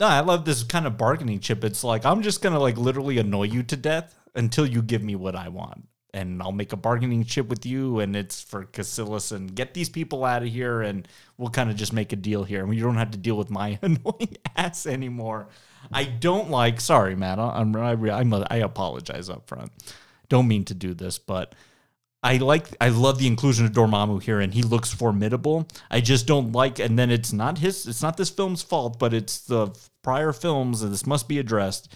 [0.00, 1.62] no, I love this kind of bargaining chip.
[1.62, 5.14] It's like I'm just gonna like literally annoy you to death until you give me
[5.14, 9.30] what I want, and I'll make a bargaining chip with you, and it's for Kaecilius
[9.30, 11.06] and get these people out of here, and
[11.36, 13.50] we'll kind of just make a deal here, and you don't have to deal with
[13.50, 15.48] my annoying ass anymore.
[15.92, 16.80] I don't like.
[16.80, 17.38] Sorry, Matt.
[17.38, 19.70] I'm I, I'm I apologize up front.
[20.30, 21.54] Don't mean to do this, but
[22.22, 25.66] I like I love the inclusion of Dormammu here and he looks formidable.
[25.90, 29.14] I just don't like and then it's not his it's not this film's fault, but
[29.14, 31.94] it's the prior films and this must be addressed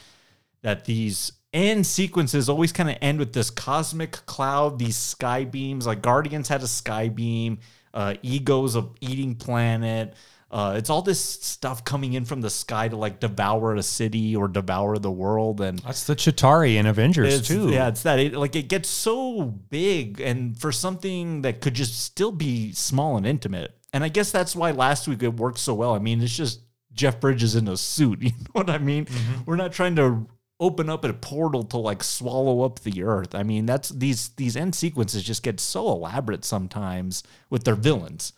[0.62, 5.86] that these end sequences always kind of end with this cosmic cloud, these sky beams.
[5.86, 7.58] Like Guardians had a sky beam,
[7.92, 10.14] uh Ego's of eating planet.
[10.54, 14.36] Uh, it's all this stuff coming in from the sky to like devour a city
[14.36, 17.70] or devour the world, and That's the Chitauri in Avengers too.
[17.70, 18.20] Yeah, it's that.
[18.20, 23.16] It, like it gets so big, and for something that could just still be small
[23.16, 23.76] and intimate.
[23.92, 25.92] And I guess that's why last week it worked so well.
[25.92, 26.60] I mean, it's just
[26.92, 28.22] Jeff Bridges in a suit.
[28.22, 29.08] You know what I mean?
[29.46, 30.28] We're not trying to
[30.60, 33.34] open up a portal to like swallow up the earth.
[33.34, 38.34] I mean, that's these these end sequences just get so elaborate sometimes with their villains,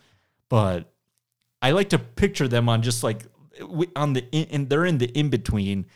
[0.48, 0.94] but
[1.62, 3.24] I like to picture them on just like
[3.94, 5.86] on the in, and they're in the in between.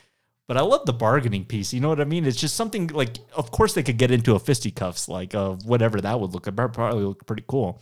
[0.49, 1.73] But I love the bargaining piece.
[1.73, 2.27] You know what I mean?
[2.27, 6.01] It's just something like, of course, they could get into a fisticuffs, like of whatever
[6.01, 6.45] that would look.
[6.57, 7.81] Probably look pretty cool.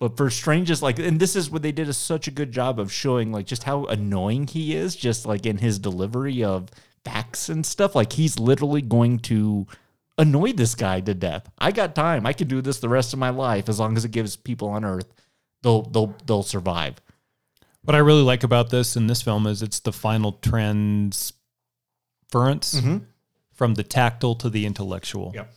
[0.00, 2.80] But for strangers, like, and this is what they did a, such a good job
[2.80, 6.68] of showing, like, just how annoying he is, just like in his delivery of
[7.04, 7.94] facts and stuff.
[7.94, 9.68] Like, he's literally going to
[10.18, 11.48] annoy this guy to death.
[11.58, 12.26] I got time.
[12.26, 14.68] I can do this the rest of my life as long as it gives people
[14.68, 15.12] on Earth
[15.64, 17.00] they'll they'll they'll survive.
[17.82, 21.34] What I really like about this in this film is it's the final transference
[23.52, 25.32] from the tactile to the intellectual.
[25.34, 25.52] Yep.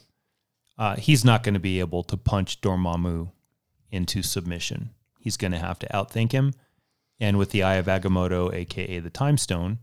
[0.77, 3.31] Uh, he's not going to be able to punch Dormammu
[3.91, 4.89] into submission.
[5.19, 6.53] He's going to have to outthink him.
[7.19, 9.79] And with the Eye of Agamotto, aka the Time Stone,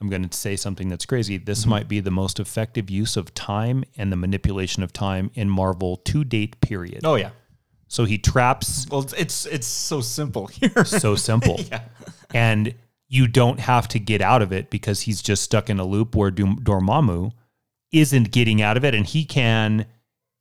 [0.00, 1.36] I'm going to say something that's crazy.
[1.36, 5.50] This might be the most effective use of time and the manipulation of time in
[5.50, 6.60] Marvel to date.
[6.60, 7.02] Period.
[7.04, 7.30] Oh yeah.
[7.94, 10.84] So he traps Well, it's it's, so simple here.
[10.84, 11.60] so simple.
[11.70, 11.82] yeah.
[12.34, 12.74] And
[13.08, 16.16] you don't have to get out of it because he's just stuck in a loop
[16.16, 17.30] where Dum- Dormammu
[17.92, 19.86] isn't getting out of it and he can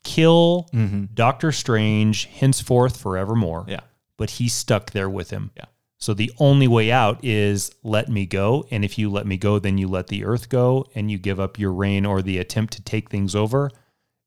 [0.03, 1.05] kill mm-hmm.
[1.13, 3.65] Doctor Strange henceforth forevermore.
[3.67, 3.81] Yeah.
[4.17, 5.51] But he's stuck there with him.
[5.55, 5.65] Yeah.
[5.99, 8.65] So the only way out is let me go.
[8.71, 11.39] And if you let me go, then you let the earth go and you give
[11.39, 13.69] up your reign or the attempt to take things over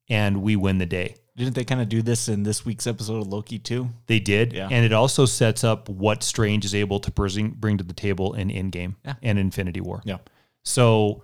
[0.07, 1.15] and we win the day.
[1.37, 3.89] Didn't they kind of do this in this week's episode of Loki too?
[4.07, 4.67] They did, Yeah.
[4.71, 8.33] and it also sets up what Strange is able to bring bring to the table
[8.33, 9.13] in Endgame Yeah.
[9.21, 10.01] and Infinity War.
[10.03, 10.17] Yeah.
[10.63, 11.21] So,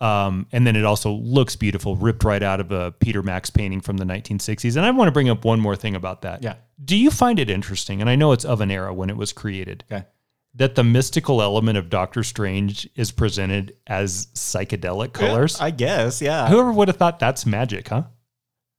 [0.00, 3.80] um, and then it also looks beautiful, ripped right out of a Peter Max painting
[3.80, 4.76] from the 1960s.
[4.76, 6.42] And I want to bring up one more thing about that.
[6.42, 6.54] Yeah.
[6.84, 8.00] Do you find it interesting?
[8.00, 9.84] And I know it's of an era when it was created.
[9.92, 10.04] Okay.
[10.56, 15.60] That the mystical element of Doctor Strange is presented as psychedelic colors.
[15.60, 16.48] I guess, yeah.
[16.48, 18.04] Whoever would have thought that's magic, huh?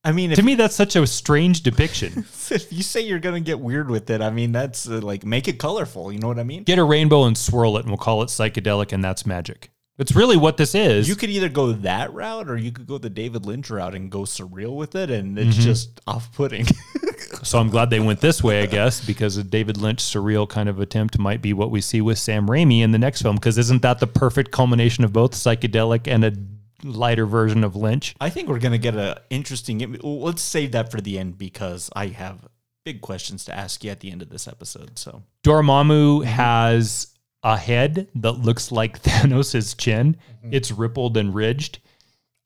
[0.05, 2.25] I mean, To me, that's such a strange depiction.
[2.51, 5.47] if you say you're gonna get weird with it, I mean, that's uh, like make
[5.47, 6.13] it colorful.
[6.13, 6.63] You know what I mean?
[6.63, 9.71] get a rainbow and swirl it and we'll call it psychedelic and that's magic.
[9.97, 11.07] It's really what this is.
[11.07, 14.11] You could either go that route or you could go the David Lynch route and
[14.11, 16.65] go surreal with it, and it's just off-putting.
[17.43, 20.67] so I'm glad they went this way, I guess, because a David Lynch surreal kind
[20.67, 23.35] of attempt might be what we see with Sam Raimi in the next film.
[23.35, 26.31] Because isn't that the perfect culmination of both psychedelic and a
[26.83, 28.15] lighter version of Lynch?
[28.19, 29.97] I think we're gonna get an interesting.
[30.01, 32.47] Let's save that for the end because I have
[32.83, 34.97] big questions to ask you at the end of this episode.
[34.97, 37.07] So Dormammu has
[37.43, 40.17] a head that looks like Thanos' chin.
[40.37, 40.53] Mm-hmm.
[40.53, 41.79] It's rippled and ridged.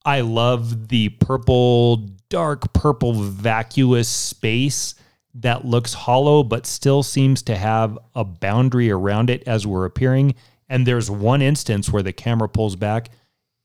[0.05, 1.97] I love the purple,
[2.29, 4.95] dark purple, vacuous space
[5.35, 10.35] that looks hollow, but still seems to have a boundary around it as we're appearing.
[10.67, 13.09] And there's one instance where the camera pulls back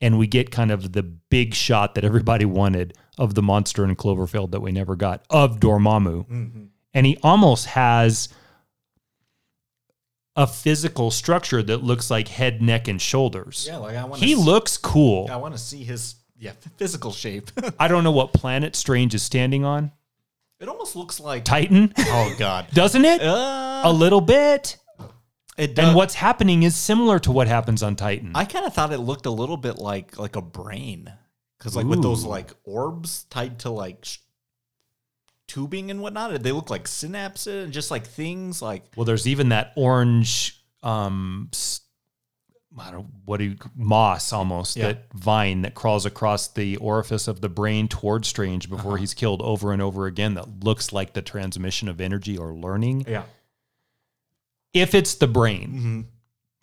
[0.05, 3.97] and we get kind of the big shot that everybody wanted of the monster in
[3.97, 6.69] Cloverfield that we never got of Dormammu.
[6.93, 8.29] And he almost has
[10.37, 13.67] a physical structure that looks like head, neck, and shoulders.
[13.67, 14.23] Yeah, like I want.
[14.23, 15.27] He looks cool.
[15.31, 17.51] I want to see his yeah physical shape.
[17.81, 19.91] I don't know what planet Strange is standing on.
[20.61, 22.67] it almost looks like Titan, Oh God.
[22.75, 23.23] doesn't it?
[23.23, 24.77] Uh, a little bit.
[25.57, 25.87] It does.
[25.89, 28.33] And what's happening is similar to what happens on Titan.
[28.35, 31.13] I kind of thought it looked a little bit like like a brain,
[31.59, 34.19] because like with those like orbs tied to like sh-
[35.49, 39.51] tubing and whatnot, they look like synapses and just like things like well, there's even
[39.51, 41.51] that orange, um,
[42.77, 44.89] I don't what do you moss almost Yeah.
[44.89, 49.01] that vine that crawls across the orifice of the brain towards Strange before Uh-huh.
[49.01, 50.35] he's killed over and over again.
[50.35, 53.05] That looks like the transmission of energy or learning.
[53.09, 53.23] yeah.
[54.75, 56.01] If it's the brain, Mm-hmm.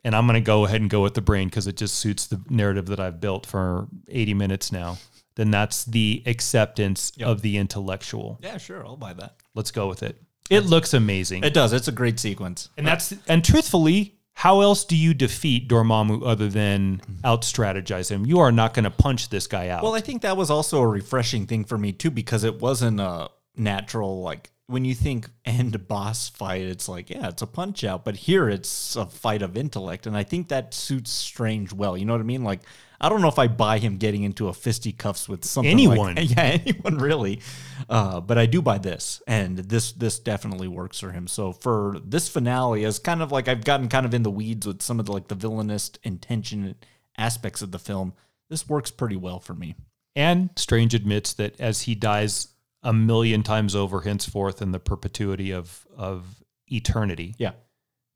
[0.03, 2.27] and I'm going to go ahead and go with the brain because it just suits
[2.27, 4.97] the narrative that I've built for 80 minutes now.
[5.35, 7.27] Then that's the acceptance Yep.
[7.27, 8.38] of the intellectual.
[8.43, 9.35] Yeah, sure, I'll buy that.
[9.55, 10.21] Let's go with it.
[10.49, 11.43] It looks amazing.
[11.45, 11.71] It does.
[11.71, 12.69] It's a great sequence.
[12.77, 18.25] and that's and truthfully, how else do you defeat Dormammu other than out strategize him?
[18.25, 19.83] You are not going to punch this guy out.
[19.83, 22.99] Well, I think that was also a refreshing thing for me too, because it wasn't
[22.99, 27.84] a natural like when you think end boss fight, it's like yeah, it's a punch
[27.84, 31.98] out, but here it's a fight of intellect, and I think that suits Strange well.
[31.98, 32.43] You know what I mean?
[32.43, 32.61] Like
[32.99, 36.15] I don't know if I buy him getting into a fisticuffs with something Anyone.
[36.15, 37.41] Like, yeah, anyone really.
[37.89, 41.27] Uh, but I do buy this, and this this definitely works for him.
[41.27, 44.68] So for this finale, as kind of like I've gotten kind of in the weeds
[44.68, 46.76] with some of the like the villainous intention
[47.18, 48.14] aspects of the film.
[48.49, 49.76] This works pretty well for me.
[50.15, 52.49] and Strange admits that as he dies
[52.83, 57.51] a million times over henceforth in the perpetuity of of eternity, Yeah.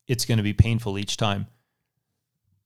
[0.08, 1.48] it's going to be painful each time.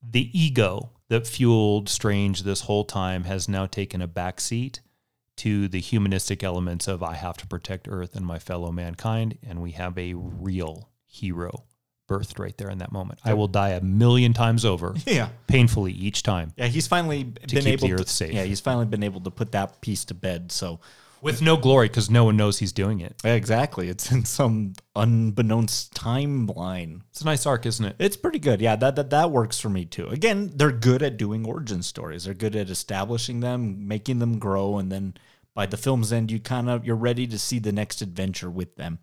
[0.01, 4.81] The ego that fueled Strange this whole time has now taken a back seat
[5.37, 9.61] to the humanistic elements of I have to protect Earth and my fellow mankind, and
[9.61, 11.63] we have a real hero
[12.07, 13.19] birthed right there in that moment.
[13.25, 15.29] I will die a million times over, Yeah.
[15.47, 18.33] painfully each time, Yeah, he's finally been keep able the to Earth safe.
[18.33, 20.51] Yeah, he's finally been able to put that piece to bed.
[20.51, 20.79] So
[21.21, 23.15] with no glory because no one knows he's doing it.
[23.23, 27.01] Exactly, it's in some unbeknownst timeline.
[27.09, 27.95] It's a nice arc, isn't it?
[27.99, 28.61] It's pretty good.
[28.61, 30.07] Yeah, that, that that works for me too.
[30.07, 32.25] Again, they're good at doing origin stories.
[32.25, 35.15] They're good at establishing them, making them grow, and then
[35.53, 38.75] by the film's end, you kind of you're ready to see the next adventure with
[38.75, 38.99] them.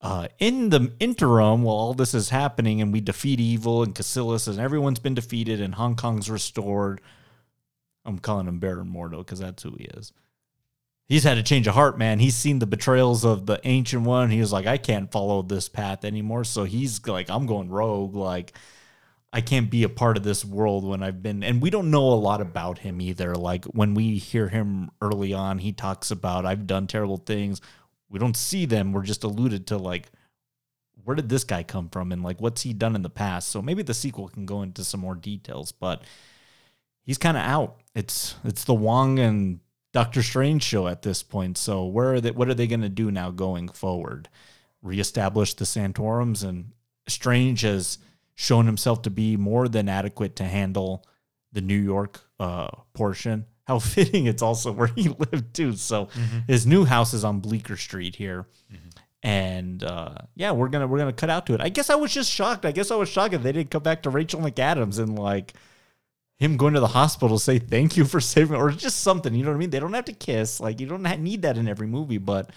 [0.00, 4.46] Uh, in the interim, while all this is happening and we defeat evil and Kaecilius
[4.46, 7.00] and everyone's been defeated and Hong Kong's restored,
[8.04, 10.12] I'm calling him Baron Mordo because that's who he is.
[11.08, 12.18] He's had a change of heart, man.
[12.18, 14.30] He's seen the betrayals of the ancient one.
[14.30, 16.42] He was like, I can't follow this path anymore.
[16.42, 18.16] So he's like, I'm going rogue.
[18.16, 18.54] Like,
[19.32, 21.44] I can't be a part of this world when I've been.
[21.44, 23.36] And we don't know a lot about him either.
[23.36, 27.60] Like, when we hear him early on, he talks about, I've done terrible things.
[28.08, 28.92] We don't see them.
[28.92, 30.10] We're just alluded to, like,
[31.04, 32.10] where did this guy come from?
[32.10, 33.48] And, like, what's he done in the past?
[33.48, 35.70] So maybe the sequel can go into some more details.
[35.70, 36.02] But
[37.04, 37.76] he's kind of out.
[37.94, 39.60] It's it's the Wong and
[39.96, 41.56] Doctor Strange show at this point.
[41.56, 42.30] So where are they?
[42.30, 44.28] What are they going to do now going forward?
[44.82, 46.72] Reestablish the Sanctorums, and
[47.08, 47.96] Strange has
[48.34, 51.06] shown himself to be more than adequate to handle
[51.52, 53.46] the New York uh, portion.
[53.66, 55.72] How fitting it's also where he lived too.
[55.76, 56.10] So
[56.46, 58.46] his new house is on Bleecker Street here.
[59.22, 61.62] And uh, yeah, we're gonna we're gonna cut out to it.
[61.62, 62.66] I guess I was just shocked.
[62.66, 65.54] I guess I was shocked that they didn't come back to Rachel McAdams and like
[66.38, 69.34] him going to the hospital to say thank you for saving or just something.
[69.34, 69.70] You know what I mean?
[69.70, 70.60] They don't have to kiss.
[70.60, 72.18] Like you don't need that in every movie.
[72.18, 72.50] But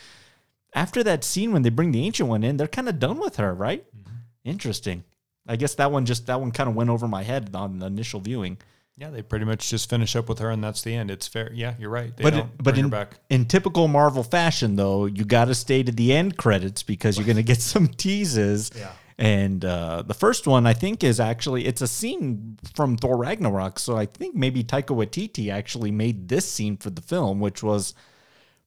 [0.74, 3.38] after that scene when they bring the ancient one in, they're kind of done with
[3.38, 3.86] her, right?
[3.96, 4.16] Mm-hmm.
[4.44, 5.04] Interesting.
[5.48, 7.88] I guess that one just that one kind of went over my head on the
[7.88, 8.58] initial viewing.
[8.98, 11.10] Yeah, they pretty much just finish up with her, and that's the end.
[11.10, 11.50] It's fair.
[11.54, 12.16] Yeah, you're right.
[12.16, 12.94] They but don't but in,
[13.30, 17.26] in typical Marvel fashion, though, you got to stay to the end credits because you're
[17.26, 18.72] going to get some teases.
[18.78, 18.92] Yeah.
[19.20, 23.78] And uh, the first one, I think, is actually it's a scene from Thor Ragnarok.
[23.78, 27.94] So I think maybe Taika Waititi actually made this scene for the film, which was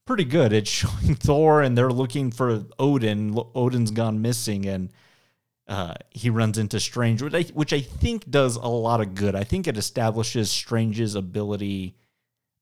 [0.04, 0.52] pretty good.
[0.52, 3.34] It's showing Thor and they're looking for Odin.
[3.54, 4.90] Odin's gone missing, and
[5.66, 9.34] uh, he runs into Strange, which I, which I think does a lot of good.
[9.34, 11.96] I think it establishes Strange's ability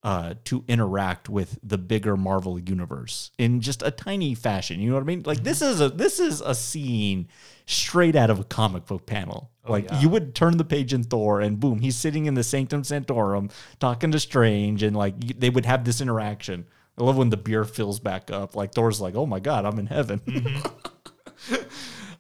[0.03, 4.81] uh, to interact with the bigger Marvel universe in just a tiny fashion.
[4.81, 5.23] You know what I mean?
[5.27, 7.29] Like this is a this is a scene
[7.67, 9.51] straight out of a comic book panel.
[9.69, 12.83] like you would turn the page in Thor, and boom, he's sitting in the Sanctum
[12.83, 16.65] Sanctorum talking to Strange, and like you- they would have this interaction.
[16.99, 18.57] I love when the beer fills back up.
[18.57, 20.21] Like Thor's like, "Oh my god, I'm in heaven."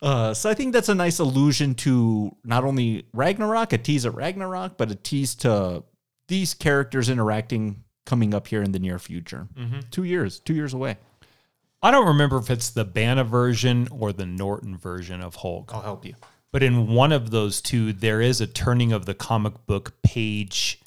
[0.02, 4.14] Uh, so I think that's a nice allusion to not only Ragnarok, a tease at
[4.14, 5.84] Ragnarok, but a tease to
[6.30, 9.48] these characters interacting coming up here in the near future.
[9.58, 9.80] Mm-hmm.
[9.90, 10.96] Two years, two years away.
[11.82, 15.72] I don't remember if it's the Bana version or the Norton version of Hulk.
[15.74, 16.14] I'll help you.
[16.52, 20.80] But in one of those two, there is a turning of the comic book page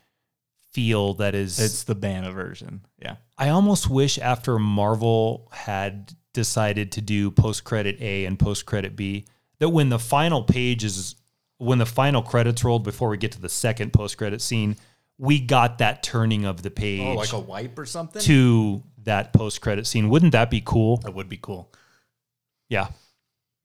[0.71, 1.59] feel that is.
[1.59, 2.85] It's the Bana version.
[2.99, 3.15] Yeah.
[3.37, 8.95] I almost wish after Marvel had decided to do post credit A and post credit
[8.95, 9.25] B,
[9.59, 11.15] that when the final page is,
[11.57, 14.75] when the final credits rolled before we get to the second post credit scene,
[15.17, 18.21] we got that turning of the page Oh, like a wipe or something?
[18.23, 20.09] to that post credit scene.
[20.09, 20.97] Wouldn't that be cool?
[20.97, 21.71] That would be cool.
[22.69, 22.87] Yeah.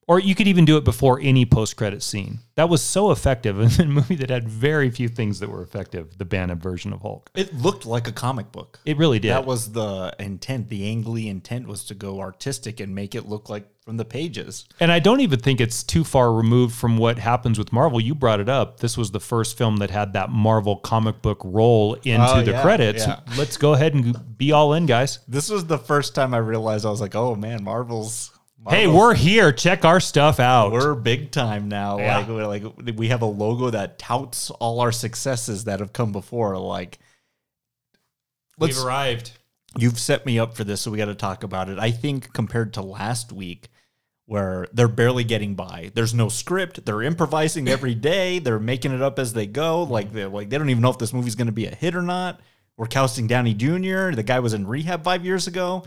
[0.09, 2.39] Or you could even do it before any post credit scene.
[2.55, 6.17] That was so effective in a movie that had very few things that were effective,
[6.17, 7.31] the Bana version of Hulk.
[7.35, 8.81] It looked like a comic book.
[8.87, 9.31] It really did.
[9.33, 10.71] That was the intent.
[10.71, 14.05] The Ang Lee intent was to go artistic and make it look like from the
[14.07, 14.67] pages.
[14.81, 18.01] And I don't even think it's too far removed from what happens with Marvel.
[18.01, 18.81] You brought it up.
[18.81, 22.53] This was the first film that had that Marvel comic book roll into Oh, the
[22.53, 23.07] yeah, credits.
[23.07, 23.21] yeah.
[23.37, 25.19] Let's go ahead and be all in, guys.
[25.29, 28.31] This was the first time I realized I was like, oh man, Marvel's.
[28.71, 29.53] Hey, we're here.
[29.53, 30.73] Check our stuff out.
[30.73, 31.99] We're big time now.
[31.99, 32.19] Yeah.
[32.19, 36.13] Like, we're like we have a logo that touts all our successes that have come
[36.13, 36.57] before.
[36.59, 36.99] Like,
[38.59, 39.33] We've arrived.
[39.77, 41.79] you've set me up for this, so we got to talk about it.
[41.79, 43.69] I think compared to last week,
[44.27, 46.85] where they're barely getting by, there's no script.
[46.85, 48.39] They're improvising every day.
[48.39, 49.87] They're making it up as they go.
[49.87, 49.93] Hmm.
[49.93, 51.95] Like they like they don't even know if this movie's going to be a hit
[51.95, 52.41] or not.
[52.77, 54.13] We're casting Downey Jr.
[54.13, 55.85] The guy was in rehab five years ago.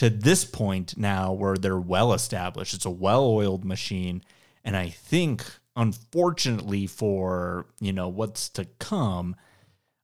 [0.00, 4.22] To this point now, where they're well established, it's a well-oiled machine,
[4.64, 5.44] and I think,
[5.76, 9.36] unfortunately, for you know what's to come.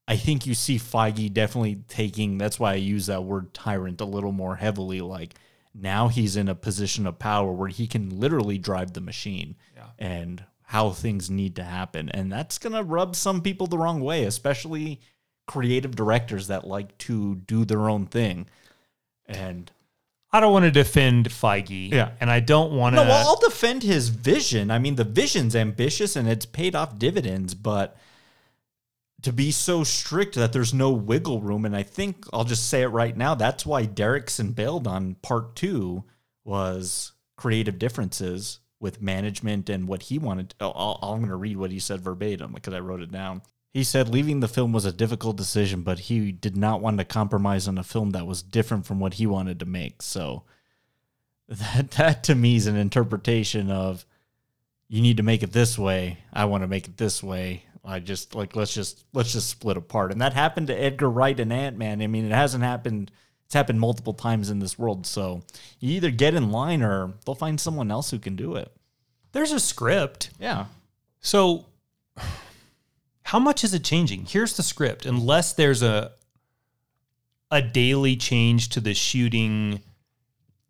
[0.06, 2.36] I think you see Feige definitely taking.
[2.36, 5.00] That's why I use that word tyrant a little more heavily.
[5.00, 5.32] Like
[5.74, 9.56] now he's in a position of power where he can literally drive the machine
[9.98, 14.24] and how things need to happen, and that's gonna rub some people the wrong way,
[14.24, 15.00] especially
[15.46, 18.46] creative directors that like to do their own thing.
[19.24, 19.72] And
[20.36, 21.90] I don't want to defend Feige.
[21.90, 22.10] Yeah.
[22.20, 23.02] And I don't want to.
[23.02, 24.70] no, well, I'll defend his vision.
[24.70, 27.96] I mean, the vision's ambitious and it's paid off dividends, but
[29.22, 32.82] to be so strict that there's no wiggle room, and I think I'll just say
[32.82, 33.34] it right now.
[33.34, 36.04] That's why Derrickson bailed on part two
[36.44, 40.54] was creative differences with management and what he wanted.
[40.60, 43.40] Oh, I'll, I'm going to read what he said verbatim because I wrote it down.
[43.76, 47.04] He said leaving the film was a difficult decision, but he did not want to
[47.04, 50.00] compromise on a film that was different from what he wanted to make.
[50.00, 50.44] So
[51.50, 54.06] that that to me is an interpretation of
[54.88, 56.20] you need to make it this way.
[56.32, 57.64] I want to make it this way.
[57.84, 60.10] I just like let's just let's just split apart.
[60.10, 62.00] And that happened to Edgar Wright and Ant Man.
[62.00, 63.10] I mean, it hasn't happened.
[63.44, 65.06] It's happened multiple times in this world.
[65.06, 65.42] So
[65.80, 68.72] you either get in line or they'll find someone else who can do it.
[69.32, 70.30] There's a script.
[70.40, 70.64] Yeah.
[71.20, 71.66] So,
[73.26, 74.24] how much is it changing?
[74.24, 75.04] Here's the script.
[75.04, 76.12] Unless there's a
[77.50, 79.82] a daily change to the shooting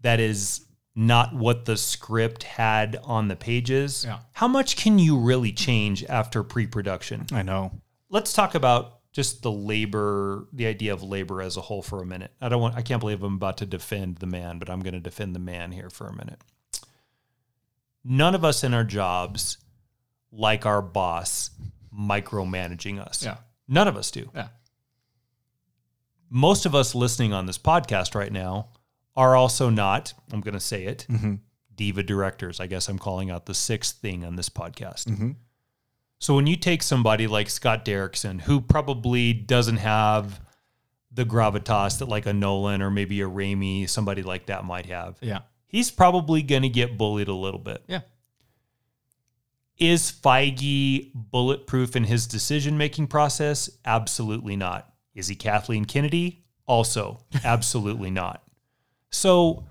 [0.00, 0.64] that is
[0.94, 4.04] not what the script had on the pages.
[4.06, 4.20] Yeah.
[4.32, 7.26] How much can you really change after pre-production?
[7.30, 7.72] I know.
[8.08, 12.06] Let's talk about just the labor, the idea of labor as a whole for a
[12.06, 12.32] minute.
[12.40, 14.94] I don't want I can't believe I'm about to defend the man, but I'm going
[14.94, 16.40] to defend the man here for a minute.
[18.02, 19.58] None of us in our jobs
[20.32, 21.50] like our boss
[21.98, 23.24] micromanaging us.
[23.24, 23.36] Yeah.
[23.68, 24.30] None of us do.
[24.34, 24.48] Yeah.
[26.28, 28.68] Most of us listening on this podcast right now
[29.16, 31.36] are also not, I'm going to say it, mm-hmm.
[31.74, 32.60] diva directors.
[32.60, 35.06] I guess I'm calling out the sixth thing on this podcast.
[35.06, 35.30] Mm-hmm.
[36.18, 40.40] So when you take somebody like Scott Derrickson, who probably doesn't have
[41.12, 45.16] the gravitas that like a Nolan or maybe a Raimi, somebody like that might have,
[45.20, 45.40] Yeah.
[45.66, 47.82] he's probably going to get bullied a little bit.
[47.86, 48.00] Yeah.
[49.78, 53.68] Is Feige bulletproof in his decision making process?
[53.84, 54.90] Absolutely not.
[55.14, 56.44] Is he Kathleen Kennedy?
[56.66, 58.42] Also, absolutely not.
[59.10, 59.66] So,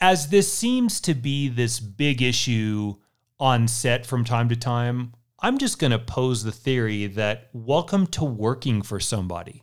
[0.00, 2.96] as this seems to be this big issue
[3.38, 8.06] on set from time to time, I'm just going to pose the theory that welcome
[8.08, 9.62] to working for somebody.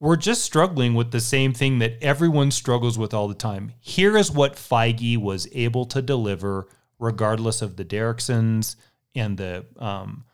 [0.00, 3.72] We're just struggling with the same thing that everyone struggles with all the time.
[3.80, 6.68] Here is what Feige was able to deliver,
[6.98, 8.76] regardless of the Derricksons
[9.14, 10.24] and the um,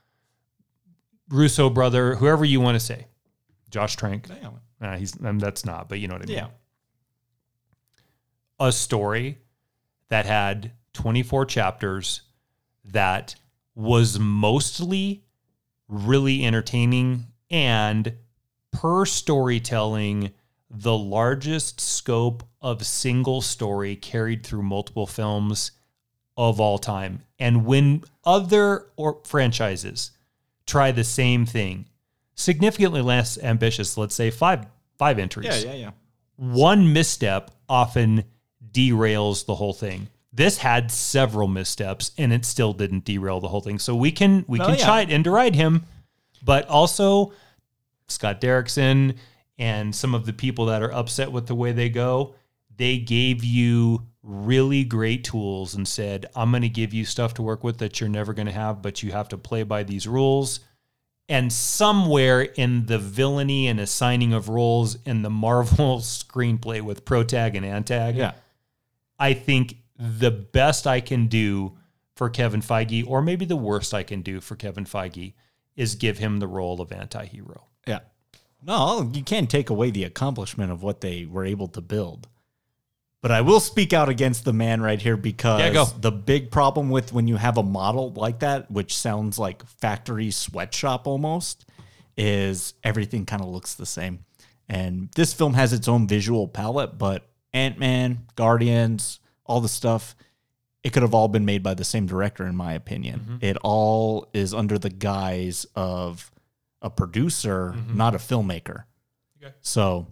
[1.28, 3.06] Russo brother, whoever you want to say,
[3.70, 4.28] Josh Trank.
[4.98, 6.36] He's um, that's not, but you know what I mean.
[6.36, 6.48] Yeah.
[8.60, 9.38] A story
[10.08, 12.22] that had 24 chapters
[12.84, 13.34] that
[13.74, 15.24] was mostly
[15.88, 18.14] really entertaining and
[18.70, 20.32] per storytelling
[20.70, 25.72] the largest scope of single story carried through multiple films
[26.36, 27.22] of all time.
[27.38, 30.10] And when other or franchises
[30.66, 31.86] try the same thing,
[32.34, 34.66] significantly less ambitious, let's say five
[34.98, 35.46] five entries.
[35.46, 35.90] Yeah, yeah, yeah.
[36.36, 38.24] One misstep often
[38.72, 40.08] derails the whole thing.
[40.32, 43.78] This had several missteps and it still didn't derail the whole thing.
[43.78, 44.84] So we can we Oh, can yeah.
[44.84, 45.84] chide and deride him,
[46.44, 47.32] but also
[48.08, 49.16] Scott Derrickson
[49.58, 52.34] and some of the people that are upset with the way they go,
[52.76, 57.42] they gave you really great tools and said, I'm going to give you stuff to
[57.42, 60.08] work with that you're never going to have, but you have to play by these
[60.08, 60.60] rules.
[61.28, 67.54] And somewhere in the villainy and assigning of roles in the Marvel screenplay with protag
[67.54, 68.32] and antag, Yeah.
[69.18, 71.76] I think the best I can do
[72.14, 75.34] for Kevin Feige, or maybe the worst I can do for Kevin Feige,
[75.76, 77.66] is give him the role of anti hero.
[77.86, 78.00] Yeah.
[78.62, 82.28] No, you can't take away the accomplishment of what they were able to build.
[83.24, 85.86] But I will speak out against the man right here because Yeah, go.
[85.86, 90.30] the big problem with when you have a model like that, which sounds like factory
[90.30, 91.64] sweatshop almost,
[92.18, 94.26] is everything kind of looks the same.
[94.68, 100.14] And this film has its own visual palette, but Ant Man, Guardians, all the stuff,
[100.82, 103.20] it could have all been made by the same director, in my opinion.
[103.20, 103.36] Mm-hmm.
[103.40, 106.30] It all is under the guise of
[106.82, 107.96] a producer, mm-hmm.
[107.96, 108.84] not a filmmaker.
[109.62, 110.08] So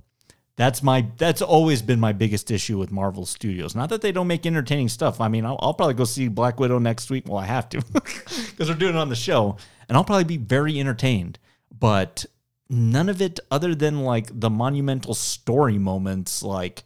[0.57, 3.74] that's my that's always been my biggest issue with Marvel Studios.
[3.74, 5.20] Not that they don't make entertaining stuff.
[5.20, 7.27] I mean, I'll, I'll probably go see Black Widow next week.
[7.27, 9.57] Well, I have to because we're doing it on the show,
[9.89, 11.39] and I'll probably be very entertained.
[11.77, 12.27] But
[12.69, 16.85] none of it, other than like the monumental story moments, like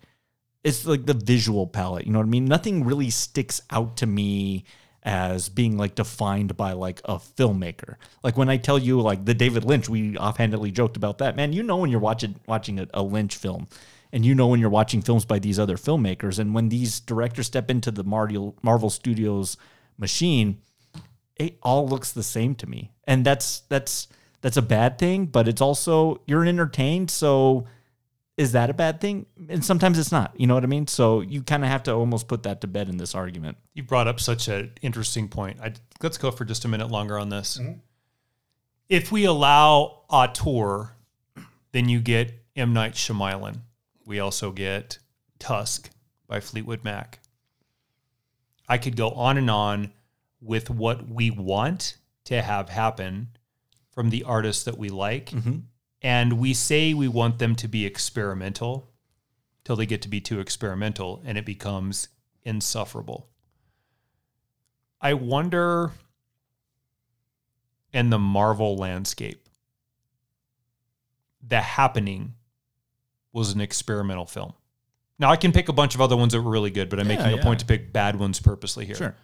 [0.63, 2.07] it's like the visual palette.
[2.07, 2.45] You know what I mean?
[2.45, 4.65] Nothing really sticks out to me
[5.07, 7.95] as being like defined by like a filmmaker.
[8.25, 11.37] Like when I tell you like the David Lynch, we offhandedly joked about that.
[11.37, 13.69] Man, you know when you're watching watching a, a Lynch film,
[14.13, 17.47] and you know when you're watching films by these other filmmakers, and when these directors
[17.47, 19.57] step into the Marvel Marvel Studios
[19.97, 20.59] machine,
[21.37, 24.09] it all looks the same to me, and that's that's
[24.41, 25.27] that's a bad thing.
[25.27, 27.69] But it's also you're entertained, so
[28.37, 29.27] is that a bad thing?
[29.49, 30.39] And sometimes it's not.
[30.39, 30.87] You know what I mean?
[30.87, 33.57] So you kind of have to almost put that to bed in this argument.
[33.73, 35.59] You brought up such an interesting point.
[35.63, 35.73] I,
[36.03, 37.59] let's go for just a minute longer on this.
[37.59, 37.79] Mm-hmm.
[38.89, 40.93] If we allow auteur,
[41.73, 42.73] then you get M.
[42.73, 43.61] Night Shyamalan.
[44.05, 44.99] We also get
[45.39, 45.91] Tusk
[46.27, 47.21] by Fleetwood Mac.
[48.69, 49.93] I could go on and on
[50.41, 53.29] with what we want to have happen
[53.91, 55.31] from the artists that we like.
[55.31, 55.59] Mm-hmm.
[56.07, 58.93] And we say we want them to be experimental
[59.65, 62.07] till they get to be too experimental and it becomes
[62.45, 63.29] insufferable.
[65.01, 65.91] I wonder
[67.93, 69.49] in the Marvel landscape,
[71.45, 72.35] The Happening
[73.33, 74.53] was an experimental film.
[75.19, 77.11] Now I can pick a bunch of other ones that were really good, but I'm
[77.11, 77.43] Yeah, making a yeah.
[77.43, 78.95] point to pick bad ones purposely here.
[78.95, 79.17] Sure.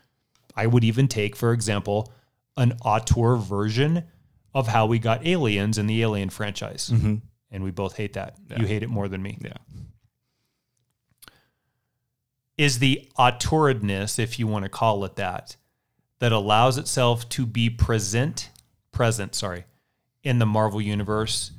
[0.56, 2.12] I would even take, for example,
[2.56, 4.08] an auteur version
[4.54, 6.90] of how we got aliens in the Alien franchise.
[6.92, 7.16] Mm-hmm.
[7.50, 8.36] And we both hate that.
[8.56, 9.38] You hate it more than me.
[9.40, 9.52] Yeah.
[12.56, 15.56] Is the auteuredness, if you want to call it that,
[16.18, 18.50] that allows itself to be present,
[18.90, 19.64] present, sorry,
[20.22, 21.52] in the Marvel universe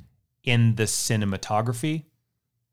[0.44, 2.06] in the cinematography?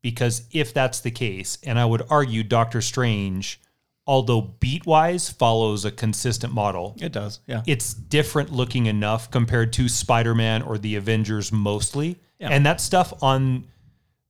[0.01, 3.59] Because if that's the case, and I would argue Doctor Strange,
[4.07, 7.39] although beat wise follows a consistent model, It does.
[7.47, 7.61] Yeah.
[7.67, 12.19] it's different looking enough compared to Spider-Man or the Avengers mostly.
[12.39, 12.49] Yeah.
[12.49, 13.67] And that stuff on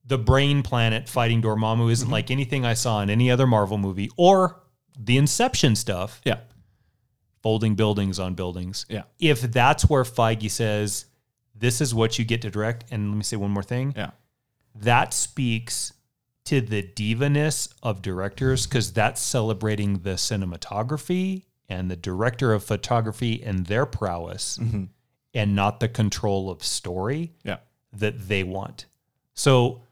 [0.04, 2.12] the brain planet fighting Dormammu isn't Mm-hmm.
[2.12, 4.60] like anything I saw in any other Marvel movie or
[4.98, 6.40] the Inception stuff, yeah.
[7.42, 8.84] folding buildings on buildings.
[8.90, 9.02] Yeah.
[9.18, 11.06] If that's where Feige says
[11.54, 14.10] this is what you get to direct and let me say one more thing Yeah.
[14.74, 15.92] that speaks
[16.44, 23.42] to the divaness of directors because that's celebrating the cinematography and the director of photography
[23.42, 24.84] and their prowess mm-hmm.
[25.34, 27.58] and not the control of story Yeah.
[27.92, 28.86] that they want.
[29.34, 29.82] So,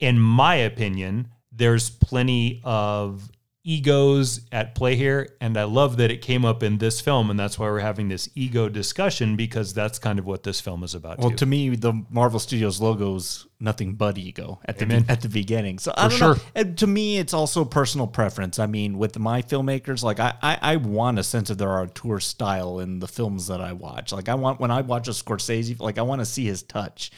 [0.00, 3.30] in my opinion, there's plenty of
[3.66, 5.34] egos at play here.
[5.40, 7.30] And I love that it came up in this film.
[7.30, 10.84] And that's why we're having this ego discussion because that's kind of what this film
[10.84, 11.18] is about.
[11.18, 11.36] Well, too.
[11.36, 15.06] to me, the Marvel Studios logo is nothing but ego at the Amen.
[15.08, 15.78] at the beginning.
[15.78, 16.42] So I For don't know.
[16.54, 18.58] And to me, it's also personal preference.
[18.58, 22.20] I mean, with my filmmakers, like I, I, I want a sense of their auteur
[22.20, 24.12] style in the films that I watch.
[24.12, 27.10] Like I want when I watch a Scorsese, like I want to see his touch.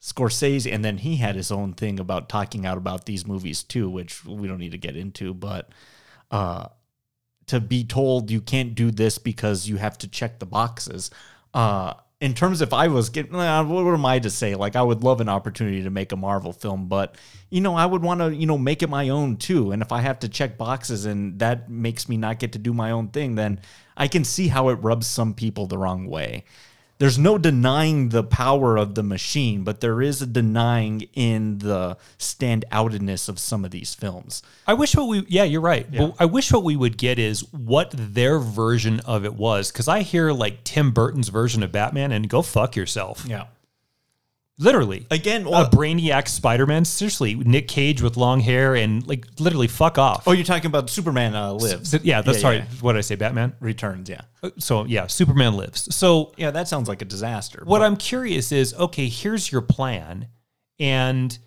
[0.00, 3.88] Scorsese, and then he had his own thing about talking out about these movies too,
[3.88, 5.34] which we don't need to get into.
[5.34, 5.70] But
[6.30, 6.68] uh,
[7.46, 11.10] to be told you can't do this because you have to check the boxes.
[11.54, 14.54] Uh, in terms if I was getting, uh, what am I to say?
[14.54, 17.16] Like I would love an opportunity to make a Marvel film, but
[17.50, 19.72] you know I would want to you know make it my own too.
[19.72, 22.72] And if I have to check boxes and that makes me not get to do
[22.72, 23.60] my own thing, then
[23.96, 26.44] I can see how it rubs some people the wrong way
[26.98, 31.96] there's no denying the power of the machine, but there is a denying in the
[32.18, 34.42] standoutedness of some of these films.
[34.66, 35.86] I wish what we yeah, you're right.
[35.90, 39.88] But I wish what we would get is what their version of it was cuz
[39.88, 43.24] I hear like Tim Burton's version of Batman and go fuck yourself.
[43.26, 43.44] Yeah.
[44.58, 45.06] Literally.
[45.10, 49.98] Again, a well- brainiac Spider-Man, seriously, Nick Cage with long hair and like literally fuck
[49.98, 50.26] off.
[50.26, 51.92] Oh, you're talking about Superman uh, lives.
[51.94, 52.62] S- yeah, that's sorry.
[52.80, 53.16] What did I say?
[53.16, 54.22] Batman Returns, yeah.
[54.42, 55.94] Uh, So yeah, Superman lives.
[55.94, 57.62] So Yeah, that sounds like a disaster.
[57.66, 60.28] what but- I'm curious is, okay, here's your plan,
[60.78, 61.38] and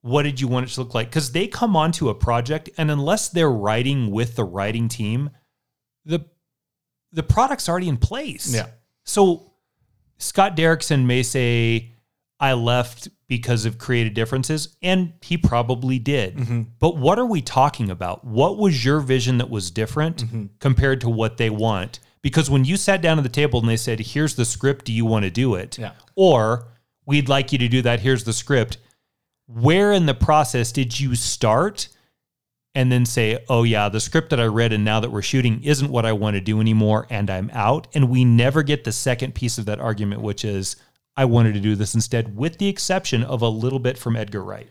[0.00, 1.10] what did you want it to look like?
[1.10, 5.30] Because they come onto a project, and unless they're writing with the writing team,
[6.06, 6.24] the
[7.12, 8.54] the product's already in place.
[8.54, 8.68] Yeah.
[9.04, 9.52] So
[10.18, 11.92] Scott Derrickson may say,
[12.40, 16.36] "I left because of creative differences," and he probably did.
[16.36, 16.62] Mm-hmm.
[16.78, 18.24] But what are we talking about?
[18.24, 20.44] What was your vision that was different Mm-hmm.
[20.60, 22.00] compared to what they want?
[22.22, 24.84] Because when you sat down at the table and they said, "Here's the script.
[24.84, 25.92] Do you want to do it?" Yeah.
[26.14, 26.68] Or
[27.06, 28.00] we'd like you to do that.
[28.00, 28.78] Here's the script.
[29.46, 31.88] Where in the process did you start
[32.74, 35.62] and then say, oh, yeah, the script that I read and now that we're shooting
[35.64, 37.88] isn't what I want to do anymore and I'm out?
[37.94, 40.76] And we never get the second piece of that argument, which is,
[41.18, 44.42] I wanted to do this instead, with the exception of a little bit from Edgar
[44.42, 44.70] Wright.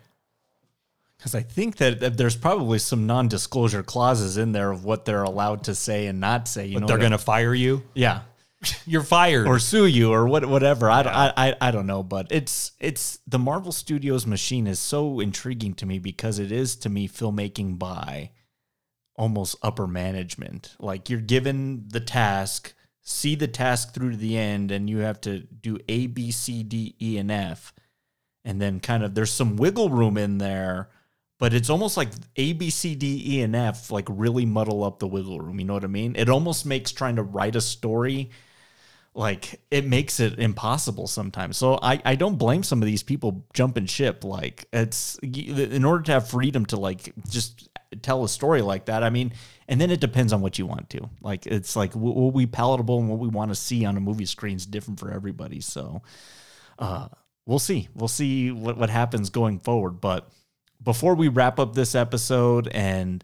[1.17, 5.63] Because I think that there's probably some non-disclosure clauses in there of what they're allowed
[5.65, 6.67] to say and not say.
[6.67, 7.83] You But know, they're going to fire you.
[7.95, 8.21] yeah,
[8.85, 9.47] You're fired.
[9.47, 10.89] or sue you or what, whatever.
[10.89, 14.79] I, don't- I, I, I don't know, but it's it's the Marvel Studios machine is
[14.79, 18.31] so intriguing to me because it is to me filmmaking by
[19.15, 20.75] almost upper management.
[20.79, 22.73] Like you're given the task,
[23.09, 26.61] see the task through to the end, and you have to do A, B, C,
[26.61, 27.73] D, E, and F,
[28.43, 30.89] and then kind of there's some wiggle room in there.
[31.39, 34.99] But it's almost like A, B, C, D, E, and F like really muddle up
[34.99, 35.59] the wiggle room.
[35.59, 36.15] You know what I mean?
[36.17, 38.31] It almost makes trying to write a story
[39.13, 41.57] like it makes it impossible sometimes.
[41.57, 44.23] So I, I don't blame some of these people jumping ship.
[44.23, 47.69] Like it's in order to have freedom to like just
[48.01, 49.03] tell a story like that.
[49.03, 49.33] I mean,
[49.67, 51.09] and then it depends on what you want to.
[51.21, 54.25] Like it's like what be palatable and what we want to see on a movie
[54.25, 55.59] screen is different for everybody.
[55.61, 56.01] So
[56.79, 57.07] uh,
[57.45, 57.89] we'll see.
[57.93, 60.01] We'll see what what happens going forward.
[60.01, 60.29] But
[60.83, 63.23] before we wrap up this episode, and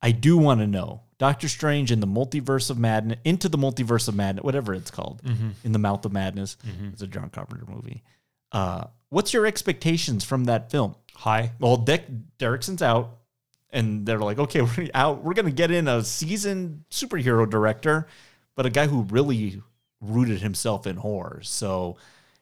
[0.00, 4.08] I do want to know Doctor Strange in the multiverse of madness, into the multiverse
[4.08, 5.20] of madness, whatever it's called,
[5.64, 6.56] in the mouth of madness.
[6.92, 8.02] It's a John Carpenter movie.
[8.50, 10.94] Uh, what's your expectations from that film?
[11.14, 11.52] High.
[11.58, 12.04] Well, Dick
[12.38, 13.18] Derrickson's out,
[13.72, 15.22] and they're like, okay, we're out.
[15.24, 18.06] We're gonna get in a seasoned superhero director,
[18.54, 19.62] but a guy who really
[20.00, 21.40] rooted himself in horror.
[21.42, 21.96] So,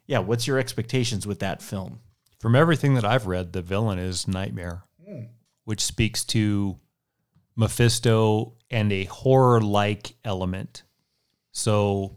[0.06, 2.00] yeah, what's your expectations with that film?
[2.38, 5.24] From everything that I've read, the villain is Nightmare, hmm.
[5.64, 6.78] which speaks to
[7.54, 10.82] Mephisto and a horror like element.
[11.52, 12.16] So,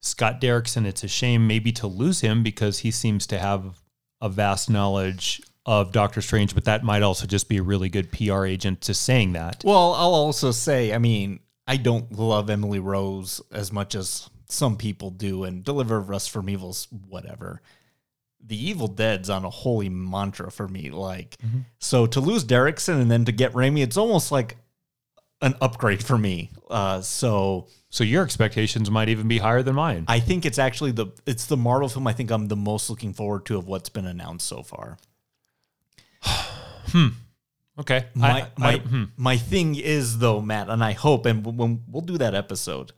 [0.00, 3.80] Scott Derrickson, it's a shame maybe to lose him because he seems to have
[4.20, 8.12] a vast knowledge of Doctor Strange, but that might also just be a really good
[8.12, 9.62] PR agent to saying that.
[9.64, 14.76] Well, I'll also say, I mean, I don't love Emily Rose as much as some
[14.76, 17.62] people do, and Deliver Us from Evil's whatever.
[18.46, 20.90] The Evil Dead's on a holy mantra for me.
[20.90, 21.38] Like,
[21.78, 24.58] so to lose Derrickson and then to get Raimi, it's almost like
[25.40, 26.50] an upgrade for me.
[26.68, 30.04] Uh, so So, your expectations might even be higher than mine.
[30.08, 33.14] I think it's actually the it's the Marvel film I think I'm the most looking
[33.14, 34.98] forward to of what's been announced so far.
[37.80, 38.06] Okay.
[38.14, 39.04] My I- my I- hmm.
[39.16, 42.92] my thing is though, Matt, and I hope, and when we'll do that episode.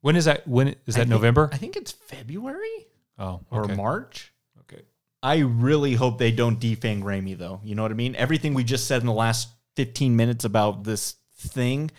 [0.00, 0.46] When is that?
[0.46, 1.50] When is I that think- November?
[1.52, 2.86] I think it's February
[3.18, 3.66] Oh, or.
[3.66, 4.32] March.
[4.60, 4.82] Okay.
[5.22, 7.60] I really hope they don't defang Raimi though.
[7.64, 8.14] You know what I mean?
[8.14, 11.90] Everything we just said in the last 15 minutes about this thing,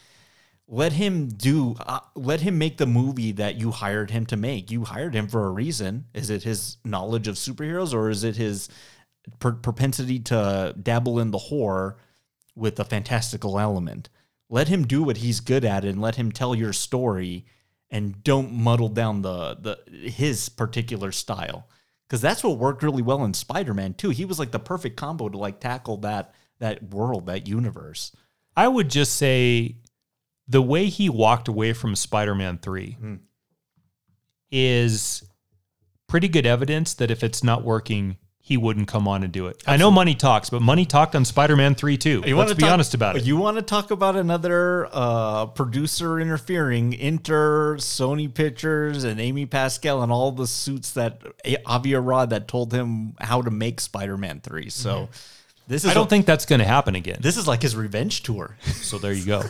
[0.67, 4.71] let him do uh, let him make the movie that you hired him to make.
[4.71, 6.05] You hired him for a reason.
[6.13, 8.69] Is it his knowledge of superheroes or is it his
[9.39, 11.97] per- propensity to dabble in the horror
[12.55, 14.09] with a fantastical element?
[14.49, 17.45] Let him do what he's good at and let him tell your story
[17.91, 21.67] and don't muddle down the the his particular style
[22.07, 24.09] because that's what worked really well in Spider-Man too.
[24.11, 28.15] He was like the perfect combo to like tackle that that world, that universe.
[28.57, 29.77] I would just say
[30.47, 33.15] the way he walked away from Spider Man 3 Hmm.
[34.51, 35.23] is
[36.07, 38.17] pretty good evidence that if it's not working,
[38.49, 39.61] he wouldn't come on and do it.
[39.67, 42.21] I know money talks, but money talked on Spider-Man 3 too.
[42.21, 43.23] Let's wanna be talk- honest about it.
[43.23, 46.95] You want to talk about another uh, producer interfering?
[46.95, 51.21] Enter Sony Pictures and Amy Pascal and all the suits that
[51.67, 54.69] Avi Arad that told him how to make Spider-Man Three.
[54.71, 55.09] So
[55.67, 55.91] this is Mm-hmm.
[55.91, 57.19] I don't think that's going to happen again.
[57.21, 58.57] this is like his revenge tour.
[58.63, 59.43] So there you go.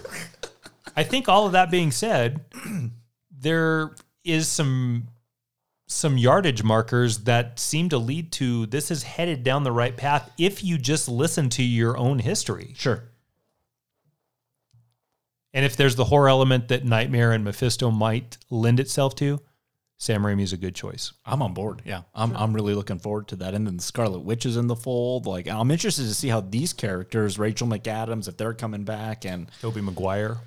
[0.97, 2.41] I think all of that being said,
[3.39, 3.91] there
[4.25, 5.07] is some
[5.89, 10.31] some yardage markers that seem to lead to this is headed down the right path
[10.37, 12.73] if you just listen to your own history.
[12.77, 13.03] Sure.
[15.51, 19.39] And if there's the horror element that Nightmare and Mephisto might lend itself to,
[19.97, 21.11] Sam Raimi's a good choice.
[21.25, 21.81] I'm on board.
[21.83, 23.55] Yeah, I'm I'm really looking forward to that.
[23.55, 25.25] And then the Scarlet Witch is in the fold.
[25.25, 29.49] Like I'm interested to see how these characters, Rachel McAdams, if they're coming back, and
[29.59, 30.37] Tobey Maguire.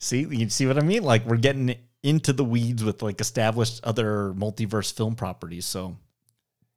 [0.00, 1.04] see you see what I mean.
[1.04, 5.66] Like we're getting into the weeds with like established other multiverse film properties.
[5.66, 5.96] So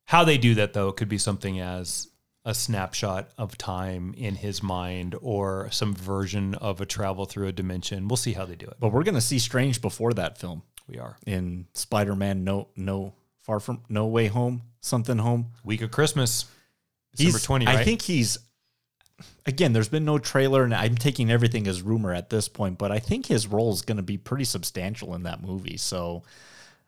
[0.05, 2.07] How they do that though could be something as
[2.45, 7.51] a snapshot of time in his mind or some version of a travel through a
[7.51, 8.07] dimension.
[8.07, 8.77] We'll see how they do it.
[8.79, 11.17] But we're gonna see Strange before that film We are.
[11.25, 12.45] in Spider Man.
[12.45, 15.47] No, no, far from No Way Home, something home.
[15.65, 16.45] Week of Christmas.
[17.17, 17.75] December He's 20, right?
[17.79, 18.37] I think he's.
[19.45, 22.77] Again, there's been no trailer, and I'm taking everything as rumor at this point.
[22.77, 25.77] But I think his role is going to be pretty substantial in that movie.
[25.77, 26.23] So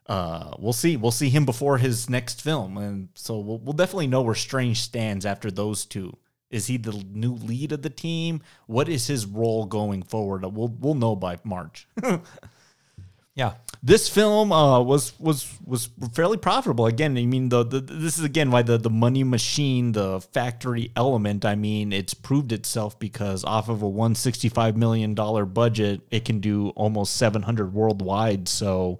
[0.06, 0.96] uh, we'll see.
[0.96, 4.80] We'll see him before his next film, and so we'll, we'll definitely know where Strange
[4.80, 6.16] stands after those two.
[6.50, 8.42] Is he the new lead of the team?
[8.66, 10.42] What is his role going forward?
[10.44, 11.86] We'll we'll know by March.
[13.40, 13.54] yeah.
[13.82, 16.86] this film uh, was was was fairly profitable.
[16.86, 20.92] Again, I mean, the, the this is again why the the money machine, the factory
[20.94, 21.46] element.
[21.46, 26.02] I mean, it's proved itself because off of a one sixty five million dollar budget,
[26.10, 28.48] it can do almost seven hundred worldwide.
[28.48, 28.98] So,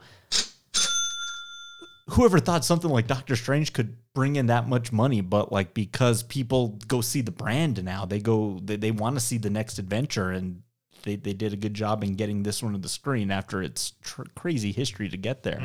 [2.08, 5.20] whoever thought something like Doctor Strange could bring in that much money?
[5.20, 9.20] But like because people go see the brand now, they go they, they want to
[9.20, 10.62] see the next adventure and.
[11.02, 13.92] They, they did a good job in getting this one to the screen after its
[14.02, 15.62] tr- crazy history to get there.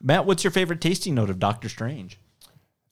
[0.00, 2.18] Matt, what's your favorite tasting note of Doctor Strange?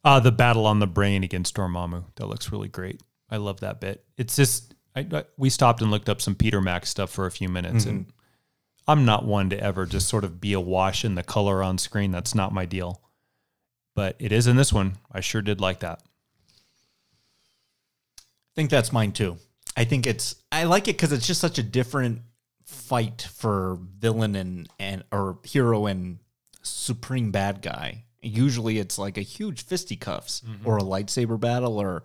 [0.04, 2.04] Uh, the battle on the brain against Dormammu.
[2.16, 3.00] That looks really great.
[3.30, 4.04] I love that bit.
[4.16, 7.30] It's just I, I, we stopped and looked up some Peter Max stuff for a
[7.30, 8.06] few minutes, and
[8.88, 12.12] I'm not one to ever just sort of be awash in the color on screen.
[12.12, 13.02] That's not my deal.
[13.96, 14.98] But it is in this one.
[15.10, 16.02] I sure did like that.
[18.18, 19.38] I think that's mine too.
[19.76, 22.22] I think it's I like it because it's just such a different
[22.64, 26.18] fight for villain and and or hero and
[26.62, 28.04] supreme bad guy.
[28.22, 32.02] Usually it's like a huge fisticuffs or a lightsaber battle or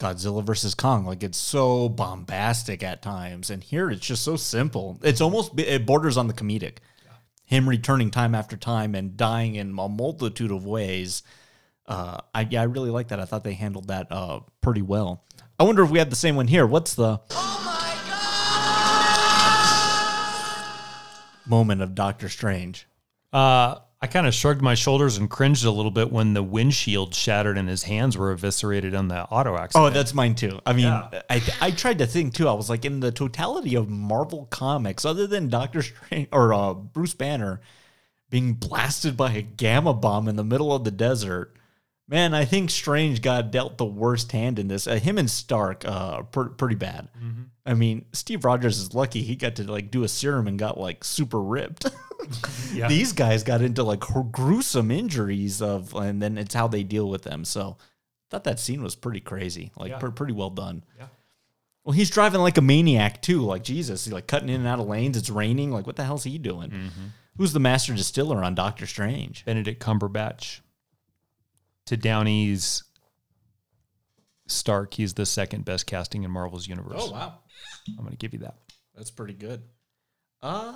[0.00, 1.04] Godzilla versus Kong.
[1.04, 4.98] Like it's so bombastic at times, and here it's just so simple.
[5.02, 6.78] It's almost it borders on the comedic.
[7.44, 11.22] Him returning time after time and dying in a multitude of ways.
[11.86, 13.20] Uh, I yeah, I really like that.
[13.20, 15.24] I thought they handled that uh pretty well.
[15.62, 16.66] I wonder if we have the same one here.
[16.66, 17.20] What's the
[21.46, 22.88] moment of Doctor Strange?
[23.32, 27.14] Uh, I kind of shrugged my shoulders and cringed a little bit when the windshield
[27.14, 29.86] shattered and his hands were eviscerated on the auto accident.
[29.86, 30.58] Oh, that's mine too.
[30.66, 32.48] I mean, I I tried to think too.
[32.48, 36.74] I was like, in the totality of Marvel comics, other than Doctor Strange or uh,
[36.74, 37.60] Bruce Banner
[38.30, 41.56] being blasted by a gamma bomb in the middle of the desert,
[42.12, 44.86] man, I think Strange got dealt the worst hand in this.
[44.86, 47.08] Uh, him and Stark, uh, per- pretty bad.
[47.64, 50.78] I mean, Steve Rogers is lucky he got to like do a serum and got
[50.78, 51.86] like super ripped.
[52.72, 52.86] Yeah.
[52.86, 57.08] These guys got into like gr- gruesome injuries of, and then it's how they deal
[57.10, 57.44] with them.
[57.44, 57.78] So,
[58.30, 59.98] thought that scene was pretty crazy, like Yeah.
[59.98, 60.84] pre- pretty well done.
[60.96, 61.06] Yeah.
[61.84, 64.04] Well, he's driving like a maniac too, like Jesus.
[64.04, 65.16] He's like cutting in and out of lanes.
[65.16, 65.72] It's raining.
[65.72, 66.70] Like, what the hell's he doing?
[66.70, 67.06] Mm-hmm.
[67.38, 69.44] Who's the master distiller on Doctor Strange?
[69.44, 70.60] Benedict Cumberbatch
[71.92, 72.84] to Downey's
[74.46, 74.94] Stark.
[74.94, 76.96] He's the second best casting in Marvel's universe.
[76.98, 77.34] Oh, wow,
[77.90, 78.56] I'm going to give you that.
[78.96, 79.62] that's pretty good.
[80.42, 80.72] Uh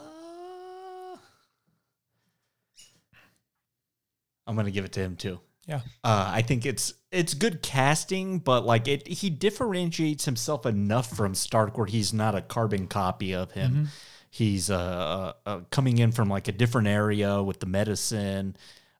[4.46, 5.40] I'm gonna give it to him too.
[5.66, 5.80] Yeah.
[6.04, 11.34] Uh, I think it's it's good casting, but like it, he differentiates himself enough from
[11.34, 13.88] Stark where he's not a carbon copy of him.
[14.30, 18.56] He's uh, uh, coming in from like a different area with the medicine.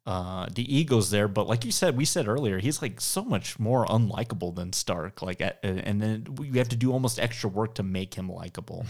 [0.07, 3.59] Uh, the ego's there, but like you said, we said earlier, he's like so much
[3.59, 5.21] more unlikable than Stark.
[5.21, 8.87] Like, uh, and then we have to do almost extra work to make him likable.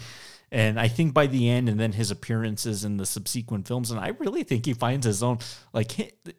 [0.51, 3.99] And I think by the end, and then his appearances in the subsequent films, and
[3.99, 5.39] I really think he finds his own,
[5.73, 5.91] like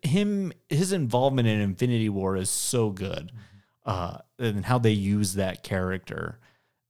[0.03, 3.33] him, his involvement in Infinity War is so good,
[3.85, 6.39] uh, and how they use that character.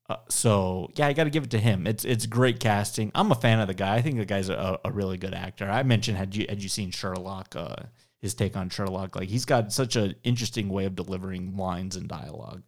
[0.08, 1.86] Uh, so yeah, I got to give it to him.
[1.86, 3.10] It's it's great casting.
[3.14, 3.96] I'm a fan of the guy.
[3.96, 5.68] I think the guy's a, a really good actor.
[5.70, 7.54] I mentioned had you had you seen Sherlock?
[7.56, 7.76] Uh,
[8.20, 12.08] his take on Sherlock, like he's got such an interesting way of delivering lines and
[12.08, 12.62] dialogue.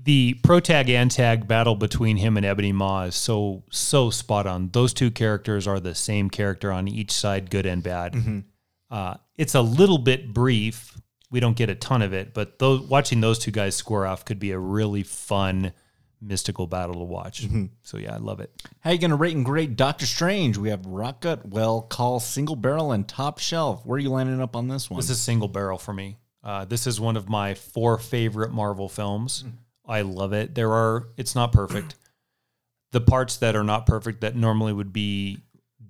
[0.00, 4.70] the pro protag antag battle between him and Ebony Maw is so so spot on.
[4.70, 8.14] Those two characters are the same character on each side, good and bad.
[8.90, 10.96] Uh, it's a little bit brief.
[11.30, 14.24] We don't get a ton of it, but those, watching those two guys square off
[14.24, 15.72] could be a really fun
[16.20, 17.46] mystical battle to watch.
[17.82, 18.50] So yeah, I love it.
[18.80, 20.58] How are you gonna rate and grade Doctor Strange?
[20.58, 23.84] We have Rocket, Well, Call, Single Barrel, and Top Shelf.
[23.86, 24.98] Where are you landing up on this one?
[24.98, 26.16] This is single barrel for me.
[26.42, 29.44] Uh, this is one of my four favorite Marvel films.
[29.86, 30.54] I love it.
[30.54, 31.94] There are, it's not perfect.
[32.92, 35.38] the parts that are not perfect that normally would be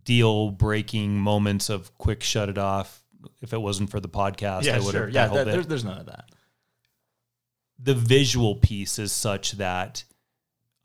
[0.05, 3.02] deal breaking moments of quick shut it off.
[3.42, 5.98] If it wasn't for the podcast, I would have Yeah, tackled that- there's, there's none
[5.98, 6.30] of that.
[7.78, 10.05] the visual piece is such that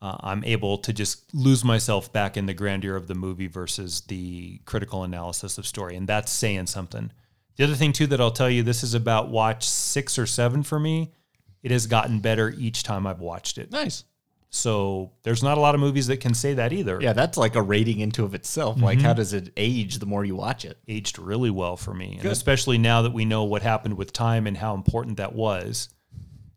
[0.04, 4.02] uh, I'm able to just lose myself back in the grandeur of the movie versus
[4.02, 5.96] the critical analysis of story.
[5.96, 7.10] And that's saying something.
[7.56, 10.62] The other thing, too, that I'll tell you this is about watch six or seven
[10.62, 11.14] for me.
[11.62, 13.72] It has gotten better each time I've watched it.
[13.72, 14.04] Nice.
[14.50, 16.98] So there's not a lot of movies that can say that either.
[17.00, 18.82] Yeah, that's like a rating into of itself.
[18.82, 20.76] Like, how does it age the more you watch it?
[20.86, 22.18] aged really well for me.
[22.20, 25.88] And especially now that we know what happened with time and how important that was.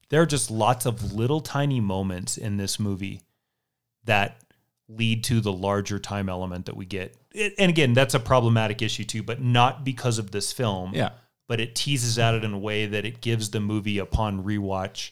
[0.10, 3.22] There are just lots of little tiny moments in this movie
[4.08, 4.42] that
[4.90, 7.16] lead to the larger time element that we get.
[7.34, 10.94] It, and again, that's a problematic issue too, but not because of this film.
[10.94, 11.12] Yeah.
[11.48, 15.12] But it teases at it in a way that it gives the movie upon rewatch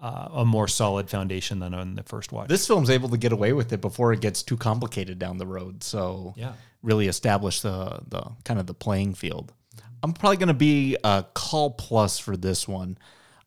[0.00, 2.48] uh, a more solid foundation than on the first watch.
[2.48, 5.46] This film's able to get away with it before it gets too complicated down the
[5.46, 5.82] road.
[5.84, 6.52] So Yeah.
[6.82, 9.52] really establish the the kind of the playing field.
[10.02, 12.98] I'm probably going to be a call plus for this one.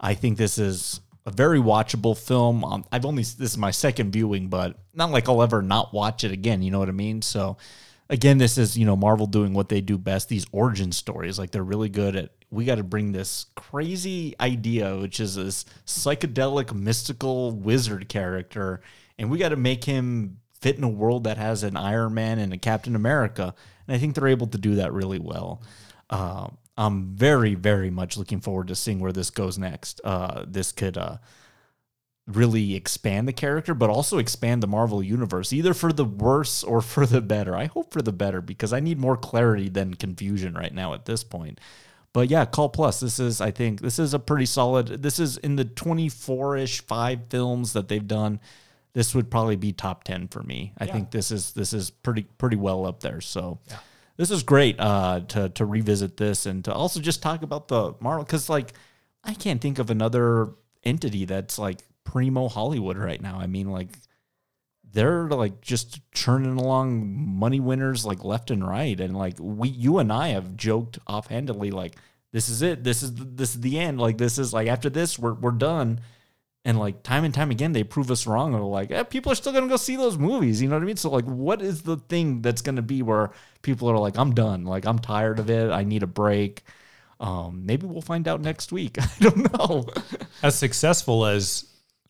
[0.01, 2.63] I think this is a very watchable film.
[2.63, 6.23] Um, I've only this is my second viewing, but not like I'll ever not watch
[6.23, 6.61] it again.
[6.61, 7.21] You know what I mean?
[7.21, 7.57] So
[8.09, 10.29] again, this is you know Marvel doing what they do best.
[10.29, 12.31] These origin stories, like they're really good at.
[12.49, 18.81] We got to bring this crazy idea, which is this psychedelic, mystical wizard character,
[19.17, 22.39] and we got to make him fit in a world that has an Iron Man
[22.39, 23.55] and a Captain America.
[23.87, 25.61] And I think they're able to do that really well.
[26.09, 26.49] Uh,
[26.81, 30.01] I'm very, very much looking forward to seeing where this goes next.
[30.03, 31.17] Uh, this could uh,
[32.25, 36.81] really expand the character, but also expand the Marvel universe, either for the worse or
[36.81, 37.55] for the better.
[37.55, 41.05] I hope for the better because I need more clarity than confusion right now at
[41.05, 41.59] this point.
[42.13, 42.99] But yeah, Call Plus.
[42.99, 44.87] This is, I think, this is a pretty solid.
[44.87, 48.39] This is in the 24 ish five films that they've done.
[48.93, 50.73] This would probably be top 10 for me.
[50.77, 53.21] I think this is this is pretty pretty well up there.
[53.21, 53.59] So
[54.21, 57.95] this is great uh, to to revisit this and to also just talk about the
[57.99, 58.71] Marvel because like
[59.23, 60.49] I can't think of another
[60.83, 63.39] entity that's like primo Hollywood right now.
[63.39, 63.89] I mean, like
[64.91, 69.97] they're like just churning along money winners like left and right, and like we, you
[69.97, 71.95] and I have joked offhandedly like
[72.31, 74.91] this is it, this is the, this is the end, like this is like after
[74.91, 75.99] this we're we're done.
[76.63, 78.53] And like time and time again, they prove us wrong.
[78.53, 80.61] Or like, eh, people are still gonna go see those movies.
[80.61, 80.97] You know what I mean?
[80.97, 83.31] So like, what is the thing that's gonna be where
[83.61, 84.65] people are like, I'm done.
[84.65, 85.71] Like I'm tired of it.
[85.71, 86.63] I need a break.
[87.19, 88.97] Um, maybe we'll find out next week.
[89.01, 89.87] I don't know.
[90.43, 91.65] as successful as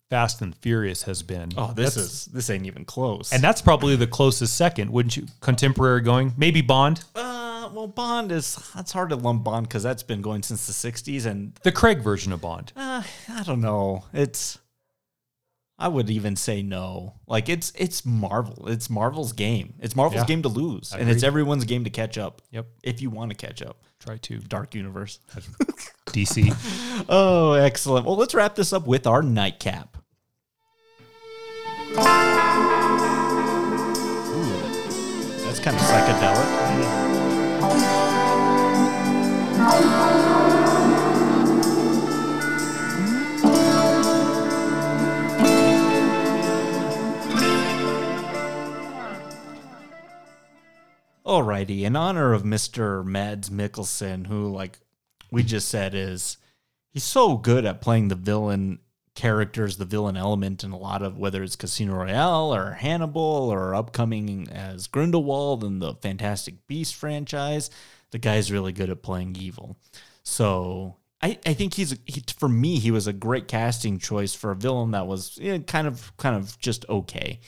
[0.10, 1.53] Fast and Furious has been.
[1.56, 3.32] Oh, this is this ain't even close.
[3.32, 5.26] And that's probably the closest second, wouldn't you?
[5.40, 10.03] Contemporary going, maybe Bond, uh, well, Bond is that's hard to lump Bond because that's
[10.03, 12.71] been going since the '60s, and the Craig version of Bond.
[12.75, 14.05] uh, I don't know.
[14.13, 14.57] It's
[15.79, 17.15] I would even say no.
[17.27, 18.67] Like it's it's Marvel.
[18.67, 19.73] It's Marvel's game.
[19.79, 20.27] It's Marvel's Yeah.
[20.27, 22.41] game to lose, I and it's everyone's game to catch up.
[22.51, 22.67] Yep.
[22.83, 25.19] If you want to catch up, Try to Dark Universe.
[26.07, 26.53] DC.
[27.09, 28.05] Oh, excellent.
[28.05, 29.97] Well, let's wrap this up with our nightcap.
[34.31, 34.63] Ooh,
[35.45, 37.01] that's kind of psychedelic.
[51.31, 53.06] Alrighty, in honor of Mr.
[53.06, 54.80] Mads Mikkelsen, who, like
[55.31, 56.35] we just said, is
[56.89, 58.80] he's so good at playing the villain
[59.15, 63.75] characters, the villain element in a lot of whether it's Casino Royale or Hannibal or
[63.75, 67.69] upcoming as Grindelwald in the Fantastic Beast franchise.
[68.11, 69.77] The guy's really good at playing evil.
[70.23, 74.51] So I, I think he's he, for me he was a great casting choice for
[74.51, 77.39] a villain that was eh, kind of kind of just okay.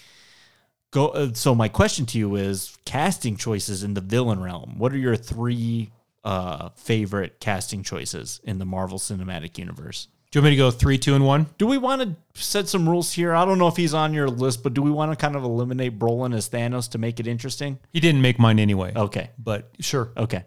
[0.91, 1.07] Go.
[1.07, 4.77] Uh, so my question to you is casting choices in the villain realm.
[4.77, 5.91] What are your three
[6.23, 10.07] uh, favorite casting choices in the Marvel Cinematic Universe?
[10.33, 11.45] Do you want me to go three, two, and one?
[11.59, 13.35] Do we want to set some rules here?
[13.35, 15.43] I don't know if he's on your list, but do we want to kind of
[15.43, 17.77] eliminate Brolin as Thanos to make it interesting?
[17.91, 18.93] He didn't make mine anyway.
[18.95, 19.29] Okay.
[19.37, 20.09] But sure.
[20.17, 20.43] Okay.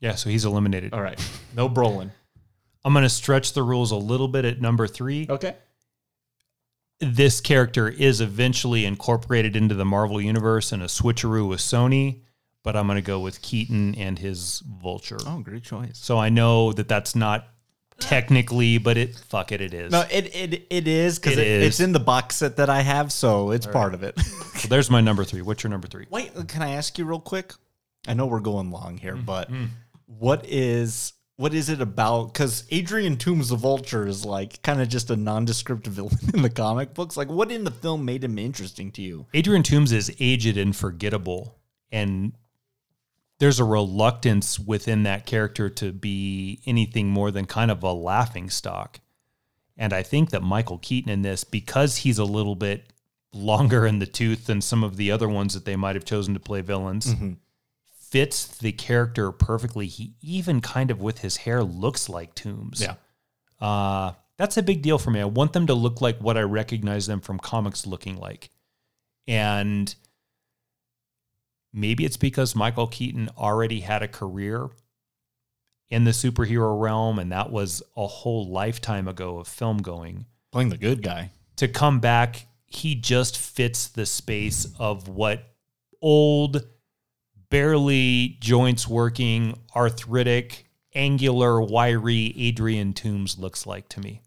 [0.00, 0.94] Yeah, so he's eliminated.
[0.94, 1.22] All right.
[1.54, 2.12] No Brolin.
[2.82, 5.26] I'm going to stretch the rules a little bit at number three.
[5.28, 5.54] Okay.
[7.00, 12.22] This character is eventually incorporated into the Marvel Universe in a switcheroo with Sony,
[12.64, 15.18] but I'm going to go with Keaton and his Vulture.
[15.26, 15.98] Oh, great choice.
[15.98, 17.48] So I know that that's not
[17.98, 19.92] technically, but it, fuck it, it is.
[19.92, 21.66] No, it it, it is because It it, is.
[21.66, 24.18] it's in the box set that I have, so it's part of it.
[24.56, 25.42] So there's my number three.
[25.42, 26.06] What's your number three?
[26.08, 27.52] Wait, can I ask you real quick?
[28.08, 29.68] I know we're going long here, mm, but mm.
[30.06, 32.32] what is what is it about?
[32.32, 36.50] Because Adrian Toomes the Vulture is like kind of just a nondescript villain in the
[36.50, 37.16] comic books.
[37.16, 39.26] Like, what in the film made him interesting to you?
[39.34, 41.54] Adrian Toomes is aged and forgettable,
[41.92, 42.32] and
[43.38, 48.48] there's a reluctance within that character to be anything more than kind of a laughing
[48.50, 49.00] stock.
[49.76, 52.92] And I think that Michael Keaton in this, because he's a little bit
[53.32, 56.32] longer in the tooth than some of the other ones that they might have chosen
[56.32, 57.14] to play villains,
[57.98, 59.86] fits the character perfectly.
[59.86, 62.80] He even kind of with his hair looks like Toomes.
[62.80, 62.94] Yeah.
[63.60, 65.20] Uh, that's a big deal for me.
[65.20, 68.50] I want them to look like what I recognize them from comics looking like.
[69.28, 69.94] And
[71.72, 74.68] maybe it's because Michael Keaton already had a career
[75.88, 80.26] in the superhero realm, and that was a whole lifetime ago of film going.
[80.52, 81.30] Playing the good guy.
[81.56, 85.42] To come back, he just fits the space of what
[86.02, 86.64] old,
[87.50, 94.22] barely joints working, arthritic, angular, wiry Adrian Toomes looks like to me.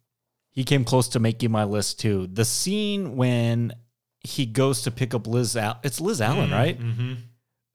[0.51, 2.27] He came close to making my list too.
[2.27, 3.73] The scene when
[4.21, 6.79] he goes to pick up Liz Al- it's Liz Allan, right?
[6.79, 7.13] Mm-hmm.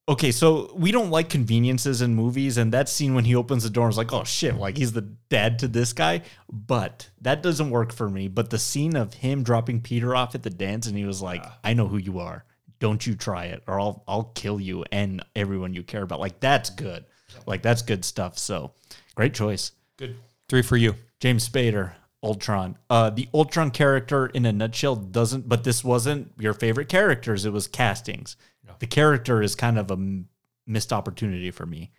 [0.07, 3.71] Okay, so we don't like conveniences in movies, and that scene when he opens the
[3.71, 6.21] door is like, oh shit, like he's the dad to this guy.
[6.53, 8.29] But that doesn't work for me.
[8.29, 11.43] But the scene of him dropping Peter off at the dance, and he was like,
[11.63, 12.45] I know who you are.
[12.81, 16.21] Don't you try it, or I'll I'll kill you and everyone you care about.
[16.21, 17.07] Like that's good.
[17.47, 18.37] Like that's good stuff.
[18.39, 18.73] So
[19.15, 19.73] great choice.
[19.97, 20.17] Good.
[20.51, 20.97] Three for you.
[21.19, 22.77] James Spader, Ultron.
[22.91, 27.47] Uh, the Ultron character in a nutshell doesn't, but this wasn't your favorite characters.
[27.47, 28.37] It was castings.
[28.79, 30.23] The character is kind of a
[30.67, 31.93] missed opportunity for me.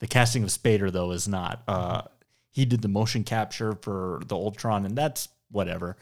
[0.00, 1.62] The casting of Spader, though, is not.
[1.66, 2.02] Uh,
[2.50, 5.96] he did the motion capture for the Ultron, and that's whatever.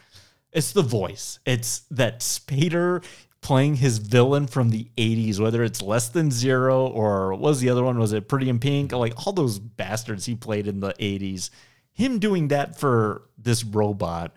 [0.53, 1.39] It's the voice.
[1.47, 3.05] It's that Spader
[3.41, 7.85] playing his villain from the 80s, whether it's less than zero or was the other
[7.85, 7.99] one?
[7.99, 8.93] Was it Pretty in Pink?
[8.93, 11.51] Like all those bastards he played in the 80s.
[11.93, 14.35] Him doing that for this robot,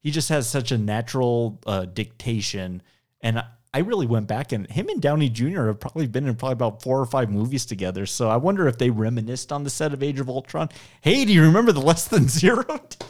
[0.00, 2.82] he just has such a natural uh, dictation.
[3.20, 3.42] And
[3.74, 5.66] I- really went back and him and Downey Jr.
[5.66, 8.06] have probably been in probably about four or five movies together.
[8.06, 10.68] So I wonder if they reminisced on the set of Age of Ultron.
[11.00, 12.64] Hey, do you remember the less than zero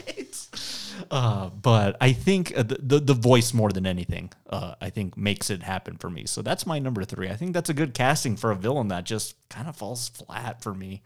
[0.07, 0.51] dates?
[1.11, 5.17] Uh, but I think uh, the, the the voice more than anything, uh, I think
[5.17, 6.25] makes it happen for me.
[6.27, 7.29] So that's my number three.
[7.29, 10.63] I think that's a good casting for a villain that just kind of falls flat
[10.63, 11.03] for me.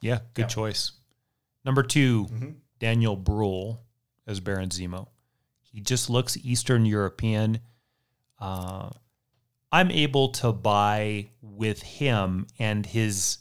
[0.00, 0.92] Yeah, good choice.
[1.64, 3.80] Number 2 Daniel Bruhl
[4.26, 5.06] as Baron Zemo.
[5.60, 7.60] He just looks Eastern European.
[8.42, 8.90] Uh,
[9.70, 13.38] I'm able to buy with him and his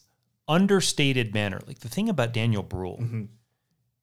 [0.47, 1.59] understated manner.
[1.65, 3.03] Like the thing about Daniel Bruhl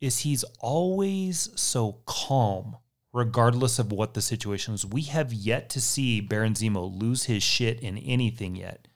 [0.00, 2.76] is he's always so calm,
[3.12, 4.84] regardless of what the situation is.
[4.84, 8.88] We have yet to see Baron Zemo lose his shit in anything yet.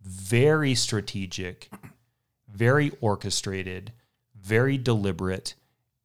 [0.00, 1.70] Very strategic,
[2.48, 3.92] very orchestrated,
[4.40, 5.54] very deliberate,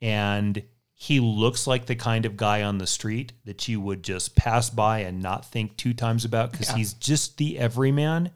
[0.02, 0.64] and
[1.00, 4.72] he looks like the kind of guy on the street that you would just pass
[4.72, 8.32] by and not think two times about because he's just the everyman,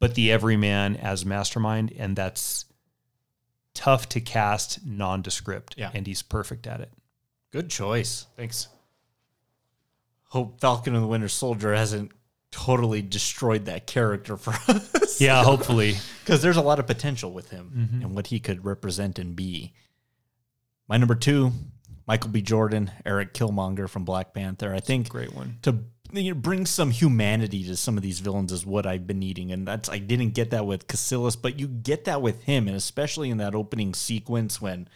[0.00, 2.64] but the everyman as mastermind, and that's
[3.72, 5.76] tough to cast nondescript.
[5.78, 5.92] Yeah.
[5.94, 6.90] and he's perfect at it.
[7.52, 8.26] Good choice.
[8.36, 8.66] Thanks.
[10.24, 12.10] Hope Falcon and the Winter Soldier hasn't
[12.50, 15.20] totally destroyed that character for us.
[15.20, 15.94] Yeah, hopefully.
[16.24, 18.02] because there's a lot of potential with him mm-hmm.
[18.02, 19.72] and what he could represent and be.
[20.92, 21.52] My number two,
[22.06, 22.42] Michael B.
[22.42, 24.74] Jordan, Eric Killmonger from Black Panther.
[24.74, 25.56] I think Great one.
[25.62, 25.78] to
[26.12, 29.52] you know, bring some humanity to some of these villains is what I've been needing,
[29.52, 32.76] and that's I didn't get that with Kaecilius, but you get that with him, and
[32.76, 34.86] especially in that opening sequence when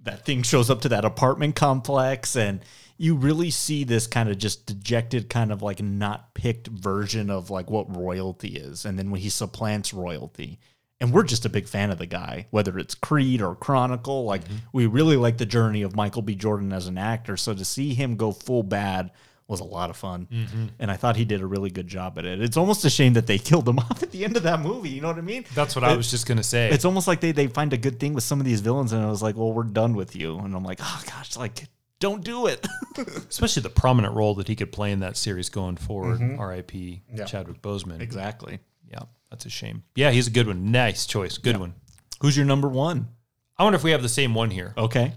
[0.00, 2.62] that thing shows up to that apartment complex and
[2.98, 7.48] you really see this kind of just dejected kind of like not picked version of
[7.48, 10.60] like what royalty is and then when he supplants royalty
[11.00, 14.42] and we're just a big fan of the guy whether it's creed or chronicle like
[14.72, 17.94] we really like the journey of michael b jordan as an actor so to see
[17.94, 19.10] him go full bad
[19.46, 20.66] was a lot of fun, Mm-hmm.
[20.78, 22.42] and I thought he did a really good job at it.
[22.42, 24.90] It's almost a shame that they killed him off at the end of that movie.
[24.90, 25.46] You know what I mean?
[25.54, 26.68] That's what I was just gonna say.
[26.68, 29.02] It's almost like they they find a good thing with some of these villains, and
[29.02, 31.64] I was like, well, we're done with you, and I'm like, oh gosh, like
[31.98, 32.66] don't do it.
[33.30, 36.20] especially the prominent role that he could play in that series going forward.
[36.38, 37.00] R.I.P.
[37.26, 38.02] Chadwick Boseman.
[38.02, 38.58] exactly.
[39.28, 39.82] Yeah, that's a shame.
[39.94, 40.70] Yeah, he's a good one.
[40.70, 41.38] Nice choice.
[41.38, 41.74] Good one.
[42.20, 43.08] Who's your number one?
[43.56, 44.72] I wonder if we have the same one here.
[44.76, 45.12] Okay.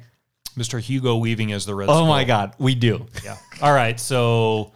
[0.58, 0.80] Mr.
[0.80, 2.08] Hugo Weaving as the Red Oh Skull.
[2.08, 3.06] my God, we do.
[3.24, 3.38] Yeah.
[3.62, 4.00] All right.
[4.00, 4.74] So,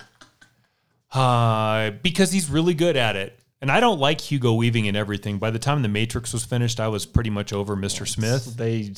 [1.13, 3.37] uh, because he's really good at it.
[3.61, 5.37] And I don't like Hugo Weaving and everything.
[5.39, 8.07] By the time The Matrix was finished, I was pretty much over Mr.
[8.07, 8.55] Smith.
[8.55, 8.93] They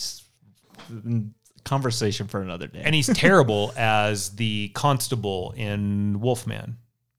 [1.64, 2.82] conversation for another day.
[2.84, 6.78] And he's terrible as the constable in Wolfman,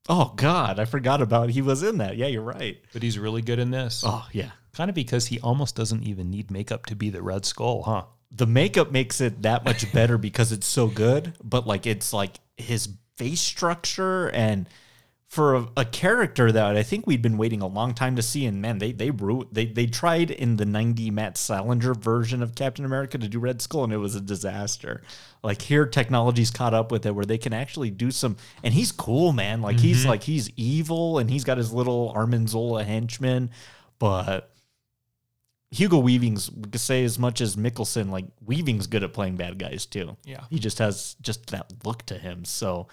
[0.09, 2.17] oh God, I forgot about he was in that.
[2.17, 2.77] Yeah, you're right.
[2.91, 4.03] but he's really good in this.
[4.05, 4.51] Oh yeah.
[4.73, 8.03] Kind of because he almost doesn't even need makeup to be the Red Skull, huh?
[8.31, 12.39] the makeup makes it that much better because it's so good but like it's like
[12.57, 14.67] his face structure and
[15.27, 18.47] for a, a character that I think we'd been waiting a long time to see,
[18.47, 19.11] and man, they they
[19.51, 23.61] they they tried in the '90 Matt Salinger version of Captain America to do Red
[23.61, 25.03] Skull, and it was a disaster.
[25.41, 28.91] Like here, technology's caught up with it, where they can actually do some, and he's
[28.91, 29.61] cool, man.
[29.61, 33.51] Like he's like he's evil, and he's got his little Arnim Zola henchman,
[33.99, 34.51] but
[35.71, 39.59] Hugo Weaving's we could say as much as Mikkelsen, like Weaving's good at playing bad
[39.59, 40.17] guys too.
[40.25, 40.43] Yeah.
[40.49, 42.43] He just has just that look to him.
[42.43, 42.87] So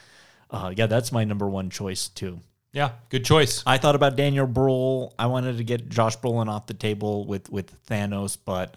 [0.51, 2.41] uh, yeah, that's my number one choice too.
[2.73, 3.63] Yeah, good choice.
[3.65, 5.13] I thought about Daniel Brühl.
[5.19, 8.75] I wanted to get Josh Brolin off the table with with Thanos, but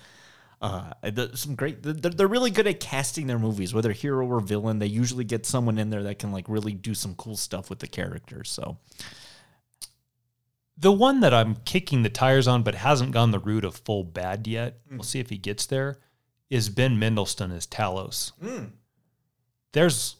[0.61, 1.81] uh, the, some great.
[1.83, 4.79] They're, they're really good at casting their movies, whether hero or villain.
[4.79, 7.79] They usually get someone in there that can like really do some cool stuff with
[7.79, 8.49] the characters.
[8.51, 8.77] So
[10.77, 14.05] The one that I'm kicking the tires on, but hasn't gone the route of full
[14.05, 14.79] bad yet.
[14.89, 15.99] We'll see if he gets there.
[16.49, 18.31] Is Ben Mendelsohn as Talos?
[19.73, 20.15] There's,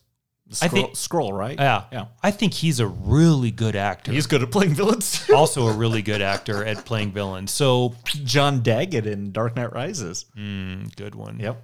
[0.62, 1.58] I think, Skrull right?
[1.60, 2.06] yeah, yeah.
[2.24, 4.12] I think he's a really good actor.
[4.12, 5.30] He's good at playing villains.
[5.34, 7.52] also a really good actor at playing villains.
[7.52, 10.26] So John Daggett in Dark Knight Rises.
[10.36, 11.40] mm, good one.
[11.40, 11.64] Yep.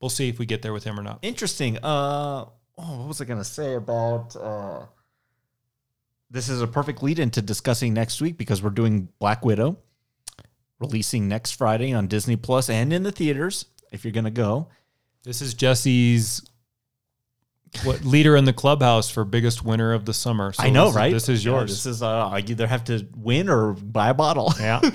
[0.00, 1.20] We'll see if we get there with him or not.
[1.22, 1.78] Interesting.
[1.78, 2.44] Uh,
[2.76, 4.36] oh, what was I going to say about?
[4.36, 4.84] Uh,
[6.30, 9.78] this is a perfect lead into discussing next week because we're doing Black Widow,
[10.78, 13.64] releasing next Friday on Disney Plus and in the theaters.
[13.92, 14.68] If you're going to go,
[15.22, 16.42] This is Jesse's
[17.82, 20.52] what leader in the clubhouse for biggest winner of the summer.
[20.52, 21.12] So I know, this is- right?
[21.12, 21.70] This is Yeah, yours.
[21.70, 24.52] this is uh, I either have to win or buy a bottle.
[24.60, 24.80] yeah.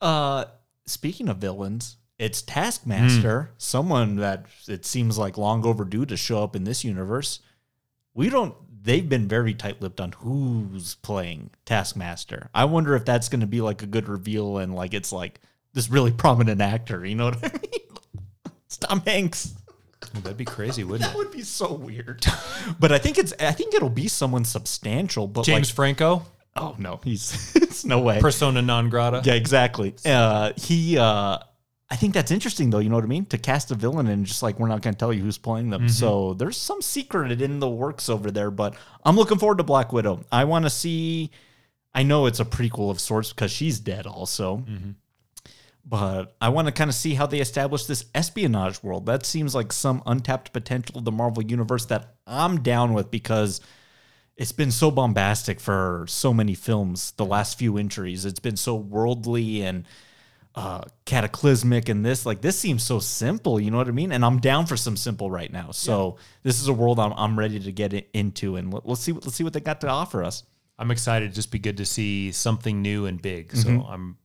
[0.00, 0.46] Uh,
[0.84, 6.56] speaking of villains, it's Taskmaster, someone that it seems like long overdue to show up
[6.56, 7.38] in this universe.
[8.12, 8.52] We don't.
[8.82, 12.50] They've been very tight-lipped on who's playing Taskmaster.
[12.52, 15.40] I wonder if that's going to be like a good reveal and like it's like
[15.72, 17.06] this really prominent actor.
[17.06, 18.52] You know what I mean?
[18.66, 19.54] It's Tom Hanks.
[20.14, 21.12] That'd be crazy, wouldn't That it?
[21.12, 22.24] That would be so weird.
[22.80, 23.32] but I think it's.
[23.40, 25.26] I think it'll be someone substantial.
[25.26, 26.24] But James like, Franco,
[26.56, 28.20] oh no, he's it's no way.
[28.20, 29.22] persona non grata.
[29.24, 29.94] Yeah, exactly.
[30.04, 31.38] Uh, he, uh,
[31.90, 32.78] I think that's interesting though.
[32.78, 33.26] You know what I mean?
[33.26, 35.70] To cast a villain and just like we're not going to tell you who's playing
[35.70, 35.88] them.
[35.88, 38.50] So there's some secret in the works over there.
[38.50, 38.74] But
[39.04, 40.24] I'm looking forward to Black Widow.
[40.32, 41.30] I want to see.
[41.94, 44.64] I know it's a prequel of sorts because she's dead also.
[45.84, 49.06] But I want to kind of see how they establish this espionage world.
[49.06, 53.60] That seems like some untapped potential of the Marvel universe that I'm down with because
[54.36, 58.24] it's been so bombastic for so many films the last few entries.
[58.24, 59.84] It's been so worldly and
[60.54, 63.58] uh, cataclysmic, and this like this seems so simple.
[63.58, 64.12] You know what I mean?
[64.12, 65.70] And I'm down for some simple right now.
[65.70, 69.12] So this is a world I'm, I'm ready to get into, and let, let's see
[69.12, 70.44] what let's see what they got to offer us.
[70.78, 71.32] I'm excited.
[71.34, 73.54] Just be good to see something new and big.
[73.56, 73.92] So Mm-hmm.
[73.92, 74.16] I'm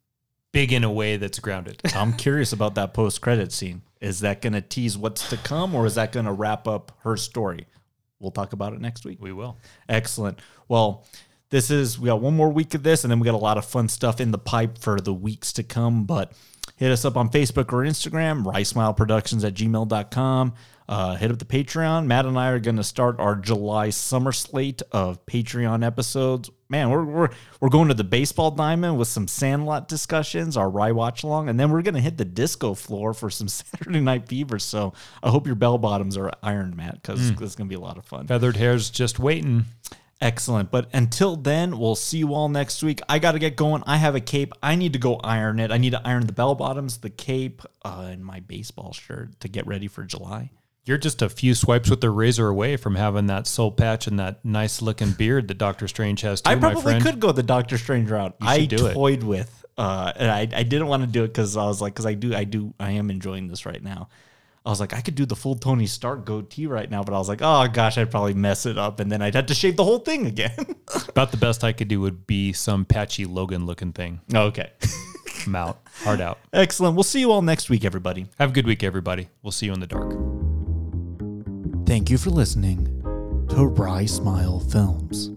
[0.57, 1.79] big in a way that's grounded.
[1.95, 3.83] I'm curious about that post credit scene.
[4.01, 6.93] Is that going to tease what's to come, or is that going to wrap up
[7.03, 7.67] her story?
[8.19, 9.21] We'll talk about it next week.
[9.21, 9.59] we will.
[9.87, 10.39] Excellent.
[10.67, 11.05] Well,
[11.51, 13.59] this is we got one more week of this, and then we got a lot
[13.59, 16.05] of fun stuff in the pipe for the weeks to come.
[16.05, 16.31] But
[16.75, 20.53] hit us up on Facebook or Instagram, ryesmileproductions at gmail.com.
[20.89, 22.05] Uh, hit up the Patreon.
[22.05, 26.49] Matt and I are going to start our July summer slate of Patreon episodes.
[26.69, 30.93] Man, we're, we're, we're going to the baseball diamond with some Sandlot discussions, our Rye
[30.93, 34.29] watch along, and then we're going to hit the disco floor for some Saturday Night
[34.29, 34.59] Fever.
[34.59, 37.79] So I hope your bell bottoms are ironed, Matt, because it's going to be a
[37.79, 38.27] lot of fun.
[38.27, 39.65] Feathered hair's just waiting.
[40.21, 40.71] Excellent.
[40.71, 43.01] But until then, we'll see you all next week.
[43.07, 43.83] I got to get going.
[43.85, 44.53] I have a cape.
[44.63, 45.71] I need to go iron it.
[45.71, 49.47] I need to iron the bell bottoms, the cape, uh, and my baseball shirt to
[49.47, 50.51] get ready for July.
[50.87, 54.19] You're just a few swipes with the razor away from having that soul patch and
[54.19, 57.77] that nice looking beard that Doctor Strange has too, I probably could go the Doctor
[57.77, 58.35] Strange route.
[58.39, 58.93] I do it.
[58.93, 61.93] toyed with, uh, and I, I didn't want to do it because I was like,
[61.93, 64.09] because I do, I do, I am enjoying this right now.
[64.65, 67.17] I was like, I could do the full Tony Stark goatee right now, but I
[67.17, 69.77] was like, oh gosh, I'd probably mess it up, and then I'd have to shave
[69.77, 70.75] the whole thing again.
[71.07, 74.19] About the best I could do would be some patchy Logan looking thing.
[74.33, 74.71] okay.
[75.45, 75.79] I'm out.
[76.03, 76.39] Hard out.
[76.53, 76.95] Excellent.
[76.95, 78.27] We'll see you all next week, everybody.
[78.39, 79.29] Have a good week, everybody.
[79.41, 80.46] We'll see you in the dark.
[81.87, 82.83] Thank you for listening
[83.47, 85.31] to Rye Smile Films.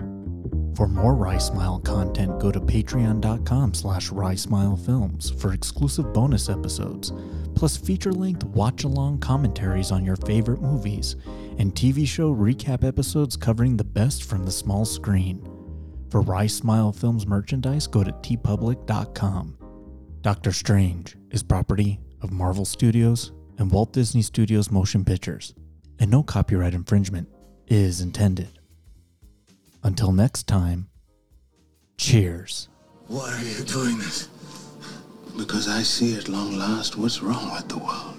[0.77, 7.13] For more Rye Smile content, go to patreon.com slash Films for exclusive bonus episodes,
[7.55, 11.15] plus feature-length watch-along commentaries on your favorite movies,
[11.61, 15.49] and TV show recap episodes covering the best from the small screen.
[16.11, 19.57] For Rye Smile Films merchandise, go to teepublic.com.
[20.23, 25.55] Doctor Strange is property of Marvel Studios and Walt Disney Studios Motion Pictures,
[26.01, 27.29] and no copyright infringement
[27.69, 28.59] is intended.
[29.85, 30.89] Until next time,
[31.99, 32.69] cheers.
[33.07, 34.29] Why are you doing this?
[35.37, 38.17] Because I see at long last what's wrong with the world.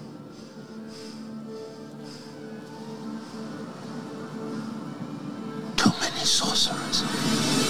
[5.76, 7.61] Too many sorcerers.